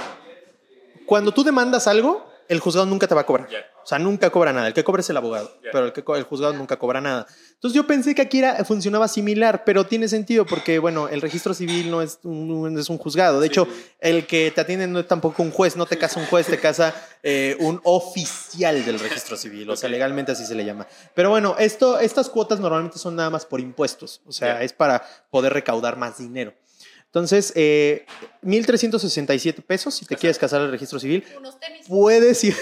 Cuando 1.04 1.32
tú 1.32 1.42
demandas 1.44 1.86
algo, 1.86 2.26
el 2.48 2.60
juzgado 2.60 2.86
nunca 2.86 3.06
te 3.06 3.14
va 3.14 3.22
a 3.22 3.26
cobrar. 3.26 3.48
Ya. 3.50 3.58
O 3.88 3.92
sea, 3.96 3.98
nunca 3.98 4.28
cobra 4.28 4.52
nada. 4.52 4.66
El 4.66 4.74
que 4.74 4.84
cobra 4.84 5.00
es 5.00 5.08
el 5.08 5.16
abogado, 5.16 5.50
pero 5.72 5.86
el, 5.86 5.92
que 5.94 6.04
el 6.14 6.22
juzgado 6.24 6.52
nunca 6.52 6.78
cobra 6.78 7.00
nada. 7.00 7.26
Entonces 7.54 7.74
yo 7.74 7.86
pensé 7.86 8.14
que 8.14 8.20
aquí 8.20 8.40
era, 8.40 8.62
funcionaba 8.66 9.08
similar, 9.08 9.64
pero 9.64 9.86
tiene 9.86 10.08
sentido 10.08 10.44
porque, 10.44 10.78
bueno, 10.78 11.08
el 11.08 11.22
registro 11.22 11.54
civil 11.54 11.90
no 11.90 12.02
es 12.02 12.18
un, 12.22 12.74
no 12.74 12.78
es 12.78 12.90
un 12.90 12.98
juzgado. 12.98 13.40
De 13.40 13.46
Sí, 13.46 13.52
hecho, 13.52 13.64
sí. 13.64 13.86
el 14.00 14.26
que 14.26 14.50
te 14.50 14.60
atiende 14.60 14.86
no 14.86 14.98
es 15.00 15.08
tampoco 15.08 15.42
un 15.42 15.50
juez, 15.50 15.74
no 15.74 15.86
te 15.86 15.96
casa 15.96 16.20
un 16.20 16.26
juez, 16.26 16.46
te 16.48 16.58
casa 16.60 16.94
eh, 17.22 17.56
un 17.60 17.80
oficial 17.82 18.84
del 18.84 18.98
registro 19.00 19.38
civil. 19.38 19.70
O 19.70 19.74
sea, 19.74 19.88
legalmente 19.88 20.32
así 20.32 20.44
se 20.44 20.54
le 20.54 20.66
llama. 20.66 20.86
Pero 21.14 21.30
bueno, 21.30 21.56
esto, 21.58 21.98
estas 21.98 22.28
cuotas 22.28 22.60
normalmente 22.60 22.98
son 22.98 23.16
nada 23.16 23.30
más 23.30 23.46
por 23.46 23.58
impuestos. 23.58 24.20
O 24.26 24.32
sea, 24.32 24.62
es 24.62 24.74
para 24.74 25.02
poder 25.30 25.54
recaudar 25.54 25.96
más 25.96 26.18
dinero. 26.18 26.52
Entonces, 27.06 27.54
eh, 27.56 28.04
1.367 28.42 29.62
pesos 29.64 29.94
si 29.94 30.04
te 30.04 30.14
quieres 30.14 30.38
casar 30.38 30.60
al 30.60 30.70
registro 30.70 31.00
civil. 31.00 31.24
Unos 31.38 31.58
tenis. 31.58 31.86
Puedes 31.88 32.44
ir. 32.44 32.54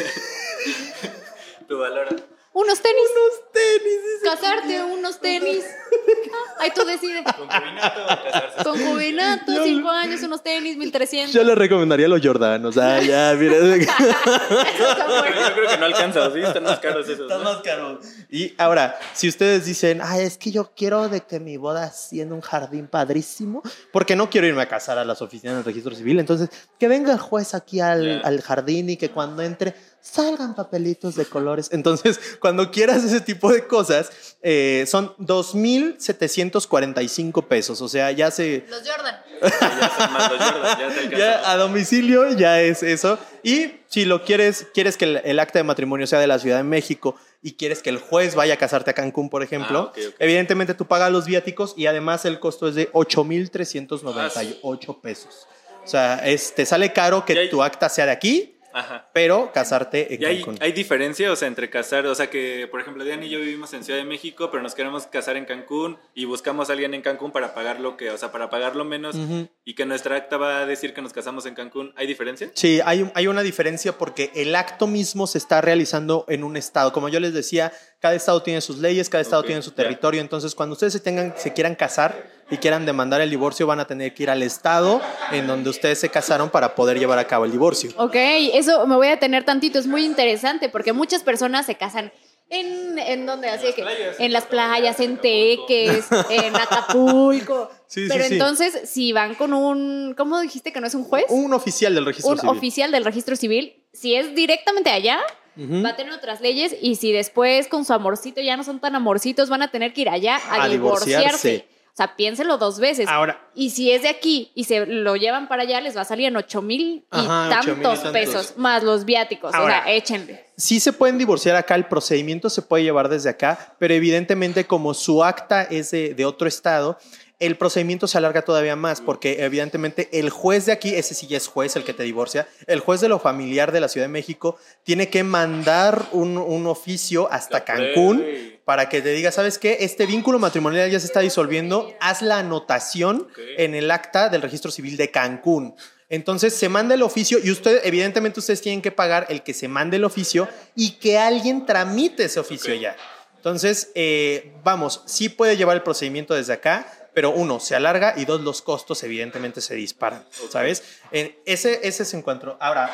Tu 1.68 1.78
valor. 1.78 2.08
Unos 2.52 2.80
tenis. 2.80 3.02
Unos 3.12 3.52
tenis. 3.52 4.00
Casarte, 4.24 4.82
unos 4.84 5.20
tenis. 5.20 5.62
Ah, 5.68 6.54
ahí 6.60 6.70
tú 6.74 6.86
decides. 6.86 7.22
Concubinato 7.24 8.02
o 8.02 8.06
casarse. 8.08 8.64
Concubinato, 8.64 9.52
Yo- 9.52 9.64
cinco 9.64 9.90
años, 9.90 10.22
unos 10.22 10.42
tenis, 10.42 10.74
1300. 10.78 11.34
Yo 11.34 11.44
le 11.44 11.54
recomendaría 11.54 12.08
los 12.08 12.18
Jordan. 12.24 12.64
O 12.64 12.72
sea, 12.72 13.02
ya, 13.02 13.34
mira. 13.38 13.56
Eso 13.56 13.74
está 13.74 15.06
Pero 15.06 15.18
bueno. 15.20 15.48
yo 15.48 15.54
creo 15.54 15.68
que 15.68 15.76
no 15.76 15.84
alcanza, 15.84 16.32
¿sí? 16.32 16.38
Están 16.40 16.62
más 16.62 16.78
caros 16.78 17.06
esos. 17.06 17.20
Están 17.22 17.44
¿no? 17.44 17.52
más 17.52 17.62
caros. 17.62 18.06
Y 18.30 18.54
ahora, 18.56 18.98
si 19.12 19.28
ustedes 19.28 19.66
dicen, 19.66 20.00
ay, 20.02 20.22
es 20.22 20.38
que 20.38 20.50
yo 20.50 20.72
quiero 20.74 21.10
de 21.10 21.20
que 21.20 21.40
mi 21.40 21.58
boda 21.58 21.90
sea 21.90 22.22
en 22.22 22.32
un 22.32 22.40
jardín 22.40 22.86
padrísimo, 22.88 23.62
porque 23.92 24.16
no 24.16 24.30
quiero 24.30 24.46
irme 24.46 24.62
a 24.62 24.68
casar 24.68 24.96
a 24.96 25.04
las 25.04 25.20
oficinas 25.20 25.56
del 25.56 25.64
registro 25.64 25.94
civil, 25.94 26.18
entonces 26.20 26.48
que 26.78 26.88
venga 26.88 27.12
el 27.12 27.18
juez 27.18 27.54
aquí 27.54 27.80
al, 27.80 28.02
Ya. 28.22 28.26
al 28.26 28.40
jardín 28.40 28.88
y 28.88 28.96
que 28.96 29.10
cuando 29.10 29.42
entre 29.42 29.74
salgan 30.12 30.54
papelitos 30.54 31.16
de 31.16 31.24
colores. 31.26 31.68
Entonces, 31.72 32.18
cuando 32.40 32.70
quieras 32.70 33.02
ese 33.04 33.20
tipo 33.20 33.52
de 33.52 33.66
cosas, 33.66 34.10
eh, 34.42 34.84
son 34.86 35.14
2.745 35.16 37.44
pesos. 37.46 37.80
O 37.80 37.88
sea, 37.88 38.10
ya 38.12 38.30
se... 38.30 38.64
Los 38.68 38.82
Jordan. 38.88 39.16
Ya 39.42 39.90
son 39.98 40.12
más 40.12 40.32
los 40.32 40.40
Jordan, 40.40 40.78
ya 40.78 40.88
te 40.88 41.00
alcanza. 41.00 41.16
Ya 41.18 41.50
a 41.50 41.56
domicilio 41.56 42.30
ya 42.32 42.60
es 42.62 42.82
eso. 42.82 43.18
Y 43.42 43.72
si 43.88 44.04
lo 44.04 44.24
quieres, 44.24 44.66
quieres 44.74 44.96
que 44.96 45.04
el, 45.04 45.20
el 45.24 45.38
acta 45.38 45.58
de 45.58 45.64
matrimonio 45.64 46.06
sea 46.06 46.18
de 46.18 46.26
la 46.26 46.38
Ciudad 46.38 46.56
de 46.58 46.62
México 46.64 47.16
y 47.42 47.54
quieres 47.54 47.82
que 47.82 47.90
el 47.90 47.98
juez 47.98 48.34
vaya 48.34 48.54
a 48.54 48.56
casarte 48.56 48.90
a 48.90 48.94
Cancún, 48.94 49.30
por 49.30 49.42
ejemplo, 49.42 49.78
Ah, 49.78 49.82
ok, 49.90 49.98
ok. 50.08 50.14
evidentemente 50.18 50.74
tú 50.74 50.86
pagas 50.86 51.12
los 51.12 51.26
viáticos 51.26 51.74
y 51.76 51.86
además 51.86 52.24
el 52.24 52.40
costo 52.40 52.66
es 52.68 52.74
de 52.74 52.90
8.398 52.92 55.00
pesos. 55.00 55.46
O 55.84 55.88
sea, 55.88 56.26
es, 56.26 56.54
te 56.54 56.66
sale 56.66 56.92
caro 56.92 57.24
que 57.24 57.46
tu 57.46 57.62
acta 57.62 57.88
sea 57.88 58.06
de 58.06 58.12
aquí, 58.12 58.55
Ajá. 58.76 59.08
pero 59.12 59.50
casarte 59.52 60.14
en 60.14 60.22
¿Y 60.22 60.24
hay, 60.26 60.36
Cancún. 60.38 60.58
hay 60.60 60.72
diferencia, 60.72 61.32
o 61.32 61.36
sea, 61.36 61.48
entre 61.48 61.70
casar, 61.70 62.06
o 62.06 62.14
sea, 62.14 62.28
que 62.28 62.68
por 62.70 62.80
ejemplo 62.80 63.04
Diana 63.04 63.24
y 63.24 63.30
yo 63.30 63.38
vivimos 63.38 63.72
en 63.72 63.82
Ciudad 63.84 63.98
de 63.98 64.04
México, 64.04 64.50
pero 64.50 64.62
nos 64.62 64.74
queremos 64.74 65.06
casar 65.06 65.36
en 65.36 65.44
Cancún 65.46 65.98
y 66.14 66.26
buscamos 66.26 66.68
a 66.68 66.74
alguien 66.74 66.92
en 66.94 67.02
Cancún 67.02 67.32
para 67.32 67.54
pagar 67.54 67.80
lo 67.80 67.96
que, 67.96 68.10
o 68.10 68.18
sea, 68.18 68.32
para 68.32 68.50
pagarlo 68.50 68.84
menos 68.84 69.16
Ujú. 69.16 69.48
y 69.64 69.74
que 69.74 69.86
nuestra 69.86 70.16
acta 70.16 70.36
va 70.36 70.60
a 70.60 70.66
decir 70.66 70.92
que 70.92 71.02
nos 71.02 71.12
casamos 71.12 71.46
en 71.46 71.54
Cancún, 71.54 71.92
¿hay 71.96 72.06
diferencia? 72.06 72.50
Sí, 72.54 72.80
hay, 72.84 73.10
hay 73.14 73.26
una 73.26 73.42
diferencia 73.42 73.96
porque 73.96 74.30
el 74.34 74.54
acto 74.54 74.86
mismo 74.86 75.26
se 75.26 75.38
está 75.38 75.60
realizando 75.60 76.24
en 76.28 76.44
un 76.44 76.56
estado. 76.56 76.92
Como 76.92 77.08
yo 77.08 77.18
les 77.20 77.32
decía, 77.32 77.72
cada 78.00 78.14
estado 78.14 78.42
tiene 78.42 78.60
sus 78.60 78.78
leyes, 78.78 79.08
cada 79.08 79.22
estado 79.22 79.42
tiene 79.42 79.62
su 79.62 79.70
territorio. 79.72 80.20
Entonces, 80.20 80.54
cuando 80.54 80.74
ustedes 80.74 80.92
se, 80.92 81.00
tengan, 81.00 81.34
se 81.36 81.52
quieran 81.52 81.74
casar 81.74 82.35
y 82.50 82.56
quieran 82.58 82.86
demandar 82.86 83.20
el 83.20 83.30
divorcio, 83.30 83.66
van 83.66 83.80
a 83.80 83.86
tener 83.86 84.14
que 84.14 84.22
ir 84.24 84.30
al 84.30 84.42
estado 84.42 85.00
en 85.32 85.46
donde 85.46 85.70
ustedes 85.70 85.98
se 86.00 86.08
casaron 86.08 86.50
para 86.50 86.74
poder 86.74 86.98
llevar 86.98 87.18
a 87.18 87.26
cabo 87.26 87.44
el 87.44 87.50
divorcio. 87.52 87.90
Ok, 87.96 88.14
eso 88.14 88.86
me 88.86 88.94
voy 88.96 89.08
a 89.08 89.10
detener 89.10 89.44
tantito, 89.44 89.78
es 89.78 89.86
muy 89.86 90.04
interesante 90.04 90.68
porque 90.68 90.92
muchas 90.92 91.22
personas 91.22 91.66
se 91.66 91.74
casan 91.74 92.12
en, 92.48 92.96
en 93.00 93.26
donde 93.26 93.48
así 93.48 93.72
que 93.74 93.82
playas. 93.82 94.20
en 94.20 94.32
las 94.32 94.44
playas, 94.44 95.00
en 95.00 95.16
Teques, 95.18 96.06
en 96.30 96.54
Acapulco. 96.56 97.70
Sí, 97.88 98.06
Pero 98.08 98.24
sí. 98.24 98.32
entonces, 98.32 98.80
si 98.90 99.12
van 99.12 99.36
con 99.36 99.52
un, 99.52 100.14
¿cómo 100.16 100.40
dijiste 100.40 100.72
que 100.72 100.80
no 100.80 100.88
es 100.88 100.94
un 100.96 101.04
juez? 101.04 101.24
Un 101.28 101.52
oficial 101.54 101.94
del 101.94 102.04
registro 102.04 102.32
un 102.32 102.38
civil. 102.40 102.56
oficial 102.56 102.90
del 102.90 103.04
registro 103.04 103.36
civil, 103.36 103.84
si 103.92 104.16
es 104.16 104.34
directamente 104.34 104.90
allá, 104.90 105.20
va 105.56 105.90
a 105.90 105.96
tener 105.96 106.12
otras 106.12 106.40
leyes 106.40 106.74
y 106.82 106.96
si 106.96 107.12
después 107.12 107.68
con 107.68 107.84
su 107.84 107.92
amorcito 107.92 108.40
ya 108.40 108.56
no 108.56 108.64
son 108.64 108.80
tan 108.80 108.96
amorcitos, 108.96 109.48
van 109.48 109.62
a 109.62 109.70
tener 109.70 109.92
que 109.92 110.00
ir 110.00 110.08
allá 110.08 110.34
a, 110.50 110.64
A 110.64 110.68
divorciarse. 110.68 111.48
divorciarse. 111.48 111.75
O 111.96 112.02
sea, 112.04 112.14
piénselo 112.14 112.58
dos 112.58 112.78
veces. 112.78 113.08
Ahora, 113.08 113.40
Y 113.54 113.70
si 113.70 113.90
es 113.90 114.02
de 114.02 114.10
aquí 114.10 114.52
y 114.54 114.64
se 114.64 114.84
lo 114.84 115.16
llevan 115.16 115.48
para 115.48 115.62
allá, 115.62 115.80
les 115.80 115.96
va 115.96 116.02
a 116.02 116.04
salir 116.04 116.26
en 116.26 116.36
8 116.36 116.60
mil 116.60 116.80
y 116.80 117.04
Ajá, 117.10 117.58
ocho 117.58 117.70
mil 117.70 117.78
y 117.78 117.82
tantos 117.82 118.12
pesos, 118.12 118.52
más 118.58 118.82
los 118.82 119.06
viáticos. 119.06 119.54
Ahora. 119.54 119.80
o 119.80 119.82
sea, 119.84 119.94
échenle. 119.94 120.44
sí 120.58 120.78
se 120.78 120.92
pueden 120.92 121.16
divorciar 121.16 121.56
acá, 121.56 121.74
el 121.74 121.86
procedimiento 121.86 122.50
se 122.50 122.60
puede 122.60 122.84
llevar 122.84 123.08
desde 123.08 123.30
acá, 123.30 123.76
pero 123.78 123.94
evidentemente 123.94 124.66
como 124.66 124.92
su 124.92 125.24
acta 125.24 125.62
es 125.62 125.90
de, 125.90 126.12
de 126.12 126.26
otro 126.26 126.46
estado, 126.46 126.98
el 127.38 127.56
procedimiento 127.56 128.06
se 128.06 128.18
alarga 128.18 128.42
todavía 128.42 128.76
más, 128.76 129.00
porque 129.00 129.42
evidentemente 129.42 130.10
el 130.12 130.28
juez 130.28 130.66
de 130.66 130.72
aquí, 130.72 130.94
ese 130.94 131.14
sí 131.14 131.26
ya 131.26 131.38
es 131.38 131.48
juez 131.48 131.76
el 131.76 131.84
que 131.84 131.94
te 131.94 132.02
divorcia, 132.02 132.46
el 132.66 132.80
juez 132.80 133.00
de 133.00 133.08
lo 133.08 133.18
familiar 133.18 133.72
de 133.72 133.80
la 133.80 133.88
Ciudad 133.88 134.06
de 134.06 134.12
México 134.12 134.58
tiene 134.84 135.08
que 135.08 135.24
mandar 135.24 136.06
un, 136.12 136.36
un 136.36 136.66
oficio 136.66 137.30
hasta. 137.32 137.64
Cancún 137.64 138.22
para 138.66 138.88
que 138.88 139.00
te 139.00 139.10
diga, 139.10 139.30
¿sabes 139.30 139.60
qué? 139.60 139.78
Este 139.82 140.06
vínculo 140.06 140.40
matrimonial 140.40 140.90
ya 140.90 140.98
se 140.98 141.06
está 141.06 141.20
disolviendo, 141.20 141.94
haz 142.00 142.20
la 142.20 142.40
anotación 142.40 143.28
en 143.56 143.76
el 143.76 143.88
acta 143.92 144.28
del 144.28 144.42
registro 144.42 144.72
civil 144.72 144.96
de 144.96 145.12
Cancún. 145.12 145.76
Entonces 146.08 146.52
se 146.52 146.68
manda 146.68 146.96
el 146.96 147.02
oficio 147.02 147.38
y 147.40 147.52
usted, 147.52 147.80
evidentemente, 147.84 148.40
ustedes 148.40 148.60
tienen 148.60 148.82
que 148.82 148.90
pagar 148.90 149.26
el 149.28 149.44
que 149.44 149.54
se 149.54 149.68
mande 149.68 149.98
el 149.98 150.04
oficio 150.04 150.48
y 150.74 150.96
que 150.98 151.16
alguien 151.16 151.64
tramite 151.64 152.24
ese 152.24 152.40
oficio 152.40 152.74
ya. 152.74 152.96
Entonces, 153.36 153.92
eh, 153.94 154.56
vamos, 154.64 155.02
sí 155.06 155.28
puede 155.28 155.56
llevar 155.56 155.76
el 155.76 155.84
procedimiento 155.84 156.34
desde 156.34 156.54
acá, 156.54 156.92
pero 157.14 157.30
uno, 157.30 157.60
se 157.60 157.76
alarga 157.76 158.14
y 158.16 158.24
dos, 158.24 158.40
los 158.40 158.62
costos 158.62 159.00
evidentemente 159.04 159.60
se 159.60 159.76
disparan, 159.76 160.26
¿sabes? 160.50 160.82
En 161.12 161.36
ese, 161.46 161.86
ese 161.86 162.02
es 162.02 162.14
encuentro. 162.14 162.56
Ahora, 162.60 162.90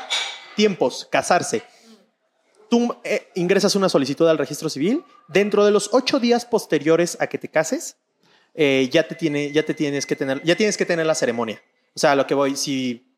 tiempos, 0.54 1.08
casarse. 1.10 1.62
Tú 2.72 2.96
eh, 3.04 3.28
ingresas 3.34 3.74
una 3.76 3.90
solicitud 3.90 4.26
al 4.26 4.38
registro 4.38 4.70
civil. 4.70 5.04
Dentro 5.28 5.66
de 5.66 5.70
los 5.70 5.90
ocho 5.92 6.18
días 6.18 6.46
posteriores 6.46 7.18
a 7.20 7.26
que 7.26 7.36
te 7.36 7.48
cases, 7.48 7.98
eh, 8.54 8.88
ya, 8.90 9.06
te 9.06 9.14
tiene, 9.14 9.52
ya 9.52 9.62
te 9.62 9.74
tienes 9.74 10.06
que 10.06 10.16
tener, 10.16 10.42
ya 10.42 10.56
tienes 10.56 10.78
que 10.78 10.86
tener 10.86 11.04
la 11.04 11.14
ceremonia. 11.14 11.62
O 11.94 11.98
sea, 11.98 12.12
a 12.12 12.16
lo 12.16 12.26
que 12.26 12.32
voy, 12.32 12.56
si 12.56 13.14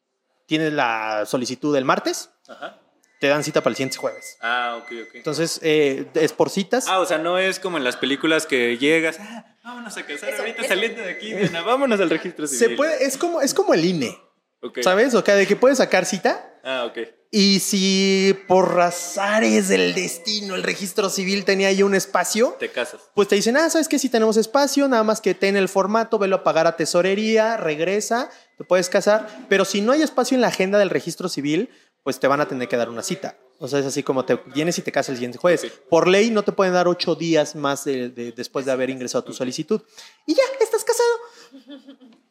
tienes 0.46 0.72
la 0.72 1.22
solicitud 1.24 1.76
el 1.76 1.84
martes, 1.84 2.30
Ajá. 2.48 2.80
te 3.20 3.28
dan 3.28 3.44
cita 3.44 3.60
para 3.60 3.70
el 3.70 3.76
siguiente 3.76 3.96
jueves. 3.96 4.38
Ah, 4.40 4.80
ok, 4.82 4.90
ok. 5.06 5.14
Entonces, 5.14 5.60
eh, 5.62 6.06
es 6.14 6.32
por 6.32 6.50
citas. 6.50 6.86
Ah, 6.88 6.98
o 6.98 7.06
sea, 7.06 7.18
no 7.18 7.38
es 7.38 7.60
como 7.60 7.78
en 7.78 7.84
las 7.84 7.94
películas 7.96 8.46
que 8.46 8.76
llegas, 8.76 9.18
ah, 9.20 9.54
vámonos 9.62 9.96
a 9.96 10.04
casar 10.04 10.30
Eso, 10.30 10.42
ahorita 10.42 10.62
eso. 10.62 10.68
saliendo 10.68 11.00
de 11.00 11.10
aquí, 11.12 11.32
Diana, 11.32 11.62
vámonos 11.62 12.00
al 12.00 12.10
registro 12.10 12.48
Se 12.48 12.56
civil. 12.56 12.76
puede, 12.76 13.04
es 13.06 13.16
como, 13.16 13.40
es 13.40 13.54
como 13.54 13.72
el 13.72 13.84
INE, 13.84 14.18
Ok. 14.64 14.78
¿sabes? 14.82 15.14
O 15.14 15.22
sea, 15.24 15.34
de 15.36 15.46
que 15.46 15.56
puedes 15.56 15.78
sacar 15.78 16.06
cita 16.06 16.58
Ah, 16.64 16.86
ok. 16.90 16.98
y 17.30 17.60
si 17.60 18.34
por 18.48 18.74
razares 18.74 19.68
del 19.68 19.94
destino 19.94 20.54
el 20.54 20.62
registro 20.62 21.10
civil 21.10 21.44
tenía 21.44 21.68
ahí 21.68 21.82
un 21.82 21.94
espacio, 21.94 22.56
Te 22.58 22.70
casas. 22.70 23.00
pues 23.14 23.28
te 23.28 23.34
dicen, 23.34 23.56
ah, 23.56 23.68
¿sabes 23.68 23.88
qué? 23.88 23.98
Si 23.98 24.08
tenemos 24.08 24.36
espacio, 24.38 24.88
nada 24.88 25.02
más 25.04 25.20
que 25.20 25.34
ten 25.34 25.56
el 25.56 25.68
formato, 25.68 26.18
velo 26.18 26.36
a 26.36 26.44
pagar 26.44 26.66
a 26.66 26.76
tesorería, 26.76 27.56
regresa, 27.58 28.30
te 28.56 28.64
puedes 28.64 28.88
casar, 28.88 29.28
pero 29.48 29.64
si 29.64 29.80
no 29.82 29.92
hay 29.92 30.02
espacio 30.02 30.34
en 30.36 30.40
la 30.40 30.48
agenda 30.48 30.78
del 30.78 30.90
registro 30.90 31.28
civil, 31.28 31.68
pues 32.02 32.18
te 32.20 32.26
van 32.28 32.40
a 32.40 32.48
tener 32.48 32.68
que 32.68 32.76
dar 32.76 32.88
una 32.88 33.02
cita. 33.02 33.36
O 33.58 33.68
sea, 33.68 33.78
es 33.78 33.86
así 33.86 34.02
como 34.02 34.24
te 34.24 34.36
vienes 34.54 34.78
y 34.78 34.82
te 34.82 34.90
casas 34.92 35.10
el 35.10 35.16
siguiente 35.16 35.38
jueves. 35.38 35.64
Ok. 35.64 35.70
Por 35.88 36.08
ley 36.08 36.30
no 36.30 36.42
te 36.42 36.52
pueden 36.52 36.74
dar 36.74 36.88
ocho 36.88 37.14
días 37.14 37.54
más 37.54 37.84
de- 37.84 38.08
de- 38.10 38.32
después 38.32 38.66
de 38.66 38.72
haber 38.72 38.90
ingresado 38.90 39.24
tu 39.24 39.32
solicitud. 39.32 39.80
Y 40.26 40.34
ya, 40.34 40.42
estás 40.60 40.82
casado. 40.84 41.08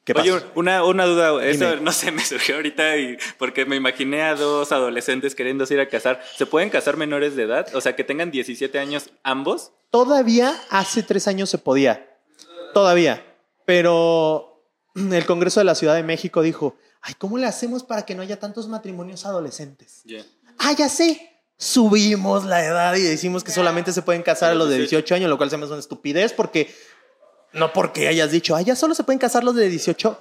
¿Qué 0.03 0.13
Oye, 0.13 0.33
una, 0.55 0.83
una 0.83 1.05
duda, 1.05 1.45
eso 1.45 1.69
Dime. 1.69 1.81
no 1.81 1.91
sé, 1.93 2.11
me 2.11 2.25
surgió 2.25 2.55
ahorita 2.55 2.97
y 2.97 3.17
porque 3.37 3.65
me 3.65 3.77
imaginé 3.77 4.21
a 4.21 4.35
dos 4.35 4.71
adolescentes 4.73 5.33
queriendo 5.33 5.65
ir 5.69 5.79
a 5.79 5.87
casar. 5.87 6.21
¿Se 6.37 6.45
pueden 6.45 6.69
casar 6.69 6.97
menores 6.97 7.35
de 7.35 7.43
edad? 7.43 7.73
O 7.73 7.79
sea, 7.79 7.95
que 7.95 8.03
tengan 8.03 8.29
17 8.29 8.77
años 8.79 9.11
ambos. 9.23 9.71
Todavía 9.91 10.53
hace 10.69 11.03
tres 11.03 11.27
años 11.27 11.49
se 11.49 11.57
podía. 11.57 12.17
Todavía. 12.73 13.25
Pero 13.65 14.61
el 14.95 15.25
Congreso 15.25 15.61
de 15.61 15.65
la 15.65 15.75
Ciudad 15.75 15.95
de 15.95 16.03
México 16.03 16.41
dijo, 16.41 16.75
ay, 17.01 17.13
¿cómo 17.17 17.37
le 17.37 17.45
hacemos 17.45 17.83
para 17.83 18.05
que 18.05 18.13
no 18.13 18.23
haya 18.23 18.39
tantos 18.39 18.67
matrimonios 18.67 19.25
adolescentes? 19.25 20.01
Ya. 20.03 20.25
Ah, 20.57 20.73
ya 20.73 20.89
sé. 20.89 21.29
Subimos 21.57 22.43
la 22.43 22.65
edad 22.65 22.95
y 22.95 23.01
decimos 23.03 23.43
que 23.43 23.51
solamente 23.51 23.93
se 23.93 24.01
pueden 24.01 24.21
casar 24.21 24.51
a 24.51 24.55
los 24.55 24.69
de 24.69 24.79
18 24.79 25.15
años, 25.15 25.29
lo 25.29 25.37
cual 25.37 25.49
se 25.49 25.55
me 25.55 25.63
hace 25.63 25.71
una 25.71 25.79
estupidez 25.79 26.33
porque 26.33 26.75
no 27.53 27.71
porque 27.73 28.07
hayas 28.07 28.31
dicho, 28.31 28.55
ah, 28.55 28.61
ya 28.61 28.75
solo 28.75 28.93
se 28.95 29.03
pueden 29.03 29.19
casar 29.19 29.43
los 29.43 29.55
de 29.55 29.69
18, 29.69 30.19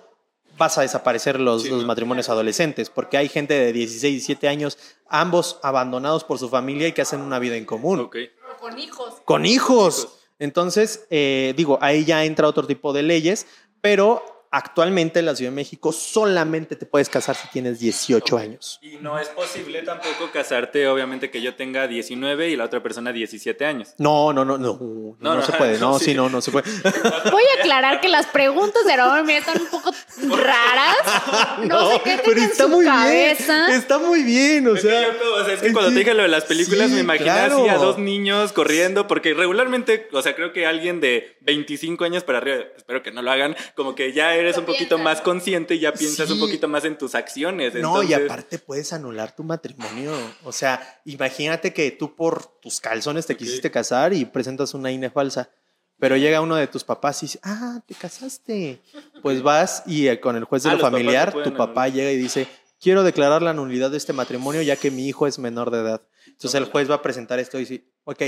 vas 0.58 0.78
a 0.78 0.82
desaparecer 0.82 1.40
los, 1.40 1.62
Sí, 1.62 1.68
los 1.70 1.80
no. 1.80 1.86
matrimonios 1.86 2.28
adolescentes, 2.28 2.90
porque 2.90 3.16
hay 3.16 3.28
gente 3.28 3.54
de 3.54 3.72
16, 3.72 4.12
17 4.12 4.48
años, 4.48 4.78
ambos 5.08 5.58
abandonados 5.62 6.24
por 6.24 6.38
su 6.38 6.48
familia 6.48 6.88
y 6.88 6.92
que 6.92 7.02
hacen 7.02 7.20
una 7.20 7.38
vida 7.38 7.56
en 7.56 7.64
común 7.64 8.00
Ok. 8.00 8.16
Con 8.60 8.78
hijos. 8.78 9.14
con 9.24 9.46
hijos. 9.46 9.98
Hijos. 10.00 10.18
Entonces, 10.38 11.06
eh, 11.10 11.54
digo, 11.56 11.78
ahí 11.80 12.04
ya 12.04 12.24
entra 12.24 12.46
otro 12.48 12.66
tipo 12.66 12.92
de 12.92 13.02
leyes, 13.02 13.46
pero 13.80 14.22
actualmente 14.52 15.18
en 15.18 15.26
la 15.26 15.34
Ciudad 15.34 15.50
de 15.50 15.56
México 15.56 15.92
solamente 15.92 16.76
te 16.76 16.84
puedes 16.84 17.08
casar 17.08 17.34
si 17.34 17.48
tienes 17.48 17.80
18 17.80 18.36
años. 18.36 18.78
Y 18.82 18.98
no 19.00 19.18
es 19.18 19.28
posible 19.28 19.80
tampoco 19.82 20.30
casarte, 20.30 20.86
obviamente, 20.86 21.30
que 21.30 21.40
yo 21.40 21.54
tenga 21.54 21.88
19 21.88 22.50
y 22.50 22.56
la 22.56 22.64
otra 22.64 22.82
persona 22.82 23.12
17 23.12 23.64
años. 23.64 23.94
No, 23.96 24.32
no, 24.34 24.44
no, 24.44 24.58
no, 24.58 24.78
no, 24.78 25.16
no, 25.18 25.34
no, 25.36 25.42
se 25.42 25.52
puede, 25.52 25.78
no, 25.78 25.98
sí. 25.98 26.04
sí, 26.04 26.14
no, 26.14 26.28
no 26.28 26.42
se 26.42 26.50
puede. 26.52 26.70
Voy 27.32 27.42
a 27.56 27.60
aclarar 27.60 28.00
que 28.02 28.08
las 28.08 28.26
preguntas 28.26 28.84
de 28.84 28.92
Aarón 28.92 29.24
mira, 29.24 29.38
están 29.38 29.60
un 29.60 29.68
poco 29.68 29.90
raras. 30.36 30.96
No, 31.62 31.92
sé 31.92 32.00
qué 32.04 32.20
pero 32.24 32.38
en 32.38 32.44
está 32.44 32.64
su 32.64 32.68
muy 32.68 32.84
cabeza. 32.84 33.66
bien, 33.66 33.78
está 33.78 33.98
muy 33.98 34.22
bien, 34.22 34.66
o 34.66 34.74
Es 34.74 34.82
que 34.82 34.88
sea. 34.90 35.02
yo 35.02 35.34
o 35.34 35.44
sea, 35.44 35.54
es 35.54 35.60
que 35.60 35.72
cuando 35.72 35.90
sí, 35.90 35.94
te 35.94 36.00
dije 36.00 36.14
lo 36.14 36.22
de 36.22 36.28
las 36.28 36.44
películas 36.44 36.88
sí, 36.88 36.94
me 36.94 37.00
imaginé 37.00 37.30
claro. 37.30 37.60
así 37.60 37.68
a 37.68 37.76
dos 37.76 37.98
niños 37.98 38.52
corriendo, 38.52 39.06
porque 39.06 39.32
regularmente, 39.32 40.08
o 40.12 40.20
sea, 40.22 40.34
creo 40.34 40.52
que 40.52 40.66
alguien 40.66 41.00
de 41.00 41.36
25 41.42 42.04
años 42.04 42.24
para 42.24 42.38
arriba, 42.38 42.64
espero 42.76 43.02
que 43.02 43.12
no 43.12 43.22
lo 43.22 43.30
hagan, 43.30 43.56
como 43.74 43.94
que 43.94 44.12
ya 44.12 44.34
eres 44.42 44.56
un 44.58 44.64
poquito 44.64 44.96
piensas. 44.96 45.04
más 45.04 45.20
consciente 45.22 45.74
y 45.74 45.80
ya 45.80 45.92
piensas 45.92 46.26
Sí. 46.28 46.34
un 46.34 46.40
poquito 46.40 46.68
más 46.68 46.84
en 46.84 46.96
tus 46.98 47.14
acciones. 47.14 47.74
No, 47.74 48.02
y 48.02 48.06
entonces- 48.12 48.30
aparte 48.30 48.58
puedes 48.58 48.92
anular 48.92 49.34
tu 49.34 49.42
matrimonio. 49.44 50.12
O 50.44 50.52
sea, 50.52 51.00
imagínate 51.04 51.72
que 51.72 51.90
tú 51.90 52.14
por 52.14 52.46
tus 52.60 52.80
calzones 52.80 53.26
te 53.26 53.36
quisiste 53.36 53.70
casar 53.70 54.12
y 54.12 54.24
presentas 54.24 54.74
una 54.74 54.90
INE 54.90 55.10
falsa. 55.10 55.50
Pero 55.98 56.16
llega 56.16 56.40
uno 56.40 56.56
de 56.56 56.66
tus 56.66 56.82
papás 56.82 57.22
y 57.22 57.26
dice, 57.26 57.38
ah, 57.44 57.80
te 57.86 57.94
casaste. 57.94 58.80
Pues 59.22 59.42
vas 59.42 59.84
y 59.86 60.08
eh, 60.08 60.18
con 60.20 60.34
el 60.36 60.44
juez 60.44 60.64
de 60.64 60.70
Ah, 60.70 60.74
lo 60.74 60.80
familiar, 60.80 61.34
no 61.36 61.42
tu 61.44 61.54
papá 61.56 61.88
llega 61.88 62.10
y 62.10 62.16
dice, 62.16 62.48
quiero 62.80 63.04
declarar 63.04 63.40
la 63.42 63.52
nulidad 63.52 63.90
de 63.90 63.98
este 63.98 64.12
matrimonio 64.12 64.62
ya 64.62 64.74
que 64.74 64.90
mi 64.90 65.06
hijo 65.06 65.28
es 65.28 65.38
menor 65.38 65.70
de 65.70 65.78
edad. 65.78 66.02
Entonces 66.26 66.54
el 66.54 66.64
juez 66.64 66.90
va 66.90 66.96
a 66.96 67.02
presentar 67.02 67.38
esto 67.38 67.56
y 67.56 67.60
dice, 67.60 67.84
ok, 68.04 68.20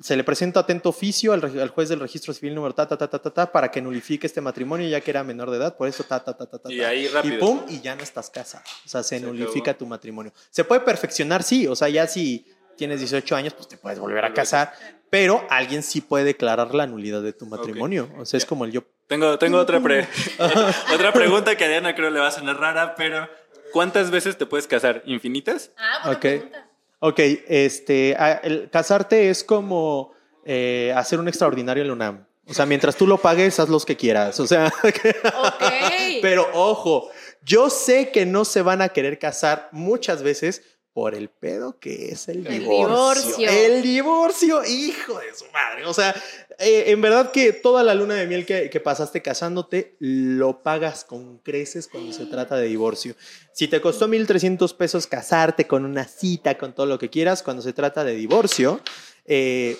se 0.00 0.16
le 0.16 0.24
presenta 0.24 0.60
atento 0.60 0.90
oficio 0.90 1.32
al, 1.32 1.68
juez 1.70 1.88
del 1.88 2.00
registro 2.00 2.34
civil 2.34 2.54
número 2.54 2.74
ta, 2.74 2.86
ta, 2.86 2.98
ta, 2.98 3.08
ta, 3.08 3.18
ta, 3.18 3.30
ta, 3.30 3.50
para 3.52 3.70
que 3.70 3.80
nulifique 3.80 4.26
este 4.26 4.40
matrimonio 4.40 4.86
ya 4.88 5.00
que 5.00 5.10
era 5.10 5.24
menor 5.24 5.50
de 5.50 5.56
edad, 5.56 5.76
por 5.76 5.88
eso 5.88 6.04
ta, 6.04 6.22
ta, 6.22 6.36
ta, 6.36 6.46
ta, 6.46 6.58
ta. 6.58 6.70
Y 6.72 6.80
ta". 6.80 6.88
ahí 6.88 7.08
rápido. 7.08 7.34
Y 7.36 7.38
pum, 7.38 7.62
y 7.68 7.80
ya 7.80 7.96
no 7.96 8.02
estás 8.02 8.28
casado. 8.30 8.64
O 8.84 8.88
sea, 8.88 9.02
se, 9.02 9.18
Se 9.18 9.24
nulifica 9.24 9.70
acabó. 9.70 9.78
tu 9.78 9.86
matrimonio. 9.86 10.32
Se 10.50 10.64
puede 10.64 10.82
perfeccionar, 10.82 11.42
sí. 11.42 11.66
O 11.66 11.74
sea, 11.74 11.88
ya 11.88 12.06
si 12.06 12.46
tienes 12.76 13.00
18 13.00 13.36
años, 13.36 13.54
pues 13.54 13.68
te 13.68 13.78
puedes 13.78 13.98
volver 13.98 14.24
a 14.24 14.34
casar. 14.34 14.72
Pero 15.08 15.46
alguien 15.48 15.82
sí 15.82 16.00
puede 16.02 16.24
declarar 16.24 16.74
la 16.74 16.86
nulidad 16.86 17.22
de 17.22 17.32
tu 17.32 17.46
matrimonio. 17.46 18.10
O 18.18 18.26
sea, 18.26 18.36
es 18.38 18.44
como 18.44 18.64
el 18.66 18.72
yo. 18.72 18.82
Tengo, 19.06 19.38
tengo 19.38 19.56
otra, 19.58 19.80
pre- 19.80 20.06
otra 20.94 21.12
pregunta 21.12 21.56
que 21.56 21.64
a 21.64 21.68
Diana 21.68 21.94
creo 21.94 22.10
le 22.10 22.20
va 22.20 22.26
a 22.26 22.32
sonar 22.32 22.58
rara, 22.58 22.96
pero 22.96 23.28
¿cuántas 23.72 24.10
veces 24.10 24.36
te 24.36 24.44
puedes 24.46 24.66
casar? 24.66 25.02
¿Infinitas? 25.06 25.70
Ah, 25.78 26.00
buena 26.04 26.16
Ok. 26.16 26.20
pregunta. 26.20 26.65
Ok, 26.98 27.18
este, 27.48 28.16
ah, 28.18 28.40
el 28.42 28.70
casarte 28.70 29.28
es 29.30 29.44
como 29.44 30.12
eh, 30.44 30.92
hacer 30.96 31.18
un 31.18 31.28
extraordinario 31.28 31.82
en 31.82 31.88
la 31.88 31.94
UNAM. 31.94 32.26
O 32.48 32.54
sea, 32.54 32.64
mientras 32.64 32.96
tú 32.96 33.06
lo 33.06 33.18
pagues, 33.18 33.58
haz 33.58 33.68
los 33.68 33.84
que 33.84 33.96
quieras. 33.96 34.38
O 34.40 34.46
sea, 34.46 34.72
pero 36.22 36.48
ojo, 36.54 37.10
Yo 37.42 37.70
sé 37.70 38.10
que 38.10 38.24
no 38.26 38.44
se 38.44 38.62
van 38.62 38.82
a 38.82 38.88
querer 38.90 39.18
casar 39.18 39.68
muchas 39.72 40.22
veces 40.22 40.62
por 40.92 41.14
el 41.14 41.28
pedo 41.28 41.78
que 41.78 42.08
es 42.08 42.28
el, 42.28 42.46
El 42.46 42.60
divorcio. 42.60 43.36
divorcio. 43.36 43.50
El 43.50 43.82
divorcio, 43.82 44.64
hijo 44.64 45.18
de 45.18 45.34
su 45.34 45.44
madre. 45.52 45.84
O 45.86 45.92
sea, 45.92 46.14
eh, 46.58 46.84
en 46.88 47.00
verdad 47.00 47.32
que 47.32 47.52
toda 47.52 47.82
la 47.82 47.94
luna 47.94 48.14
de 48.14 48.26
miel 48.26 48.46
que, 48.46 48.70
que 48.70 48.80
pasaste 48.80 49.22
casándote 49.22 49.96
lo 49.98 50.62
pagas 50.62 51.04
con 51.04 51.38
creces 51.38 51.88
cuando 51.88 52.12
se 52.12 52.26
trata 52.26 52.56
de 52.56 52.66
divorcio. 52.66 53.14
Si 53.52 53.68
te 53.68 53.80
costó 53.80 54.08
1.300 54.08 54.74
pesos 54.76 55.06
casarte 55.06 55.66
con 55.66 55.84
una 55.84 56.04
cita, 56.04 56.56
con 56.56 56.74
todo 56.74 56.86
lo 56.86 56.98
que 56.98 57.10
quieras, 57.10 57.42
cuando 57.42 57.62
se 57.62 57.72
trata 57.72 58.04
de 58.04 58.14
divorcio, 58.14 58.80
eh, 59.26 59.76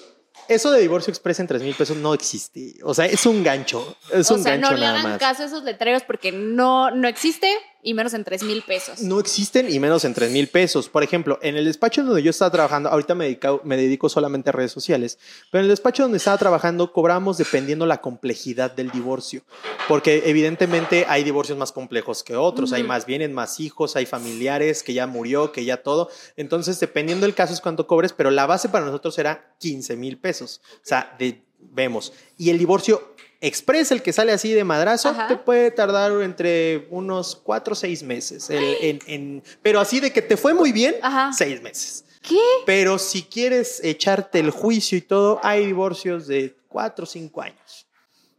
eso 0.49 0.71
de 0.71 0.81
divorcio 0.81 1.11
express 1.11 1.41
en 1.41 1.49
3.000 1.49 1.77
pesos 1.77 1.97
no 1.97 2.15
existe. 2.15 2.75
O 2.83 2.95
sea, 2.95 3.07
es 3.07 3.27
un 3.27 3.43
gancho. 3.43 3.97
Es 4.13 4.31
o 4.31 4.35
un 4.35 4.43
sea, 4.43 4.53
gancho 4.53 4.71
no 4.71 4.77
le 4.77 4.81
nada 4.87 5.01
hagan 5.01 5.13
más. 5.13 5.19
caso 5.19 5.43
a 5.43 5.47
esos 5.47 5.65
letreros 5.65 6.03
porque 6.05 6.31
no, 6.31 6.91
no 6.91 7.09
existe 7.09 7.51
y 7.87 7.95
menos 7.95 8.15
en 8.15 8.25
tres 8.25 8.43
mil 8.43 8.63
pesos. 8.63 9.01
No 9.01 9.21
existen 9.21 9.73
y 9.73 9.79
menos 9.79 10.05
en 10.05 10.13
3 10.13 10.31
mil 10.33 10.49
pesos. 10.49 10.89
Por 10.89 11.05
ejemplo, 11.05 11.39
en 11.41 11.57
el 11.57 11.65
despacho 11.67 12.03
donde 12.03 12.21
yo 12.23 12.31
estaba 12.31 12.51
trabajando, 12.51 12.89
ahorita 12.89 13.15
me, 13.15 13.27
dedico- 13.29 13.61
me 13.63 13.77
dedico 13.77 14.09
solamente 14.09 14.51
a 14.51 14.53
redes 14.53 14.73
sociales, 14.73 15.19
pero 15.53 15.61
en 15.61 15.67
el 15.67 15.71
despacho 15.71 16.03
donde 16.03 16.19
estaba 16.19 16.37
trabajando 16.37 16.93
cobramos 16.93 17.39
dependiendo 17.39 17.87
la 17.87 18.01
complejidad 18.01 18.73
del 18.73 18.91
divorcio. 18.91 19.43
Porque 19.87 20.25
evidentemente 20.27 21.07
hay 21.09 21.23
divorcios 21.23 21.57
más 21.57 21.71
complejos 21.71 22.25
que 22.25 22.35
otros, 22.35 22.73
hay 22.73 22.83
más 22.83 23.07
bienes, 23.07 23.31
más 23.31 23.61
hijos, 23.61 23.95
hay 23.95 24.05
familiares 24.05 24.83
que 24.83 24.93
ya 24.93 25.07
murió, 25.07 25.53
que 25.53 25.65
ya 25.65 25.77
todo. 25.85 26.11
Entonces, 26.37 26.81
dependiendo 26.81 27.25
del 27.25 27.37
caso 27.37 27.53
es 27.55 27.61
cuánto 27.61 27.87
cobres, 27.87 28.13
pero 28.13 28.33
la 28.33 28.47
base 28.47 28.69
para 28.69 28.85
nosotros 28.85 29.17
era 29.21 29.55
15 29.61 29.95
mil 29.97 30.19
pesos. 30.19 30.61
O 30.75 30.81
sea, 30.83 31.15
de, 31.21 31.46
vemos. 31.73 32.13
Y 32.39 32.51
el 32.51 32.59
divorcio 32.59 33.15
express, 33.41 33.91
el 33.93 34.03
que 34.03 34.13
sale 34.13 34.33
así 34.33 34.53
de 34.53 34.65
madrazo, 34.65 35.11
Ajá. 35.11 35.29
te 35.29 35.37
puede 35.37 35.71
tardar 35.71 36.11
entre 36.23 36.87
unos 36.91 37.37
4 37.37 37.73
o 37.73 37.77
6 37.77 38.03
meses. 38.03 38.49
El- 38.51 38.77
en- 38.81 38.99
en- 39.07 39.43
pero 39.63 39.79
así 39.81 40.01
de 40.01 40.13
que 40.13 40.23
te 40.23 40.37
fue 40.37 40.55
muy 40.55 40.73
bien, 40.73 40.95
Ajá. 41.03 41.33
6 41.33 41.61
meses. 41.63 42.05
¿Qué? 42.23 42.39
Pero 42.65 42.99
si 42.99 43.23
quieres 43.23 43.81
echarte 43.85 44.41
el 44.41 44.51
juicio 44.51 44.99
y 44.99 45.03
todo, 45.03 45.39
hay 45.43 45.67
divorcios 45.67 46.27
de 46.27 46.57
4 46.69 47.05
o 47.05 47.07
5 47.07 47.41
años. 47.43 47.86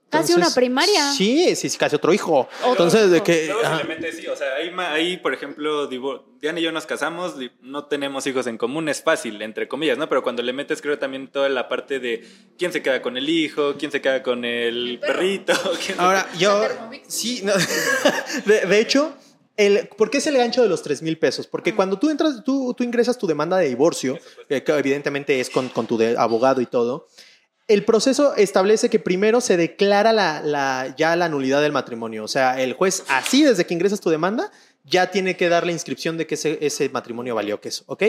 Casi 0.10 0.34
una 0.34 0.50
primaria. 0.50 1.12
Sí, 1.12 1.56
sí, 1.56 1.70
sí, 1.70 1.78
casi 1.78 1.96
otro 1.98 2.14
hijo. 2.14 2.48
Entonces, 2.66 3.12
de 3.12 3.22
que... 3.22 3.54
Metes, 3.88 4.16
sí, 4.16 4.28
o 4.28 4.36
sea, 4.36 4.56
ahí, 4.56 4.72
ahí, 4.78 5.18
por 5.18 5.34
ejemplo, 5.34 5.88
Diana 5.88 6.60
y 6.60 6.64
yo 6.64 6.72
nos 6.72 6.86
casamos, 6.86 7.36
no 7.62 7.86
tenemos 7.86 8.26
hijos 8.26 8.48
en 8.48 8.58
común, 8.58 8.88
es 8.88 9.02
fácil, 9.04 9.42
entre 9.42 9.68
comillas, 9.68 9.98
¿no? 9.98 10.08
Pero 10.08 10.24
cuando 10.24 10.42
le 10.44 10.54
metes, 10.54 10.82
creo 10.82 10.98
también 10.98 11.28
toda 11.28 11.50
la 11.50 11.68
parte 11.68 12.00
de 12.00 12.26
quién 12.58 12.72
se 12.72 12.82
queda 12.82 13.02
con 13.02 13.18
el 13.18 13.28
hijo, 13.28 13.76
quién 13.78 13.92
se 13.92 14.02
queda 14.02 14.24
con 14.24 14.46
el, 14.46 15.00
perrito, 15.00 15.54
quién 15.86 15.98
se 15.98 16.02
Ahora, 16.02 16.30
yo... 16.38 16.64
Sí, 17.08 17.42
no, 17.44 17.54
de, 18.46 18.66
de 18.66 18.80
hecho, 18.80 19.14
el, 19.58 19.90
¿por 19.90 20.10
qué 20.10 20.20
es 20.20 20.28
el 20.28 20.38
gancho 20.38 20.62
de 20.62 20.70
los 20.70 20.84
3 20.84 21.02
mil 21.02 21.18
pesos? 21.18 21.48
Porque 21.48 21.76
cuando 21.76 21.98
tú 22.00 22.10
entras, 22.10 22.44
tú, 22.46 22.74
tú 22.78 22.84
ingresas 22.84 23.18
tu 23.18 23.28
demanda 23.28 23.58
de 23.58 23.68
divorcio, 23.68 24.18
eh, 24.50 24.64
que 24.64 24.72
evidentemente 24.72 25.40
es 25.40 25.50
con, 25.50 25.68
con 25.70 25.86
tu 25.88 25.98
de- 25.98 26.16
abogado 26.18 26.62
y 26.62 26.66
todo, 26.68 27.08
el 27.68 27.84
proceso 27.86 28.34
establece 28.36 28.90
que 28.90 29.00
primero 29.00 29.42
se 29.42 29.58
declara 29.58 30.14
la, 30.14 30.42
la- 30.42 30.94
ya 30.98 31.16
la 31.16 31.28
nulidad 31.30 31.62
del 31.62 31.72
matrimonio. 31.74 32.24
O 32.24 32.28
sea, 32.28 32.62
el 32.62 32.74
juez, 32.74 33.04
así 33.10 33.44
desde 33.44 33.66
que 33.66 33.74
ingresas 33.74 34.00
tu 34.00 34.10
demanda, 34.10 34.52
ya 34.84 35.12
tiene 35.12 35.36
que 35.36 35.50
dar 35.50 35.66
la 35.66 35.74
inscripción 35.74 36.18
de 36.18 36.26
que 36.26 36.36
ese, 36.36 36.60
ese 36.62 36.88
matrimonio 36.90 37.36
valió 37.36 37.60
queso, 37.60 37.84
¿ok? 37.88 38.04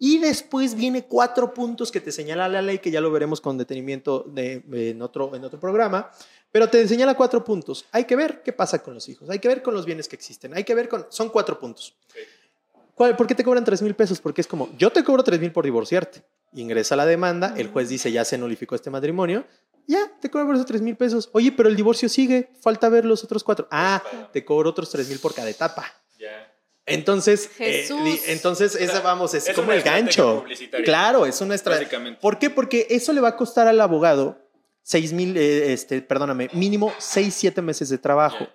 Y 0.00 0.18
después 0.18 0.74
viene 0.74 1.04
cuatro 1.04 1.54
puntos 1.54 1.92
que 1.92 2.00
te 2.00 2.10
señala 2.10 2.48
la 2.48 2.60
ley, 2.60 2.78
que 2.80 2.90
ya 2.90 3.00
lo 3.00 3.12
veremos 3.12 3.40
con 3.40 3.56
detenimiento 3.56 4.24
de- 4.26 4.64
en, 4.90 5.00
otro, 5.00 5.34
en 5.36 5.44
otro 5.44 5.60
programa, 5.60 6.10
pero 6.50 6.68
te 6.68 6.86
señala 6.88 7.14
cuatro 7.14 7.44
puntos. 7.44 7.84
Hay 7.92 8.04
que 8.04 8.16
ver 8.16 8.42
qué 8.42 8.52
pasa 8.52 8.82
con 8.82 8.94
los 8.94 9.08
hijos, 9.08 9.30
hay 9.30 9.38
que 9.38 9.46
ver 9.46 9.62
con 9.62 9.74
los 9.74 9.86
bienes 9.86 10.08
que 10.08 10.16
existen, 10.16 10.54
hay 10.54 10.64
que 10.64 10.74
ver 10.74 10.88
con... 10.88 11.06
Son 11.10 11.28
cuatro 11.28 11.60
puntos. 11.60 11.94
¿Cuál- 12.96 13.16
¿Por 13.16 13.26
qué 13.28 13.34
te 13.36 13.44
cobran 13.44 13.64
3 13.64 13.82
mil 13.82 13.94
pesos? 13.94 14.20
Porque 14.20 14.40
es 14.40 14.46
como, 14.48 14.70
yo 14.76 14.90
te 14.90 15.04
cobro 15.04 15.22
3 15.22 15.38
mil 15.40 15.52
por 15.52 15.64
divorciarte. 15.64 16.24
Ingresa 16.54 16.96
la 16.96 17.06
demanda, 17.06 17.54
el 17.56 17.68
juez 17.68 17.88
dice, 17.88 18.12
ya 18.12 18.24
se 18.24 18.38
nulificó 18.38 18.74
este 18.74 18.90
matrimonio, 18.90 19.44
ya, 19.86 20.10
te 20.20 20.30
cobro 20.30 20.46
por 20.46 20.54
esos 20.54 20.66
3 20.66 20.80
mil 20.80 20.96
pesos. 20.96 21.28
Oye, 21.32 21.52
pero 21.52 21.68
el 21.68 21.76
divorcio 21.76 22.08
sigue, 22.08 22.50
falta 22.60 22.88
ver 22.88 23.04
los 23.04 23.22
otros 23.22 23.44
cuatro. 23.44 23.68
Ah, 23.70 24.02
te 24.32 24.44
cobro 24.44 24.70
otros 24.70 24.90
3 24.90 25.08
mil 25.08 25.18
por 25.18 25.34
cada 25.34 25.50
etapa. 25.50 25.84
Ya. 26.18 26.50
Entonces, 26.86 27.50
eh, 27.58 27.86
entonces 28.28 28.74
esa 28.74 29.00
vamos, 29.00 29.34
es, 29.34 29.48
es 29.48 29.54
como 29.54 29.72
el 29.72 29.82
gancho. 29.82 30.44
Claro, 30.84 31.26
es 31.26 31.40
una 31.40 31.54
estrategia. 31.54 32.18
¿Por 32.20 32.38
qué? 32.38 32.50
Porque 32.50 32.86
eso 32.90 33.12
le 33.12 33.20
va 33.20 33.28
a 33.28 33.36
costar 33.36 33.66
al 33.66 33.80
abogado 33.80 34.38
6 34.82 35.12
mil, 35.14 35.36
eh, 35.36 35.72
este, 35.72 36.02
perdóname, 36.02 36.50
mínimo 36.52 36.92
6, 36.98 37.34
7 37.34 37.62
meses 37.62 37.88
de 37.88 37.98
trabajo. 37.98 38.40
Ya. 38.40 38.54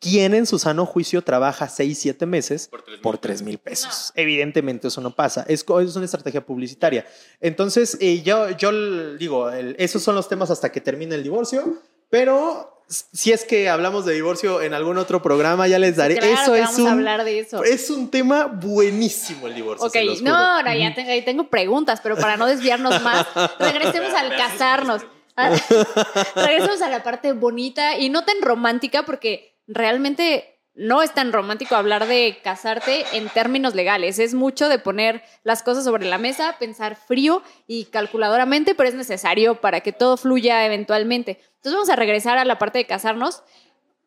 ¿Quién 0.00 0.32
en 0.34 0.46
su 0.46 0.58
sano 0.60 0.86
juicio 0.86 1.22
trabaja 1.22 1.68
6, 1.68 1.98
7 1.98 2.24
meses 2.26 2.68
Por 2.68 2.82
tres 2.82 2.92
mil 2.96 3.02
por 3.02 3.18
3 3.18 3.42
mil 3.42 3.58
pesos? 3.58 4.12
Evidentemente 4.14 4.88
eso 4.88 5.00
no 5.00 5.14
pasa. 5.14 5.44
Es, 5.48 5.64
es 5.82 5.96
una 5.96 6.04
estrategia 6.04 6.44
publicitaria. 6.46 7.04
Entonces, 7.40 7.98
eh, 8.00 8.22
yo, 8.22 8.50
yo 8.50 8.70
digo, 9.16 9.50
el- 9.50 9.74
esos 9.78 10.02
son 10.02 10.14
los 10.14 10.28
temas 10.28 10.50
hasta 10.50 10.70
que 10.70 10.80
termine 10.80 11.16
el 11.16 11.22
divorcio, 11.24 11.78
pero 12.10 12.74
si 12.88 13.32
es 13.32 13.44
que 13.44 13.68
hablamos 13.68 14.06
de 14.06 14.14
divorcio 14.14 14.62
en 14.62 14.72
algún 14.72 14.96
otro 14.98 15.20
programa, 15.20 15.66
ya 15.66 15.78
les 15.78 15.96
daré. 15.96 16.16
Claro 16.16 16.32
eso 16.42 16.52
que 16.52 16.58
es 16.60 16.64
vamos 16.66 16.78
un, 16.80 16.86
a 16.88 16.92
hablar 16.92 17.24
de 17.24 17.40
eso. 17.40 17.62
es 17.64 17.90
un 17.90 18.08
tema 18.10 18.46
buenísimo 18.46 19.46
el 19.48 19.54
divorcio. 19.56 19.86
Ok, 19.88 19.96
no, 20.22 20.34
ahora 20.34 20.76
ya 20.76 20.94
te- 20.94 21.02
ahí 21.02 21.22
tengo 21.24 21.50
preguntas, 21.50 22.00
pero 22.02 22.16
para 22.16 22.36
no 22.36 22.46
desviarnos 22.46 23.02
más, 23.02 23.26
regresemos 23.58 24.14
al 24.14 24.30
casarnos. 24.36 25.02
Regresemos 26.34 26.82
a 26.82 26.88
la 26.90 27.02
parte 27.02 27.32
bonita 27.32 27.96
y 27.98 28.10
no 28.10 28.24
tan 28.24 28.40
romántica, 28.42 29.04
porque 29.04 29.57
realmente 29.68 30.56
no 30.74 31.02
es 31.02 31.12
tan 31.12 31.32
romántico 31.32 31.74
hablar 31.74 32.06
de 32.06 32.38
casarte 32.42 33.04
en 33.12 33.28
términos 33.30 33.74
legales. 33.74 34.18
Es 34.18 34.34
mucho 34.34 34.68
de 34.68 34.78
poner 34.78 35.22
las 35.42 35.62
cosas 35.62 35.84
sobre 35.84 36.06
la 36.06 36.18
mesa, 36.18 36.56
pensar 36.58 36.94
frío 36.96 37.42
y 37.66 37.86
calculadoramente, 37.86 38.74
pero 38.74 38.88
es 38.88 38.94
necesario 38.94 39.60
para 39.60 39.80
que 39.80 39.92
todo 39.92 40.16
fluya 40.16 40.64
eventualmente. 40.64 41.40
Entonces 41.56 41.72
vamos 41.72 41.90
a 41.90 41.96
regresar 41.96 42.38
a 42.38 42.44
la 42.44 42.58
parte 42.58 42.78
de 42.78 42.86
casarnos. 42.86 43.42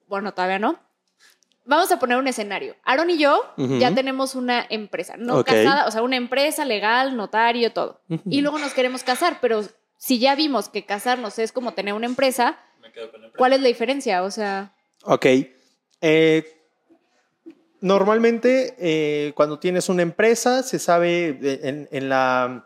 Bueno, 0.08 0.34
todavía 0.34 0.60
no. 0.60 0.80
Vamos 1.66 1.92
a 1.92 2.00
poner 2.00 2.18
un 2.18 2.28
escenario. 2.28 2.76
Aaron 2.84 3.10
y 3.10 3.18
yo 3.18 3.54
ya 3.58 3.94
tenemos 3.94 4.34
una 4.34 4.66
empresa, 4.70 5.16
no 5.18 5.40
Ok. 5.40 5.48
casada, 5.48 5.86
o 5.86 5.92
sea, 5.92 6.02
una 6.02 6.16
empresa 6.16 6.66
legal, 6.66 7.16
notario, 7.16 7.72
todo. 7.72 8.02
Y 8.26 8.42
luego 8.42 8.58
nos 8.60 8.74
queremos 8.74 9.04
casar, 9.04 9.38
pero 9.42 9.62
si 9.98 10.20
ya 10.20 10.36
vimos 10.36 10.70
que 10.70 10.86
casarnos 10.86 11.38
es 11.38 11.52
como 11.52 11.74
tener 11.74 11.94
una 11.94 12.08
empresa, 12.08 12.58
Me 12.82 12.92
quedo 12.92 13.12
con 13.12 13.22
la 13.22 13.28
empresa. 13.28 13.38
¿cuál 13.38 13.54
es 13.54 13.62
la 13.62 13.68
diferencia? 13.68 14.24
O 14.24 14.32
sea, 14.32 14.74
Ok. 15.04 15.26
Eh, 16.02 16.44
normalmente, 17.80 18.76
eh, 18.80 19.34
cuando 19.36 19.60
tienes 19.60 19.90
una 19.90 20.02
empresa, 20.02 20.64
se 20.64 20.80
sabe 20.80 21.34
de- 21.34 21.60
en, 21.64 21.90
en 21.92 22.10
la, 22.10 22.66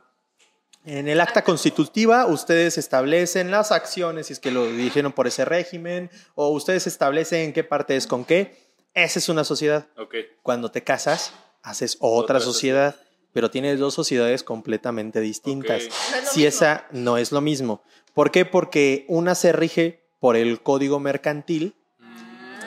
en 0.86 1.08
el 1.08 1.20
acta 1.22 1.44
constitutiva, 1.44 2.26
ustedes 2.28 2.78
establecen 2.78 3.52
las 3.52 3.72
acciones, 3.72 4.28
si 4.28 4.34
es 4.34 4.40
que 4.40 4.52
lo 4.52 4.66
dijeron 4.68 5.12
por 5.14 5.28
ese 5.28 5.46
régimen, 5.46 6.10
o 6.36 6.50
ustedes 6.50 6.88
establecen 6.88 7.54
qué 7.54 7.64
parte 7.64 7.96
es 7.96 8.08
con 8.08 8.26
qué. 8.26 8.56
Esa 8.94 9.20
es 9.20 9.30
una 9.30 9.44
sociedad. 9.44 9.88
Ok. 9.98 10.16
Cuando 10.42 10.70
te 10.72 10.84
casas, 10.84 11.34
haces 11.64 11.98
otra, 12.00 12.38
Otra 12.38 12.40
sociedad, 12.40 12.96
pero 13.34 13.52
tienes 13.52 13.80
dos 13.80 13.94
sociedades 13.94 14.44
completamente 14.44 15.20
distintas. 15.20 15.84
No 15.84 15.88
es 15.90 16.30
si 16.30 16.40
mismo. 16.42 16.48
esa 16.48 16.88
no 16.92 17.18
es 17.18 17.32
lo 17.34 17.42
mismo. 17.42 17.82
¿Por 18.14 18.32
qué? 18.32 18.46
Porque 18.46 19.04
una 19.10 19.36
se 19.36 19.52
rige 19.52 20.02
por 20.22 20.38
el 20.38 20.62
código 20.62 21.00
mercantil 21.02 21.76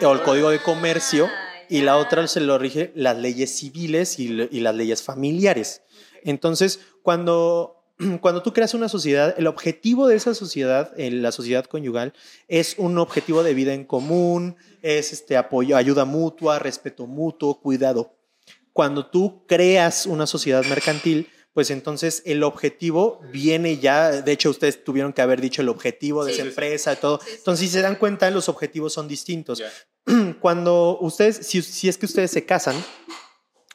o 0.07 0.13
el 0.13 0.23
código 0.23 0.51
de 0.51 0.61
comercio 0.61 1.29
y 1.69 1.83
la 1.83 1.97
otra 1.97 2.27
se 2.29 2.41
lo 2.41 2.59
rige 2.59 2.93
las 2.95 3.17
leyes 3.17 3.57
civiles 3.57 4.19
y, 4.19 4.29
las 4.29 4.75
leyes 4.75 5.03
familiares. 5.03 5.83
Entonces, 6.23 6.81
cuando, 7.03 7.85
cuando 8.21 8.43
tú 8.43 8.53
creas 8.53 8.75
una 8.75 8.89
sociedad, 8.89 9.35
el 9.37 9.47
objetivo 9.47 10.07
de 10.07 10.17
esa 10.17 10.35
sociedad, 10.35 10.93
la 10.97 11.33
sociedad 11.33 11.65
conyugal, 11.65 12.13
es 12.47 12.77
un 12.79 12.99
objetivo 12.99 13.43
de 13.43 13.55
vida 13.55 13.75
en 13.75 13.85
común, 13.85 14.57
es 14.83 15.13
este 15.13 15.37
apoyo, 15.37 15.77
ayuda 15.77 16.05
mutua, 16.05 16.59
respeto 16.59 17.07
mutuo, 17.07 17.61
cuidado. 17.61 18.15
Cuando 18.73 19.07
tú 19.07 19.45
creas 19.47 20.07
una 20.07 20.27
sociedad 20.27 20.65
mercantil, 20.65 21.29
pues 21.53 21.71
entonces 21.71 22.23
el 22.25 22.43
objetivo 22.45 23.21
viene 23.33 23.79
ya, 23.79 24.11
de 24.23 24.33
hecho 24.33 24.51
ustedes 24.51 24.85
tuvieron 24.85 25.13
que 25.13 25.23
haber 25.23 25.41
dicho 25.41 25.63
el 25.63 25.69
objetivo 25.69 26.25
de 26.25 26.33
Sí. 26.33 26.37
esa 26.39 26.43
Sí, 26.45 26.49
empresa 26.51 26.93
y 26.93 26.97
todo. 26.97 27.21
Sí, 27.23 27.31
sí. 27.31 27.37
Entonces, 27.39 27.67
si 27.67 27.73
se 27.73 27.81
dan 27.83 27.97
cuenta, 27.97 28.31
los 28.31 28.49
objetivos 28.49 28.93
son 28.93 29.09
distintos 29.09 29.63
cuando 30.41 30.99
ustedes, 31.01 31.37
si, 31.47 31.61
si 31.63 31.89
es 31.89 31.99
que 31.99 32.07
ustedes 32.07 32.31
se 32.31 32.45
casan, 32.45 32.77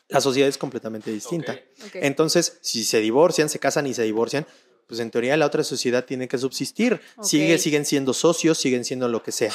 la 0.10 0.22
sociedad 0.22 0.48
es 0.48 0.58
completamente 0.58 1.12
distinta. 1.12 1.60
Entonces, 1.96 2.58
si 2.62 2.84
se 2.84 3.00
divorcian, 3.00 3.50
se 3.50 3.60
casan 3.60 3.88
y 3.88 3.94
se 3.94 4.04
divorcian, 4.04 4.46
pues 4.88 5.00
en 5.00 5.10
teoría 5.12 5.36
la 5.38 5.46
otra 5.48 5.64
sociedad 5.64 6.06
tiene 6.06 6.28
que 6.28 6.38
subsistir. 6.38 7.02
Sigue, 7.22 7.58
siguen 7.58 7.86
siendo 7.86 8.14
socios, 8.14 8.58
siguen 8.60 8.86
siendo 8.86 9.08
lo 9.08 9.24
que 9.24 9.32
sea. 9.32 9.52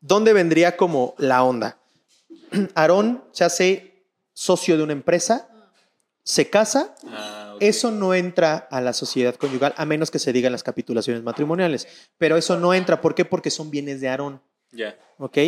¿Dónde 0.00 0.32
vendría 0.32 0.76
como 0.76 1.14
la 1.18 1.42
onda? 1.42 1.80
Aarón 2.74 3.24
se 3.32 3.44
hace 3.44 4.04
socio 4.32 4.76
de 4.76 4.84
una 4.84 4.92
empresa, 4.92 5.48
se 6.28 6.50
casa, 6.50 6.94
Ah, 7.06 7.56
eso 7.58 7.90
no 7.90 8.12
entra 8.12 8.68
a 8.70 8.82
la 8.82 8.92
sociedad 8.92 9.34
conyugal 9.36 9.72
a 9.78 9.86
menos 9.86 10.10
que 10.10 10.18
se 10.18 10.30
digan 10.30 10.52
las 10.52 10.62
capitulaciones 10.62 11.22
matrimoniales. 11.22 11.88
Pero 12.18 12.36
eso 12.36 12.58
no 12.58 12.74
entra. 12.74 13.00
¿Por 13.00 13.14
qué? 13.14 13.24
Porque 13.24 13.50
son 13.50 13.70
bienes 13.70 14.02
de 14.02 14.10
Aarón. 14.10 14.42
Ya. 14.70 14.98
¿ok? 15.16 15.38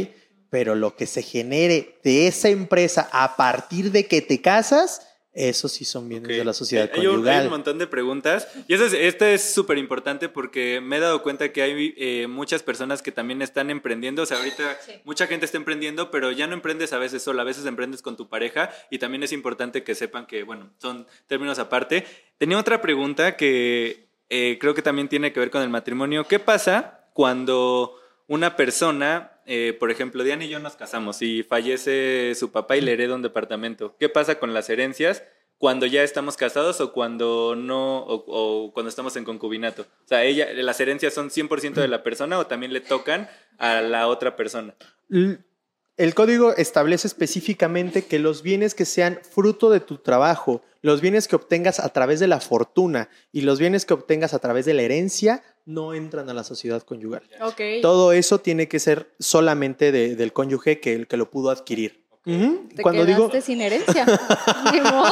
pero 0.48 0.74
lo 0.74 0.96
que 0.96 1.06
se 1.06 1.22
genere 1.22 2.00
de 2.02 2.26
esa 2.26 2.48
empresa 2.48 3.08
a 3.12 3.36
partir 3.36 3.92
de 3.92 4.06
que 4.06 4.20
te 4.20 4.42
casas, 4.42 5.06
eso 5.32 5.68
sí 5.68 5.84
son 5.84 6.08
bienes 6.08 6.28
de 6.28 6.44
la 6.44 6.52
sociedad 6.52 6.90
Hay 6.92 7.06
un, 7.06 7.12
conyugal. 7.14 7.38
hay 7.40 7.44
un 7.46 7.50
montón 7.52 7.78
de 7.78 7.86
preguntas. 7.86 8.48
Y 8.66 8.74
eso 8.74 8.84
es, 8.84 8.92
este 8.94 9.34
es 9.34 9.54
súper 9.54 9.78
importante 9.78 10.28
porque 10.28 10.80
me 10.80 10.96
he 10.96 11.00
dado 11.00 11.22
cuenta 11.22 11.52
que 11.52 11.62
hay 11.62 11.94
eh, 11.96 12.26
muchas 12.28 12.62
personas 12.64 13.00
que 13.00 13.12
también 13.12 13.40
están 13.40 13.70
emprendiendo. 13.70 14.22
O 14.22 14.26
sea, 14.26 14.38
ahorita 14.38 14.78
Sí. 14.84 14.92
mucha 15.04 15.28
gente 15.28 15.46
está 15.46 15.56
emprendiendo, 15.56 16.10
pero 16.10 16.32
ya 16.32 16.48
no 16.48 16.54
emprendes 16.54 16.92
a 16.92 16.98
veces 16.98 17.22
sola, 17.22 17.42
a 17.42 17.44
veces 17.44 17.64
emprendes 17.66 18.02
con 18.02 18.16
tu 18.16 18.28
pareja. 18.28 18.70
Y 18.90 18.98
también 18.98 19.22
es 19.22 19.30
importante 19.32 19.84
que 19.84 19.94
sepan 19.94 20.26
que, 20.26 20.42
bueno, 20.42 20.70
son 20.78 21.06
términos 21.28 21.60
aparte. 21.60 22.04
Tenía 22.38 22.58
otra 22.58 22.80
pregunta 22.82 23.36
que 23.36 24.08
eh, 24.30 24.58
creo 24.60 24.74
que 24.74 24.82
también 24.82 25.08
tiene 25.08 25.32
que 25.32 25.38
ver 25.38 25.50
con 25.50 25.62
el 25.62 25.68
matrimonio. 25.68 26.26
¿Qué 26.26 26.40
pasa 26.40 27.06
cuando 27.12 27.99
una 28.30 28.54
persona, 28.54 29.32
eh, 29.44 29.76
por 29.80 29.90
ejemplo, 29.90 30.22
Diana 30.22 30.44
y 30.44 30.48
yo 30.48 30.60
nos 30.60 30.76
casamos 30.76 31.20
y 31.20 31.42
fallece 31.42 32.32
su 32.36 32.52
papá 32.52 32.76
y 32.76 32.80
le 32.80 32.92
hereda 32.92 33.16
un 33.16 33.22
departamento? 33.22 33.96
¿Qué 33.98 34.08
pasa 34.08 34.38
con 34.38 34.54
las 34.54 34.70
herencias 34.70 35.24
cuando 35.58 35.84
ya 35.84 36.04
estamos 36.04 36.36
casados 36.36 36.80
o 36.80 36.92
cuando 36.92 37.56
no, 37.56 37.98
o, 38.06 38.70
cuando 38.72 38.88
estamos 38.88 39.16
en 39.16 39.24
concubinato? 39.24 39.82
O 39.82 40.06
sea, 40.06 40.22
¿las 40.54 40.78
herencias 40.78 41.12
son 41.12 41.30
100% 41.30 41.74
de 41.74 41.88
la 41.88 42.04
persona 42.04 42.38
o 42.38 42.46
también 42.46 42.72
le 42.72 42.80
tocan 42.80 43.28
a 43.58 43.80
la 43.80 44.06
otra 44.06 44.36
persona? 44.36 44.76
El 45.08 46.14
código 46.14 46.54
establece 46.54 47.08
específicamente 47.08 48.06
que 48.06 48.20
los 48.20 48.44
bienes 48.44 48.76
que 48.76 48.84
sean 48.84 49.18
fruto 49.28 49.70
de 49.70 49.80
tu 49.80 49.98
trabajo, 49.98 50.62
los 50.82 51.00
bienes 51.00 51.26
que 51.26 51.34
obtengas 51.34 51.80
a 51.80 51.88
través 51.88 52.20
de 52.20 52.28
la 52.28 52.38
fortuna 52.38 53.08
y 53.32 53.40
los 53.40 53.58
bienes 53.58 53.84
que 53.84 53.94
obtengas 53.94 54.34
a 54.34 54.38
través 54.38 54.66
de 54.66 54.74
la 54.74 54.82
herencia 54.82 55.42
no 55.66 55.94
entran 55.94 56.28
a 56.30 56.34
la 56.34 56.44
sociedad 56.44 56.82
conyugal. 56.82 57.22
Ok. 57.42 57.60
Todo 57.82 58.12
eso 58.12 58.38
tiene 58.40 58.68
que 58.68 58.78
ser 58.78 59.10
solamente 59.18 59.92
de- 59.92 60.16
del 60.16 60.32
cónyuge 60.32 60.80
que, 60.80 61.06
que 61.06 61.16
lo 61.16 61.30
pudo 61.30 61.50
adquirir. 61.50 62.00
Te 62.22 62.82
Cuando 62.82 63.04
quedaste 63.06 63.24
digo, 63.32 63.40
sin 63.46 63.60
herencia. 63.62 64.04
Ni 64.72 64.80
modo. 64.82 65.10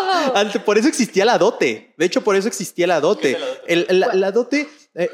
Por 0.64 0.76
eso 0.78 0.88
existía 0.88 1.24
la 1.24 1.38
dote. 1.38 1.94
De 1.96 2.04
hecho, 2.04 2.22
por 2.22 2.36
eso 2.36 2.48
existía 2.48 2.86
la 2.86 3.00
dote. 3.00 3.32
es 3.32 3.40
la 3.40 3.46
dote? 3.46 3.62
El- 3.92 4.00
la, 4.00 4.14
la 4.14 4.30
dote, 4.30 4.68
eh, 4.94 5.10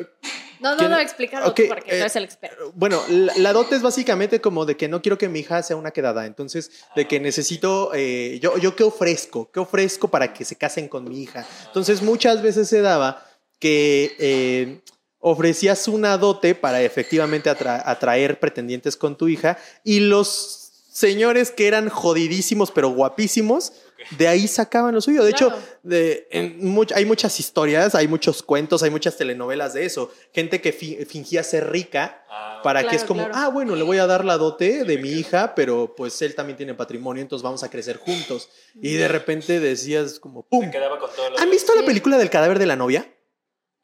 No, 0.61 0.73
no, 0.73 0.77
¿Quién- 0.79 0.91
no, 0.91 0.99
explícalo 0.99 1.55
tú 1.55 1.63
porque 1.69 1.91
eh, 1.91 1.95
tú 1.95 1.95
eres 1.97 2.17
el 2.17 2.25
experto. 2.25 2.73
Bueno, 2.75 3.01
la, 3.09 3.33
la 3.37 3.53
dote 3.53 3.77
es 3.77 3.83
básicamente 3.83 4.41
como 4.41 4.67
de 4.67 4.77
que 4.77 4.89
no 4.89 5.03
quiero 5.03 5.19
que 5.19 5.29
mi 5.29 5.39
hija 5.41 5.63
sea 5.63 5.77
una 5.77 5.93
quedada. 5.93 6.27
Entonces, 6.27 6.73
de 6.97 7.07
que 7.07 7.21
necesito, 7.21 7.93
eh, 7.95 8.41
yo, 8.43 8.59
yo 8.59 8.75
qué 8.75 8.83
ofrezco, 8.83 9.51
qué 9.53 9.61
ofrezco 9.61 10.09
para 10.09 10.33
que 10.35 10.45
se 10.45 10.57
casen 10.57 10.89
con 10.89 11.05
mi 11.09 11.23
hija. 11.23 11.47
Entonces, 11.67 12.03
muchas 12.03 12.43
veces 12.43 12.69
se 12.69 12.81
daba 12.81 13.25
que 13.61 14.17
eh, 14.19 14.81
ofrecías 15.27 15.89
una 15.89 16.19
dote 16.19 16.55
para 16.55 16.83
efectivamente 16.83 17.49
atra- 17.51 17.83
atraer 17.87 18.39
pretendientes 18.39 18.95
con 18.95 19.17
tu 19.17 19.27
hija 19.27 19.57
y 19.83 20.01
los 20.01 20.61
señores 20.93 21.51
que 21.51 21.67
eran 21.67 21.89
jodidísimos 21.89 22.71
pero 22.71 22.91
guapísimos, 22.91 23.73
de 24.19 24.29
ahí 24.29 24.47
sacaban 24.47 24.95
lo 24.95 25.01
suyo. 25.01 25.25
De 25.25 25.33
Claro. 25.33 25.57
hecho, 25.57 25.67
de, 25.83 26.29
en 26.31 26.61
much- 26.63 26.93
hay 26.95 27.07
muchas 27.07 27.41
historias, 27.41 27.95
hay 27.95 28.07
muchos 28.07 28.43
cuentos, 28.43 28.83
hay 28.83 28.91
muchas 28.91 29.17
telenovelas 29.17 29.73
de 29.73 29.87
eso. 29.87 30.13
Gente 30.35 30.61
que 30.61 30.73
fi- 30.73 31.05
fingía 31.07 31.43
ser 31.43 31.71
rica 31.71 32.23
para 32.63 32.87
que 32.87 32.97
es 32.97 33.05
como, 33.05 33.25
claro. 33.25 33.35
ah, 33.35 33.49
bueno, 33.49 33.75
le 33.77 33.83
voy 33.83 33.97
a 33.99 34.07
dar 34.07 34.25
la 34.27 34.37
dote 34.37 34.85
de 34.85 34.99
mi 34.99 35.09
hija, 35.11 35.55
pero 35.55 35.95
pues 35.97 36.21
él 36.21 36.35
también 36.35 36.57
tiene 36.59 36.75
patrimonio, 36.75 37.23
entonces 37.23 37.43
vamos 37.43 37.63
a 37.65 37.71
crecer 37.71 37.97
juntos. 37.97 38.51
Y 38.75 38.93
de 38.95 39.09
repente 39.09 39.59
decías 39.59 40.21
como, 40.21 40.43
¡pum! 40.43 40.71
quedaba 40.71 40.99
con 40.99 41.11
todo 41.17 41.31
lo 41.31 41.39
¿Han 41.39 41.51
visto 41.51 41.75
la 41.75 41.85
película 41.87 42.19
del 42.19 42.29
cadáver 42.31 42.59
de 42.59 42.67
la 42.67 42.77
novia? 42.77 43.09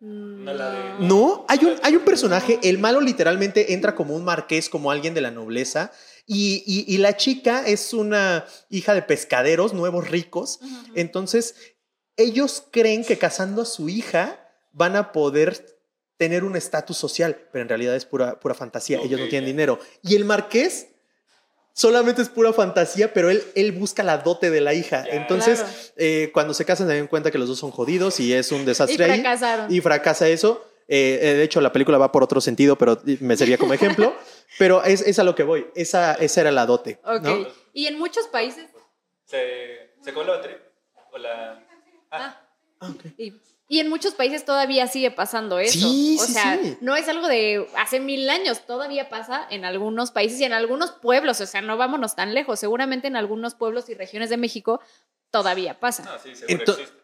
No 0.00 0.52
la 0.54 0.70
de- 0.70 1.06
No, 1.06 1.44
hay 1.48 1.58
un, 1.64 1.74
hay 1.82 1.94
un 1.96 2.04
personaje, 2.04 2.58
el 2.62 2.78
malo 2.78 3.00
literalmente 3.00 3.74
entra 3.74 3.94
como 3.94 4.14
un 4.16 4.24
marqués, 4.24 4.68
como 4.70 4.90
alguien 4.90 5.12
de 5.14 5.20
la 5.20 5.30
nobleza, 5.30 5.92
y, 6.26 6.62
y- 6.66 6.84
y 6.92 6.98
la 6.98 7.16
chica 7.16 7.66
es 7.66 7.92
una 7.92 8.46
hija 8.70 8.94
de 8.94 9.02
pescaderos 9.02 9.74
nuevos 9.74 10.08
ricos, 10.10 10.60
entonces 10.94 11.54
ellos 12.16 12.64
creen 12.70 13.04
que 13.04 13.18
casando 13.18 13.62
a 13.62 13.66
su 13.66 13.88
hija 13.88 14.38
van 14.72 14.96
a 14.96 15.12
poder 15.12 15.78
tener 16.16 16.44
un 16.44 16.56
estatus 16.56 16.96
social, 16.96 17.48
pero 17.52 17.62
en 17.62 17.68
realidad 17.68 17.94
es 17.96 18.04
pura, 18.04 18.38
pura 18.40 18.54
fantasía, 18.54 19.00
ellos 19.02 19.20
no 19.20 19.28
tienen 19.28 19.46
dinero. 19.46 19.78
Y 20.02 20.16
el 20.16 20.24
marqués 20.24 20.88
solamente 21.72 22.22
es 22.22 22.28
pura 22.28 22.52
fantasía, 22.52 23.12
pero 23.12 23.30
él, 23.30 23.42
él 23.54 23.72
busca 23.72 24.02
la 24.02 24.18
dote 24.18 24.50
de 24.50 24.60
la 24.60 24.74
hija. 24.74 25.04
Entonces, 25.10 25.60
Claro. 25.60 25.74
eh, 25.96 26.30
cuando 26.32 26.54
se 26.54 26.64
casan 26.64 26.88
se 26.88 26.96
dan 26.96 27.06
cuenta 27.06 27.30
que 27.30 27.38
los 27.38 27.48
dos 27.48 27.58
son 27.58 27.70
jodidos 27.70 28.20
y 28.20 28.32
es 28.32 28.52
un 28.52 28.62
Y 28.62 28.64
desastre 28.66 29.04
ahí 29.04 29.20
fracasaron. 29.20 29.72
y 29.74 29.80
fracasa 29.80 30.28
eso. 30.28 30.66
Eh, 30.88 31.18
eh, 31.22 31.34
de 31.34 31.42
hecho, 31.44 31.60
la 31.60 31.72
película 31.72 31.98
va 31.98 32.10
por 32.10 32.22
otro 32.24 32.40
sentido, 32.40 32.76
pero 32.76 33.00
me 33.20 33.36
servía 33.36 33.58
como 33.58 33.72
ejemplo. 33.74 34.12
pero 34.58 34.82
es, 34.82 35.02
es 35.02 35.18
a 35.20 35.24
lo 35.24 35.34
que 35.36 35.44
voy. 35.44 35.66
Esa, 35.76 36.14
esa 36.14 36.40
era 36.40 36.50
la 36.50 36.66
dote. 36.66 36.98
Ok. 37.04 37.22
¿no? 37.22 37.46
Y 37.72 37.86
en 37.86 37.98
muchos 37.98 38.26
países. 38.26 38.68
¿Se, 39.24 39.92
¿Se 40.02 40.10
batería? 40.12 40.58
¿O 41.12 41.18
la...? 41.18 41.64
Ah, 42.10 42.40
Ah, 42.80 42.88
ok. 42.90 43.04
y, 43.18 43.34
y 43.70 43.78
en 43.78 43.88
muchos 43.88 44.14
países 44.14 44.44
todavía 44.44 44.88
sigue 44.88 45.12
pasando 45.12 45.60
eso. 45.60 45.78
Sí, 45.78 46.16
o 46.20 46.24
sí, 46.24 46.32
sea, 46.32 46.58
sí. 46.60 46.76
no 46.80 46.96
es 46.96 47.08
algo 47.08 47.28
de 47.28 47.68
hace 47.76 48.00
mil 48.00 48.28
años, 48.28 48.66
todavía 48.66 49.08
pasa 49.08 49.46
en 49.48 49.64
algunos 49.64 50.10
países 50.10 50.40
y 50.40 50.44
en 50.44 50.52
algunos 50.52 50.90
pueblos. 50.90 51.40
O 51.40 51.46
sea, 51.46 51.62
no 51.62 51.76
vámonos 51.76 52.16
tan 52.16 52.34
lejos. 52.34 52.58
Seguramente 52.58 53.06
en 53.06 53.14
algunos 53.14 53.54
pueblos 53.54 53.88
y 53.88 53.94
regiones 53.94 54.28
de 54.28 54.38
México 54.38 54.80
todavía 55.30 55.78
pasa. 55.80 56.04
Ah, 56.06 56.18
sí, 56.22 56.32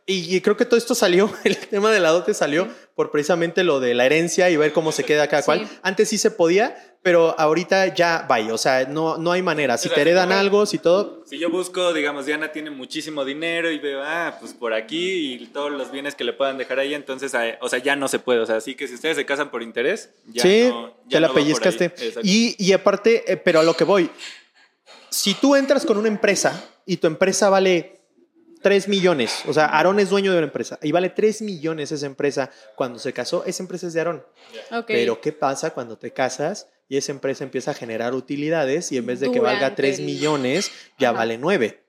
y, 0.08 0.36
y 0.36 0.40
creo 0.40 0.56
que 0.56 0.64
todo 0.64 0.76
esto 0.76 0.94
salió, 0.94 1.30
el 1.44 1.56
tema 1.56 1.90
de 1.90 2.00
la 2.00 2.10
dote 2.10 2.32
salió 2.34 2.68
por 2.94 3.10
precisamente 3.10 3.64
lo 3.64 3.80
de 3.80 3.94
la 3.94 4.06
herencia 4.06 4.48
y 4.50 4.56
ver 4.56 4.72
cómo 4.72 4.92
se 4.92 5.04
queda 5.04 5.26
cada 5.28 5.42
Sí. 5.42 5.46
cual. 5.46 5.68
Antes 5.82 6.08
sí 6.08 6.18
se 6.18 6.30
podía, 6.30 6.76
pero 7.02 7.38
ahorita 7.38 7.94
ya 7.94 8.24
vaya. 8.28 8.54
O 8.54 8.58
sea, 8.58 8.84
no, 8.86 9.16
no 9.18 9.32
hay 9.32 9.42
manera. 9.42 9.76
Si 9.78 9.88
te 9.88 10.00
heredan 10.00 10.32
algo, 10.32 10.64
si 10.66 10.78
todo. 10.78 11.22
Si 11.26 11.38
yo 11.38 11.50
busco, 11.50 11.92
digamos, 11.92 12.24
Diana 12.26 12.52
tiene 12.52 12.70
muchísimo 12.70 13.24
dinero 13.24 13.70
y 13.70 13.78
veo, 13.78 14.02
ah, 14.04 14.36
pues 14.40 14.54
por 14.54 14.72
aquí 14.74 15.34
y 15.34 15.46
todos 15.48 15.70
los 15.72 15.90
bienes 15.92 16.14
que 16.14 16.24
le 16.24 16.32
puedan 16.32 16.56
dejar 16.56 16.78
ahí, 16.78 16.94
entonces, 16.94 17.34
ah, 17.34 17.58
o 17.60 17.68
sea, 17.68 17.80
ya 17.80 17.96
no 17.96 18.08
se 18.08 18.18
puede. 18.18 18.40
O 18.40 18.46
sea, 18.46 18.56
así 18.56 18.74
que 18.74 18.88
si 18.88 18.94
ustedes 18.94 19.16
se 19.16 19.26
casan 19.26 19.50
por 19.50 19.62
interés, 19.62 20.10
ya 20.26 20.42
sí, 20.42 20.66
no, 20.68 20.88
ya 21.06 21.16
te 21.18 21.20
la 21.20 21.28
no 21.28 21.34
pellizcaste. 21.34 21.92
Y, 22.22 22.54
y 22.58 22.72
aparte, 22.72 23.30
eh, 23.30 23.36
pero 23.36 23.60
a 23.60 23.62
lo 23.62 23.74
que 23.74 23.84
voy, 23.84 24.10
si 25.10 25.34
tú 25.34 25.54
entras 25.56 25.84
con 25.84 25.96
una 25.98 26.08
empresa 26.08 26.64
y 26.86 26.96
tu 26.98 27.06
empresa 27.06 27.50
vale 27.50 27.95
3 28.62 28.88
millones, 28.88 29.42
o 29.46 29.52
sea, 29.52 29.66
Aarón 29.66 30.00
es 30.00 30.10
dueño 30.10 30.32
de 30.32 30.38
una 30.38 30.46
empresa 30.46 30.78
y 30.82 30.90
vale 30.92 31.10
3 31.10 31.42
millones 31.42 31.92
esa 31.92 32.06
empresa 32.06 32.50
cuando 32.74 32.98
se 32.98 33.12
casó, 33.12 33.44
esa 33.44 33.62
empresa 33.62 33.86
es 33.86 33.92
de 33.92 34.00
Aarón. 34.00 34.24
Pero 34.86 35.20
¿qué 35.20 35.32
pasa 35.32 35.70
cuando 35.70 35.98
te 35.98 36.12
casas 36.12 36.68
y 36.88 36.96
esa 36.96 37.12
empresa 37.12 37.44
empieza 37.44 37.72
a 37.72 37.74
generar 37.74 38.14
utilidades 38.14 38.90
y 38.92 38.96
en 38.96 39.06
vez 39.06 39.20
de 39.20 39.30
que 39.30 39.40
valga 39.40 39.58
Durante 39.60 39.82
3 39.82 39.98
el- 40.00 40.04
millones, 40.06 40.70
ya 40.98 41.10
Ajá. 41.10 41.18
vale 41.18 41.38
9? 41.38 41.82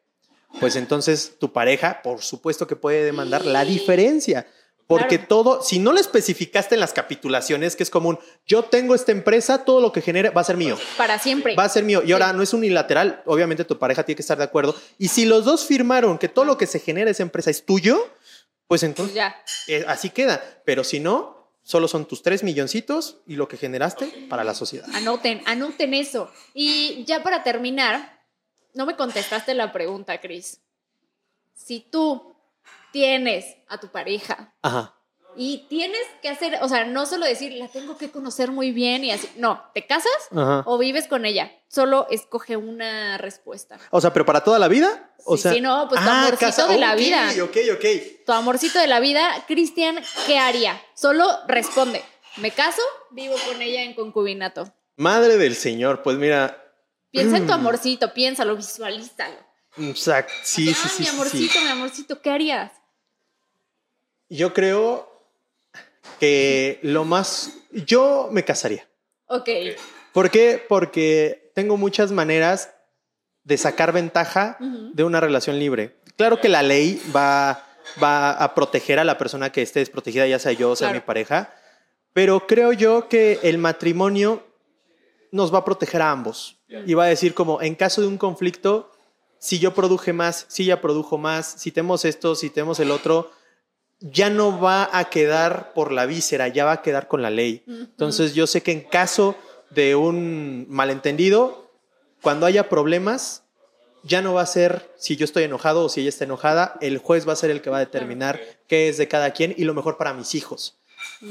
Pues 0.59 0.75
entonces 0.75 1.33
tu 1.39 1.51
pareja, 1.53 2.01
por 2.01 2.21
supuesto 2.21 2.67
que 2.67 2.75
puede 2.75 3.03
demandar 3.03 3.45
la 3.45 3.63
diferencia. 3.65 4.47
Porque 4.87 5.17
Claro. 5.17 5.27
todo, 5.27 5.61
si 5.61 5.79
no 5.79 5.91
lo 5.91 5.99
especificaste 5.99 6.75
en 6.75 6.79
las 6.81 6.93
capitulaciones, 6.93 7.75
que 7.75 7.83
es 7.83 7.89
común, 7.89 8.17
yo 8.45 8.63
tengo 8.63 8.95
esta 8.95 9.11
empresa, 9.11 9.65
todo 9.65 9.81
lo 9.81 9.91
que 9.91 10.01
genere 10.01 10.29
va 10.29 10.39
a 10.41 10.45
ser 10.45 10.55
mío. 10.55 10.77
Para 10.97 11.19
siempre. 11.19 11.55
Va 11.55 11.65
a 11.65 11.69
ser 11.69 11.83
mío. 11.83 12.01
Y 12.05 12.13
ahora 12.13 12.29
Sí. 12.31 12.37
no 12.37 12.43
es 12.43 12.53
unilateral, 12.53 13.21
obviamente 13.25 13.65
tu 13.65 13.77
pareja 13.77 14.03
tiene 14.05 14.15
que 14.15 14.21
estar 14.21 14.37
de 14.37 14.45
acuerdo. 14.45 14.75
Y 14.97 15.09
si 15.09 15.25
los 15.25 15.43
dos 15.43 15.65
firmaron 15.65 16.17
que 16.17 16.29
todo 16.29 16.45
lo 16.45 16.57
que 16.57 16.67
se 16.67 16.79
genera 16.79 17.11
esa 17.11 17.23
empresa 17.23 17.49
es 17.51 17.65
tuyo, 17.65 17.97
pues 18.67 18.81
Pues 18.81 18.83
entonces 18.83 19.13
ya. 19.15 19.35
eh, 19.67 19.83
así 19.87 20.09
queda. 20.09 20.41
Pero 20.65 20.85
si 20.85 21.01
no, 21.01 21.51
solo 21.63 21.89
son 21.89 22.05
tus 22.05 22.23
tres 22.23 22.43
milloncitos 22.43 23.17
y 23.27 23.35
lo 23.35 23.49
que 23.49 23.57
generaste 23.57 24.05
para 24.29 24.45
la 24.45 24.53
sociedad. 24.53 24.87
Anoten, 24.93 25.41
anoten 25.47 25.93
eso. 25.95 26.31
Y 26.53 27.03
ya 27.05 27.23
para 27.23 27.43
terminar, 27.43 28.21
no 28.73 28.85
me 28.85 28.95
contestaste 28.95 29.53
la 29.53 29.73
pregunta, 29.73 30.21
Cris. 30.21 30.61
Si 31.55 31.81
tú 31.81 32.36
tienes 32.91 33.45
a 33.67 33.79
tu 33.79 33.87
pareja 33.89 34.53
Ajá. 34.61 34.93
y 35.35 35.67
tienes 35.69 36.01
que 36.21 36.29
hacer, 36.29 36.57
o 36.61 36.67
sea, 36.69 36.85
no 36.85 37.05
solo 37.05 37.25
decir, 37.25 37.51
la 37.53 37.67
tengo 37.67 37.97
que 37.97 38.09
conocer 38.11 38.51
muy 38.51 38.71
bien 38.71 39.03
y 39.03 39.11
así, 39.11 39.29
no, 39.37 39.61
¿te 39.73 39.85
casas 39.85 40.11
Ajá. 40.31 40.63
o 40.65 40.77
vives 40.77 41.07
con 41.07 41.25
ella? 41.25 41.51
Solo 41.67 42.07
escoge 42.09 42.55
una 42.57 43.17
respuesta. 43.17 43.77
O 43.91 43.99
sea, 44.01 44.13
pero 44.13 44.25
para 44.25 44.43
toda 44.43 44.57
la 44.57 44.67
vida. 44.67 45.13
O 45.25 45.35
Sí, 45.35 45.43
sea, 45.43 45.53
sí, 45.53 45.61
no, 45.61 45.87
pues 45.89 46.01
tu 46.01 46.09
amorcito 46.09 46.67
de 46.69 46.77
la 46.77 46.95
vida. 46.95 47.29
Ok, 47.43 47.57
ok. 47.73 47.85
Tu 48.25 48.31
amorcito 48.31 48.79
de 48.79 48.87
la 48.87 48.99
vida, 49.01 49.29
Cristian, 49.47 49.99
¿qué 50.25 50.39
haría? 50.39 50.81
Solo 50.95 51.27
responde, 51.47 52.01
¿me 52.37 52.51
caso? 52.51 52.81
Vivo 53.11 53.35
con 53.47 53.61
ella 53.61 53.83
en 53.83 53.93
concubinato. 53.93 54.73
Madre 54.95 55.37
del 55.37 55.55
Señor, 55.55 56.01
pues 56.03 56.17
mira. 56.17 56.63
Piensa 57.11 57.37
en 57.37 57.45
tu 57.45 57.51
Mm. 57.51 57.55
amorcito, 57.55 58.13
piénsalo, 58.13 58.55
visualízalo. 58.55 59.35
Exacto. 59.79 60.33
Sí, 60.43 60.69
ah, 60.69 60.73
sí, 60.75 60.89
sí, 60.89 60.99
mi 61.01 61.05
sí. 61.05 61.13
amorcito, 61.15 61.61
mi 61.61 61.67
amorcito, 61.67 62.21
¿qué 62.21 62.29
harías? 62.29 62.71
Yo 64.29 64.53
creo 64.53 65.09
que 66.19 66.79
lo 66.83 67.05
más. 67.05 67.53
Yo 67.71 68.29
me 68.31 68.43
casaría. 68.43 68.87
Ok. 69.27 69.49
¿Por 70.13 70.31
qué? 70.31 70.63
Porque 70.67 71.51
tengo 71.53 71.77
muchas 71.77 72.11
maneras 72.11 72.73
de 73.43 73.57
sacar 73.57 73.91
ventaja 73.93 74.57
de 74.59 75.03
una 75.03 75.19
relación 75.21 75.59
libre. 75.59 75.95
Claro 76.17 76.41
que 76.41 76.49
la 76.49 76.63
ley 76.63 77.01
va, 77.15 77.65
va 78.01 78.31
a 78.31 78.55
proteger 78.55 78.99
a 78.99 79.03
la 79.03 79.17
persona 79.17 79.51
que 79.51 79.61
esté 79.61 79.79
desprotegida, 79.79 80.27
ya 80.27 80.39
sea 80.39 80.51
yo 80.51 80.71
o 80.71 80.75
sea 80.75 80.87
Claro. 80.89 80.99
mi 81.01 81.05
pareja, 81.05 81.53
pero 82.13 82.47
creo 82.47 82.73
yo 82.73 83.07
que 83.07 83.39
el 83.43 83.57
matrimonio 83.57 84.45
nos 85.31 85.53
va 85.53 85.59
a 85.59 85.65
proteger 85.65 86.01
a 86.01 86.11
ambos. 86.11 86.57
Y 86.85 86.93
va 86.95 87.05
a 87.05 87.07
decir 87.07 87.33
como, 87.33 87.61
en 87.61 87.75
caso 87.75 88.01
de 88.01 88.07
un 88.07 88.17
conflicto, 88.17 88.91
si 89.39 89.59
yo 89.59 89.73
produje 89.73 90.13
más, 90.13 90.45
si 90.47 90.63
ella 90.63 90.81
produjo 90.81 91.17
más, 91.17 91.55
si 91.57 91.71
tenemos 91.71 92.05
esto, 92.05 92.35
si 92.35 92.49
tenemos 92.49 92.79
el 92.79 92.91
otro, 92.91 93.31
ya 93.99 94.29
no 94.29 94.59
va 94.59 94.89
a 94.91 95.09
quedar 95.09 95.73
por 95.73 95.91
la 95.91 96.05
víscera, 96.05 96.47
ya 96.47 96.65
va 96.65 96.73
a 96.73 96.81
quedar 96.81 97.07
con 97.07 97.21
la 97.21 97.29
ley. 97.29 97.63
Entonces 97.67 98.33
yo 98.33 98.47
sé 98.47 98.61
que 98.61 98.71
en 98.71 98.81
caso 98.81 99.35
de 99.69 99.95
un 99.95 100.65
malentendido, 100.69 101.71
cuando 102.21 102.45
haya 102.45 102.69
problemas, 102.69 103.43
ya 104.03 104.21
no 104.21 104.33
va 104.33 104.41
a 104.41 104.45
ser 104.45 104.91
si 104.97 105.15
yo 105.15 105.25
estoy 105.25 105.43
enojado 105.43 105.85
o 105.85 105.89
si 105.89 106.01
ella 106.01 106.09
está 106.09 106.23
enojada, 106.23 106.77
el 106.81 106.97
juez 106.97 107.27
va 107.27 107.33
a 107.33 107.37
ser 107.37 107.49
el 107.49 107.61
que 107.61 107.69
va 107.69 107.77
a 107.77 107.81
determinar 107.81 108.39
qué 108.67 108.89
es 108.89 108.97
de 108.97 109.07
cada 109.07 109.31
quien 109.31 109.53
y 109.57 109.65
lo 109.65 109.73
mejor 109.73 109.97
para 109.97 110.13
mis 110.13 110.35
hijos. 110.35 110.77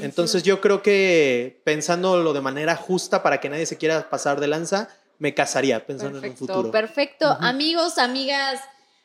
Entonces 0.01 0.43
yo 0.43 0.61
creo 0.61 0.83
que 0.83 1.61
pensándolo 1.65 2.33
de 2.33 2.41
manera 2.41 2.77
justa 2.77 3.23
para 3.23 3.41
que 3.41 3.49
nadie 3.49 3.67
se 3.67 3.77
quiera 3.77 4.09
pasar 4.11 4.41
de 4.41 4.47
lanza, 4.47 4.89
me 5.19 5.35
casaría 5.35 5.87
pensando 5.87 6.19
en 6.19 6.31
un 6.31 6.37
futuro. 6.37 6.71
Perfecto. 6.71 7.37
Amigos, 7.41 7.99
amigas, 7.99 8.61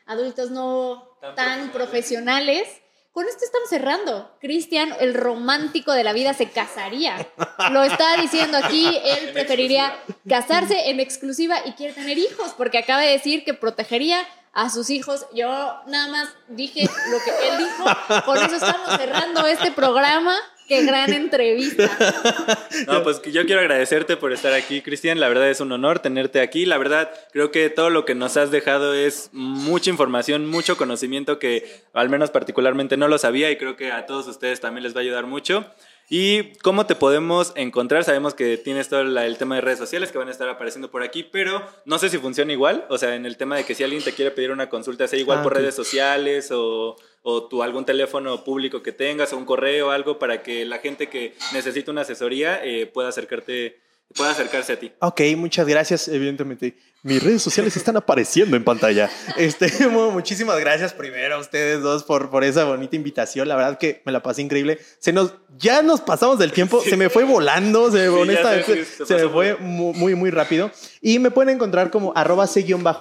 adultos 0.06 0.52
no 0.52 1.18
tan, 1.36 1.72
profesionales. 1.72 2.68
Con 3.12 3.28
esto 3.28 3.44
estamos 3.44 3.70
cerrando. 3.70 4.38
Cristian, 4.40 4.96
el 5.00 5.14
romántico 5.14 5.92
de 5.92 6.04
la 6.04 6.14
vida, 6.14 6.34
se 6.34 6.50
casaría. 6.50 7.28
Lo 7.72 7.84
está 7.84 8.16
diciendo 8.18 8.58
aquí. 8.58 8.88
Él 8.88 9.32
preferiría 9.34 9.94
casarse 10.28 10.90
en 10.90 11.00
exclusiva 11.00 11.58
y 11.66 11.74
quiere 11.74 11.94
tener 11.94 12.18
hijos, 12.18 12.54
porque 12.58 12.78
acaba 12.78 13.02
de 13.02 13.12
decir 13.12 13.44
que 13.44 13.54
protegería 13.54 14.26
a 14.54 14.70
sus 14.70 14.90
hijos. 14.90 15.26
Yo 15.34 15.48
nada 15.88 16.08
más 16.08 16.30
dije 16.48 16.90
lo 17.10 17.18
que 17.20 17.50
él 17.50 17.58
dijo. 17.58 18.24
Con 18.26 18.38
eso 18.38 18.56
estamos 18.56 18.98
cerrando 18.98 19.46
este 19.46 19.72
programa. 19.72 20.36
Qué 20.68 20.86
gran 20.86 21.12
entrevista. 21.14 21.90
No, 22.88 23.04
pues 23.04 23.22
yo 23.22 23.46
quiero 23.46 23.62
agradecerte 23.62 24.18
por 24.18 24.34
estar 24.34 24.54
aquí, 24.54 24.82
Cristian. 24.82 25.20
La 25.20 25.28
verdad 25.28 25.50
es 25.50 25.60
un 25.60 25.72
honor 25.72 26.00
tenerte 26.00 26.40
aquí. 26.40 26.66
La 26.66 26.78
verdad, 26.78 27.12
creo 27.32 27.52
que 27.52 27.70
todo 27.70 27.90
lo 27.90 28.06
que 28.06 28.16
nos 28.16 28.38
has 28.38 28.50
dejado 28.50 28.94
es 28.94 29.30
mucha 29.34 29.90
información, 29.90 30.48
mucho 30.48 30.78
conocimiento 30.78 31.38
que 31.38 31.84
al 31.94 32.10
menos 32.10 32.32
particularmente 32.32 32.98
no 32.98 33.08
lo 33.08 33.18
sabía 33.18 33.52
y 33.52 33.58
creo 33.58 33.76
que 33.76 33.92
a 33.92 34.06
todos 34.06 34.28
ustedes 34.28 34.62
también 34.62 34.84
les 34.84 34.96
va 34.96 35.00
a 35.00 35.04
ayudar 35.04 35.28
mucho. 35.28 35.66
¿Y 36.14 36.56
cómo 36.62 36.86
te 36.86 36.96
podemos 36.96 37.54
encontrar? 37.56 38.04
Sabemos 38.04 38.34
que 38.34 38.58
tienes 38.58 38.90
todo 38.90 39.00
el 39.00 39.38
tema 39.38 39.56
de 39.56 39.62
redes 39.62 39.80
sociales 39.80 40.12
que 40.12 40.18
van 40.18 40.28
a 40.28 40.32
estar 40.32 40.50
apareciendo 40.50 40.92
por 40.92 41.04
aquí, 41.04 41.24
pero 41.24 41.66
no 41.86 42.00
sé 42.00 42.10
si 42.10 42.18
funciona 42.18 42.52
igual. 42.52 42.86
O 42.90 42.98
sea, 42.98 43.16
en 43.16 43.26
el 43.26 43.38
tema 43.38 43.56
de 43.56 43.64
que 43.64 43.76
si 43.76 43.86
alguien 43.86 44.04
te 44.04 44.12
quiere 44.12 44.32
pedir 44.32 44.52
una 44.52 44.68
consulta, 44.68 45.08
sea 45.08 45.18
igual 45.18 45.40
Ah, 45.40 45.44
por 45.44 45.54
redes 45.54 45.74
sociales 45.74 46.52
o, 46.52 46.98
o 47.22 47.44
tú 47.48 47.64
algún 47.64 47.86
teléfono 47.86 48.44
público 48.44 48.84
que 48.84 48.92
tengas 48.92 49.32
o 49.32 49.38
un 49.38 49.46
correo 49.46 49.88
o 49.88 49.92
algo 49.92 50.20
para 50.20 50.44
que 50.44 50.66
la 50.66 50.80
gente 50.80 51.08
que 51.08 51.34
necesita 51.54 51.92
una 51.92 52.02
asesoría 52.02 52.62
eh, 52.62 52.88
pueda 52.88 53.08
acercarte, 53.08 53.80
pueda 54.14 54.32
acercarse 54.32 54.74
a 54.74 54.80
ti. 54.82 54.92
Ok, 55.00 55.22
muchas 55.38 55.66
gracias, 55.66 56.10
evidentemente. 56.10 56.76
Mis 57.04 57.24
redes 57.24 57.42
sociales 57.42 57.76
están 57.76 57.98
apareciendo 57.98 58.56
en 58.56 58.64
pantalla. 58.64 59.10
Este, 59.36 59.88
mu- 59.90 60.12
muchísimas 60.12 60.60
gracias 60.60 60.94
primero 60.94 61.36
a 61.36 61.40
ustedes 61.40 61.82
dos 61.82 62.04
por, 62.04 62.30
por 62.30 62.44
esa 62.44 62.64
bonita 62.66 62.96
invitación. 62.96 63.48
La 63.48 63.56
verdad 63.56 63.80
que 63.80 64.04
me 64.06 64.12
la 64.12 64.22
pasé 64.22 64.44
increíble. 64.44 64.80
Se 65.00 65.12
nos, 65.12 65.34
ya 65.58 65.82
nos 65.82 66.02
pasamos 66.02 66.38
del 66.38 66.52
tiempo. 66.52 66.80
Se 66.82 66.96
me 66.98 67.10
fue 67.10 67.24
volando. 67.24 67.90
Se, 67.92 68.08
honestamente, 68.08 68.86
se 68.86 69.06
se 69.06 69.16
me 69.16 69.30
fue 69.30 69.56
mu- 69.58 69.94
muy, 69.94 70.14
muy 70.14 70.30
rápido. 70.30 70.70
Y 71.02 71.18
me 71.18 71.32
pueden 71.32 71.56
encontrar 71.56 71.90
como 71.90 72.14
arroba 72.16 72.48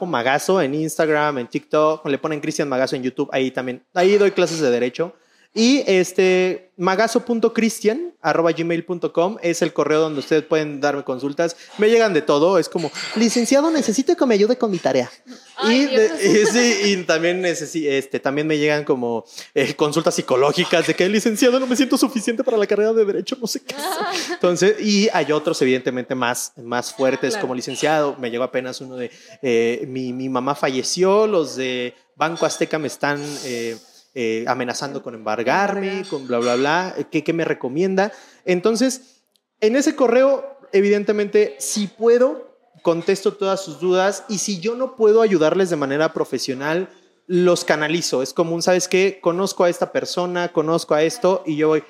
magazo 0.06 0.62
en 0.62 0.74
Instagram, 0.74 1.38
en 1.38 1.48
TikTok. 1.48 2.06
Le 2.06 2.16
ponen 2.18 2.40
Cristian 2.40 2.68
Magazo 2.68 2.96
en 2.96 3.02
YouTube. 3.02 3.28
Ahí 3.32 3.50
también. 3.50 3.84
Ahí 3.92 4.16
doy 4.16 4.30
clases 4.30 4.60
de 4.60 4.70
derecho. 4.70 5.14
Y 5.52 5.82
este 5.86 6.70
magazo.cristian 6.76 8.14
arroba 8.22 8.52
gmail.com 8.52 9.36
es 9.42 9.62
el 9.62 9.72
correo 9.72 10.00
donde 10.00 10.20
ustedes 10.20 10.44
pueden 10.44 10.80
darme 10.80 11.02
consultas. 11.02 11.56
Me 11.78 11.88
llegan 11.90 12.14
de 12.14 12.22
todo. 12.22 12.56
Es 12.58 12.68
como, 12.68 12.90
licenciado, 13.16 13.70
necesito 13.72 14.16
que 14.16 14.26
me 14.26 14.34
ayude 14.34 14.56
con 14.56 14.70
mi 14.70 14.78
tarea. 14.78 15.10
Ay, 15.56 15.80
y, 15.82 15.86
Dios. 15.86 16.18
de- 16.18 16.26
y 16.42 16.46
sí, 16.46 16.80
y 16.92 16.96
también, 17.04 17.42
necesi- 17.42 17.88
este, 17.88 18.20
también 18.20 18.46
me 18.46 18.58
llegan 18.58 18.84
como 18.84 19.24
eh, 19.54 19.74
consultas 19.74 20.14
psicológicas 20.14 20.86
de 20.86 20.94
que 20.94 21.08
licenciado 21.08 21.58
no 21.58 21.66
me 21.66 21.74
siento 21.76 21.98
suficiente 21.98 22.44
para 22.44 22.56
la 22.56 22.66
carrera 22.68 22.92
de 22.92 23.04
derecho, 23.04 23.36
no 23.40 23.46
sé 23.48 23.60
qué. 23.60 23.74
hacer". 23.74 23.90
Entonces, 24.34 24.76
y 24.80 25.08
hay 25.12 25.32
otros 25.32 25.60
evidentemente 25.62 26.14
más, 26.14 26.52
más 26.62 26.94
fuertes 26.94 27.30
Claro. 27.32 27.40
como 27.42 27.54
licenciado. 27.56 28.16
Me 28.20 28.30
llegó 28.30 28.44
apenas 28.44 28.80
uno 28.80 28.94
de 28.96 29.10
eh, 29.42 29.84
mi, 29.88 30.12
mi 30.12 30.28
mamá 30.28 30.54
falleció, 30.54 31.26
los 31.26 31.56
de 31.56 31.94
Banco 32.14 32.46
Azteca 32.46 32.78
me 32.78 32.86
están 32.86 33.20
eh, 33.44 33.76
eh, 34.14 34.44
amenazando 34.46 35.02
con 35.02 35.14
embargarme, 35.14 36.04
con 36.08 36.26
bla, 36.26 36.38
bla, 36.38 36.56
bla. 36.56 36.94
¿Qué, 37.10 37.22
qué 37.24 37.32
me 37.32 37.44
recomienda? 37.44 38.12
Entonces, 38.44 39.22
en 39.60 39.76
ese 39.76 39.94
correo, 39.94 40.58
evidentemente, 40.72 41.56
si 41.58 41.86
puedo, 41.86 42.50
contesto 42.82 43.34
todas 43.34 43.62
sus 43.62 43.80
dudas 43.80 44.24
y 44.28 44.38
si 44.38 44.60
yo 44.60 44.74
no 44.74 44.96
puedo 44.96 45.22
ayudarles 45.22 45.70
de 45.70 45.76
manera 45.76 46.12
profesional, 46.12 46.88
los 47.26 47.64
canalizo. 47.64 48.22
Es 48.22 48.32
común, 48.32 48.62
¿sabes 48.62 48.88
qué? 48.88 49.20
Conozco 49.20 49.64
a 49.64 49.68
esta 49.68 49.92
persona, 49.92 50.48
conozco 50.48 50.94
a 50.94 51.02
esto 51.02 51.44
y 51.46 51.56
yo 51.56 51.68
voy. 51.68 51.84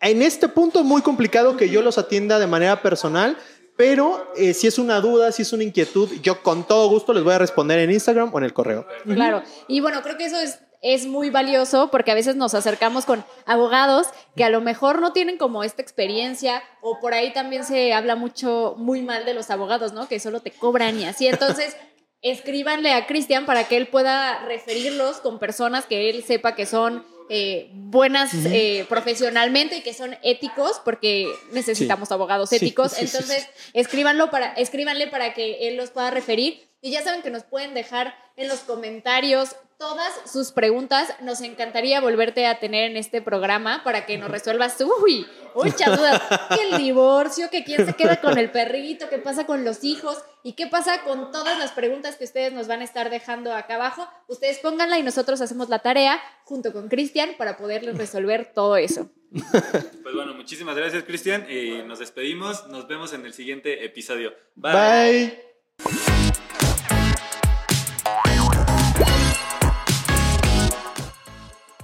En 0.00 0.22
este 0.22 0.48
punto 0.48 0.80
es 0.80 0.86
muy 0.86 1.02
complicado 1.02 1.56
que 1.56 1.68
yo 1.68 1.82
los 1.82 1.98
atienda 1.98 2.38
de 2.38 2.46
manera 2.46 2.80
personal, 2.80 3.36
pero 3.76 4.32
eh, 4.34 4.54
si 4.54 4.66
es 4.66 4.78
una 4.78 5.00
duda, 5.00 5.30
si 5.30 5.42
es 5.42 5.52
una 5.52 5.62
inquietud, 5.62 6.08
yo 6.22 6.42
con 6.42 6.66
todo 6.66 6.88
gusto 6.88 7.12
les 7.12 7.22
voy 7.22 7.34
a 7.34 7.38
responder 7.38 7.78
en 7.80 7.90
Instagram 7.90 8.32
o 8.32 8.38
en 8.38 8.44
el 8.44 8.54
correo. 8.54 8.86
Claro. 9.04 9.42
Y 9.68 9.80
bueno, 9.80 10.02
creo 10.02 10.16
que 10.16 10.24
eso 10.24 10.40
es, 10.40 10.58
es 10.82 11.06
muy 11.06 11.30
valioso 11.30 11.90
porque 11.90 12.10
a 12.10 12.14
veces 12.14 12.36
nos 12.36 12.54
acercamos 12.54 13.04
con 13.04 13.24
abogados 13.46 14.08
que 14.36 14.44
a 14.44 14.50
lo 14.50 14.60
mejor 14.60 15.00
no 15.00 15.12
tienen 15.12 15.38
como 15.38 15.64
esta 15.64 15.82
experiencia 15.82 16.62
o 16.80 17.00
por 17.00 17.14
ahí 17.14 17.32
también 17.32 17.64
se 17.64 17.92
habla 17.92 18.16
mucho, 18.16 18.74
muy 18.78 19.02
mal 19.02 19.24
de 19.24 19.34
los 19.34 19.50
abogados, 19.50 19.92
¿no? 19.92 20.08
Que 20.08 20.20
solo 20.20 20.40
te 20.40 20.50
cobran 20.50 20.98
y 21.00 21.04
así. 21.04 21.26
Entonces, 21.26 21.76
escríbanle 22.22 22.92
a 22.92 23.06
Cristian 23.06 23.46
para 23.46 23.64
que 23.64 23.76
él 23.76 23.88
pueda 23.88 24.44
referirlos 24.44 25.18
con 25.18 25.38
personas 25.38 25.86
que 25.86 26.10
él 26.10 26.24
sepa 26.24 26.54
que 26.54 26.66
son 26.66 27.04
eh, 27.30 27.70
buenas 27.74 28.32
eh, 28.32 28.86
profesionalmente 28.88 29.76
y 29.76 29.82
que 29.82 29.92
son 29.92 30.16
éticos 30.22 30.80
porque 30.84 31.30
necesitamos 31.52 32.10
abogados 32.10 32.52
éticos. 32.52 32.92
sí, 32.92 33.06
sí, 33.06 33.16
Entonces, 33.16 33.48
escríbanlo 33.74 34.30
para, 34.30 34.52
escríbanle 34.54 35.08
para 35.08 35.34
que 35.34 35.68
él 35.68 35.76
los 35.76 35.90
pueda 35.90 36.10
referir. 36.10 36.66
Y 36.80 36.92
ya 36.92 37.02
saben 37.02 37.22
que 37.22 37.30
nos 37.30 37.42
pueden 37.42 37.74
dejar 37.74 38.14
en 38.38 38.48
los 38.48 38.60
comentarios 38.60 39.54
todas 39.78 40.12
sus 40.30 40.52
preguntas. 40.52 41.08
Nos 41.20 41.40
encantaría 41.40 42.00
volverte 42.00 42.46
a 42.46 42.58
tener 42.58 42.90
en 42.90 42.96
este 42.96 43.22
programa 43.22 43.82
para 43.84 44.06
que 44.06 44.18
nos 44.18 44.30
resuelvas, 44.30 44.76
uy, 45.02 45.26
muchas 45.54 45.96
dudas. 45.96 46.22
Que 46.48 46.70
el 46.70 46.78
divorcio, 46.78 47.50
que 47.50 47.62
quién 47.62 47.84
se 47.84 47.92
queda 47.94 48.20
con 48.20 48.38
el 48.38 48.50
perrito, 48.50 49.08
qué 49.08 49.18
pasa 49.18 49.44
con 49.44 49.64
los 49.64 49.84
hijos 49.84 50.18
y 50.42 50.54
qué 50.54 50.66
pasa 50.66 51.02
con 51.02 51.30
todas 51.30 51.58
las 51.58 51.72
preguntas 51.72 52.16
que 52.16 52.24
ustedes 52.24 52.52
nos 52.52 52.68
van 52.68 52.80
a 52.80 52.84
estar 52.84 53.10
dejando 53.10 53.52
acá 53.52 53.74
abajo. 53.74 54.08
Ustedes 54.28 54.58
pónganla 54.58 54.98
y 54.98 55.02
nosotros 55.02 55.40
hacemos 55.40 55.68
la 55.68 55.80
tarea 55.80 56.20
junto 56.44 56.72
con 56.72 56.88
Cristian 56.88 57.30
para 57.36 57.56
poderles 57.56 57.98
resolver 57.98 58.52
todo 58.54 58.76
eso. 58.76 59.10
Pues 59.30 60.14
bueno, 60.14 60.32
muchísimas 60.32 60.74
gracias, 60.74 61.04
Cristian. 61.04 61.46
y 61.50 61.82
nos 61.82 61.98
despedimos. 61.98 62.66
Nos 62.68 62.88
vemos 62.88 63.12
en 63.12 63.26
el 63.26 63.34
siguiente 63.34 63.84
episodio. 63.84 64.32
Bye. 64.54 65.38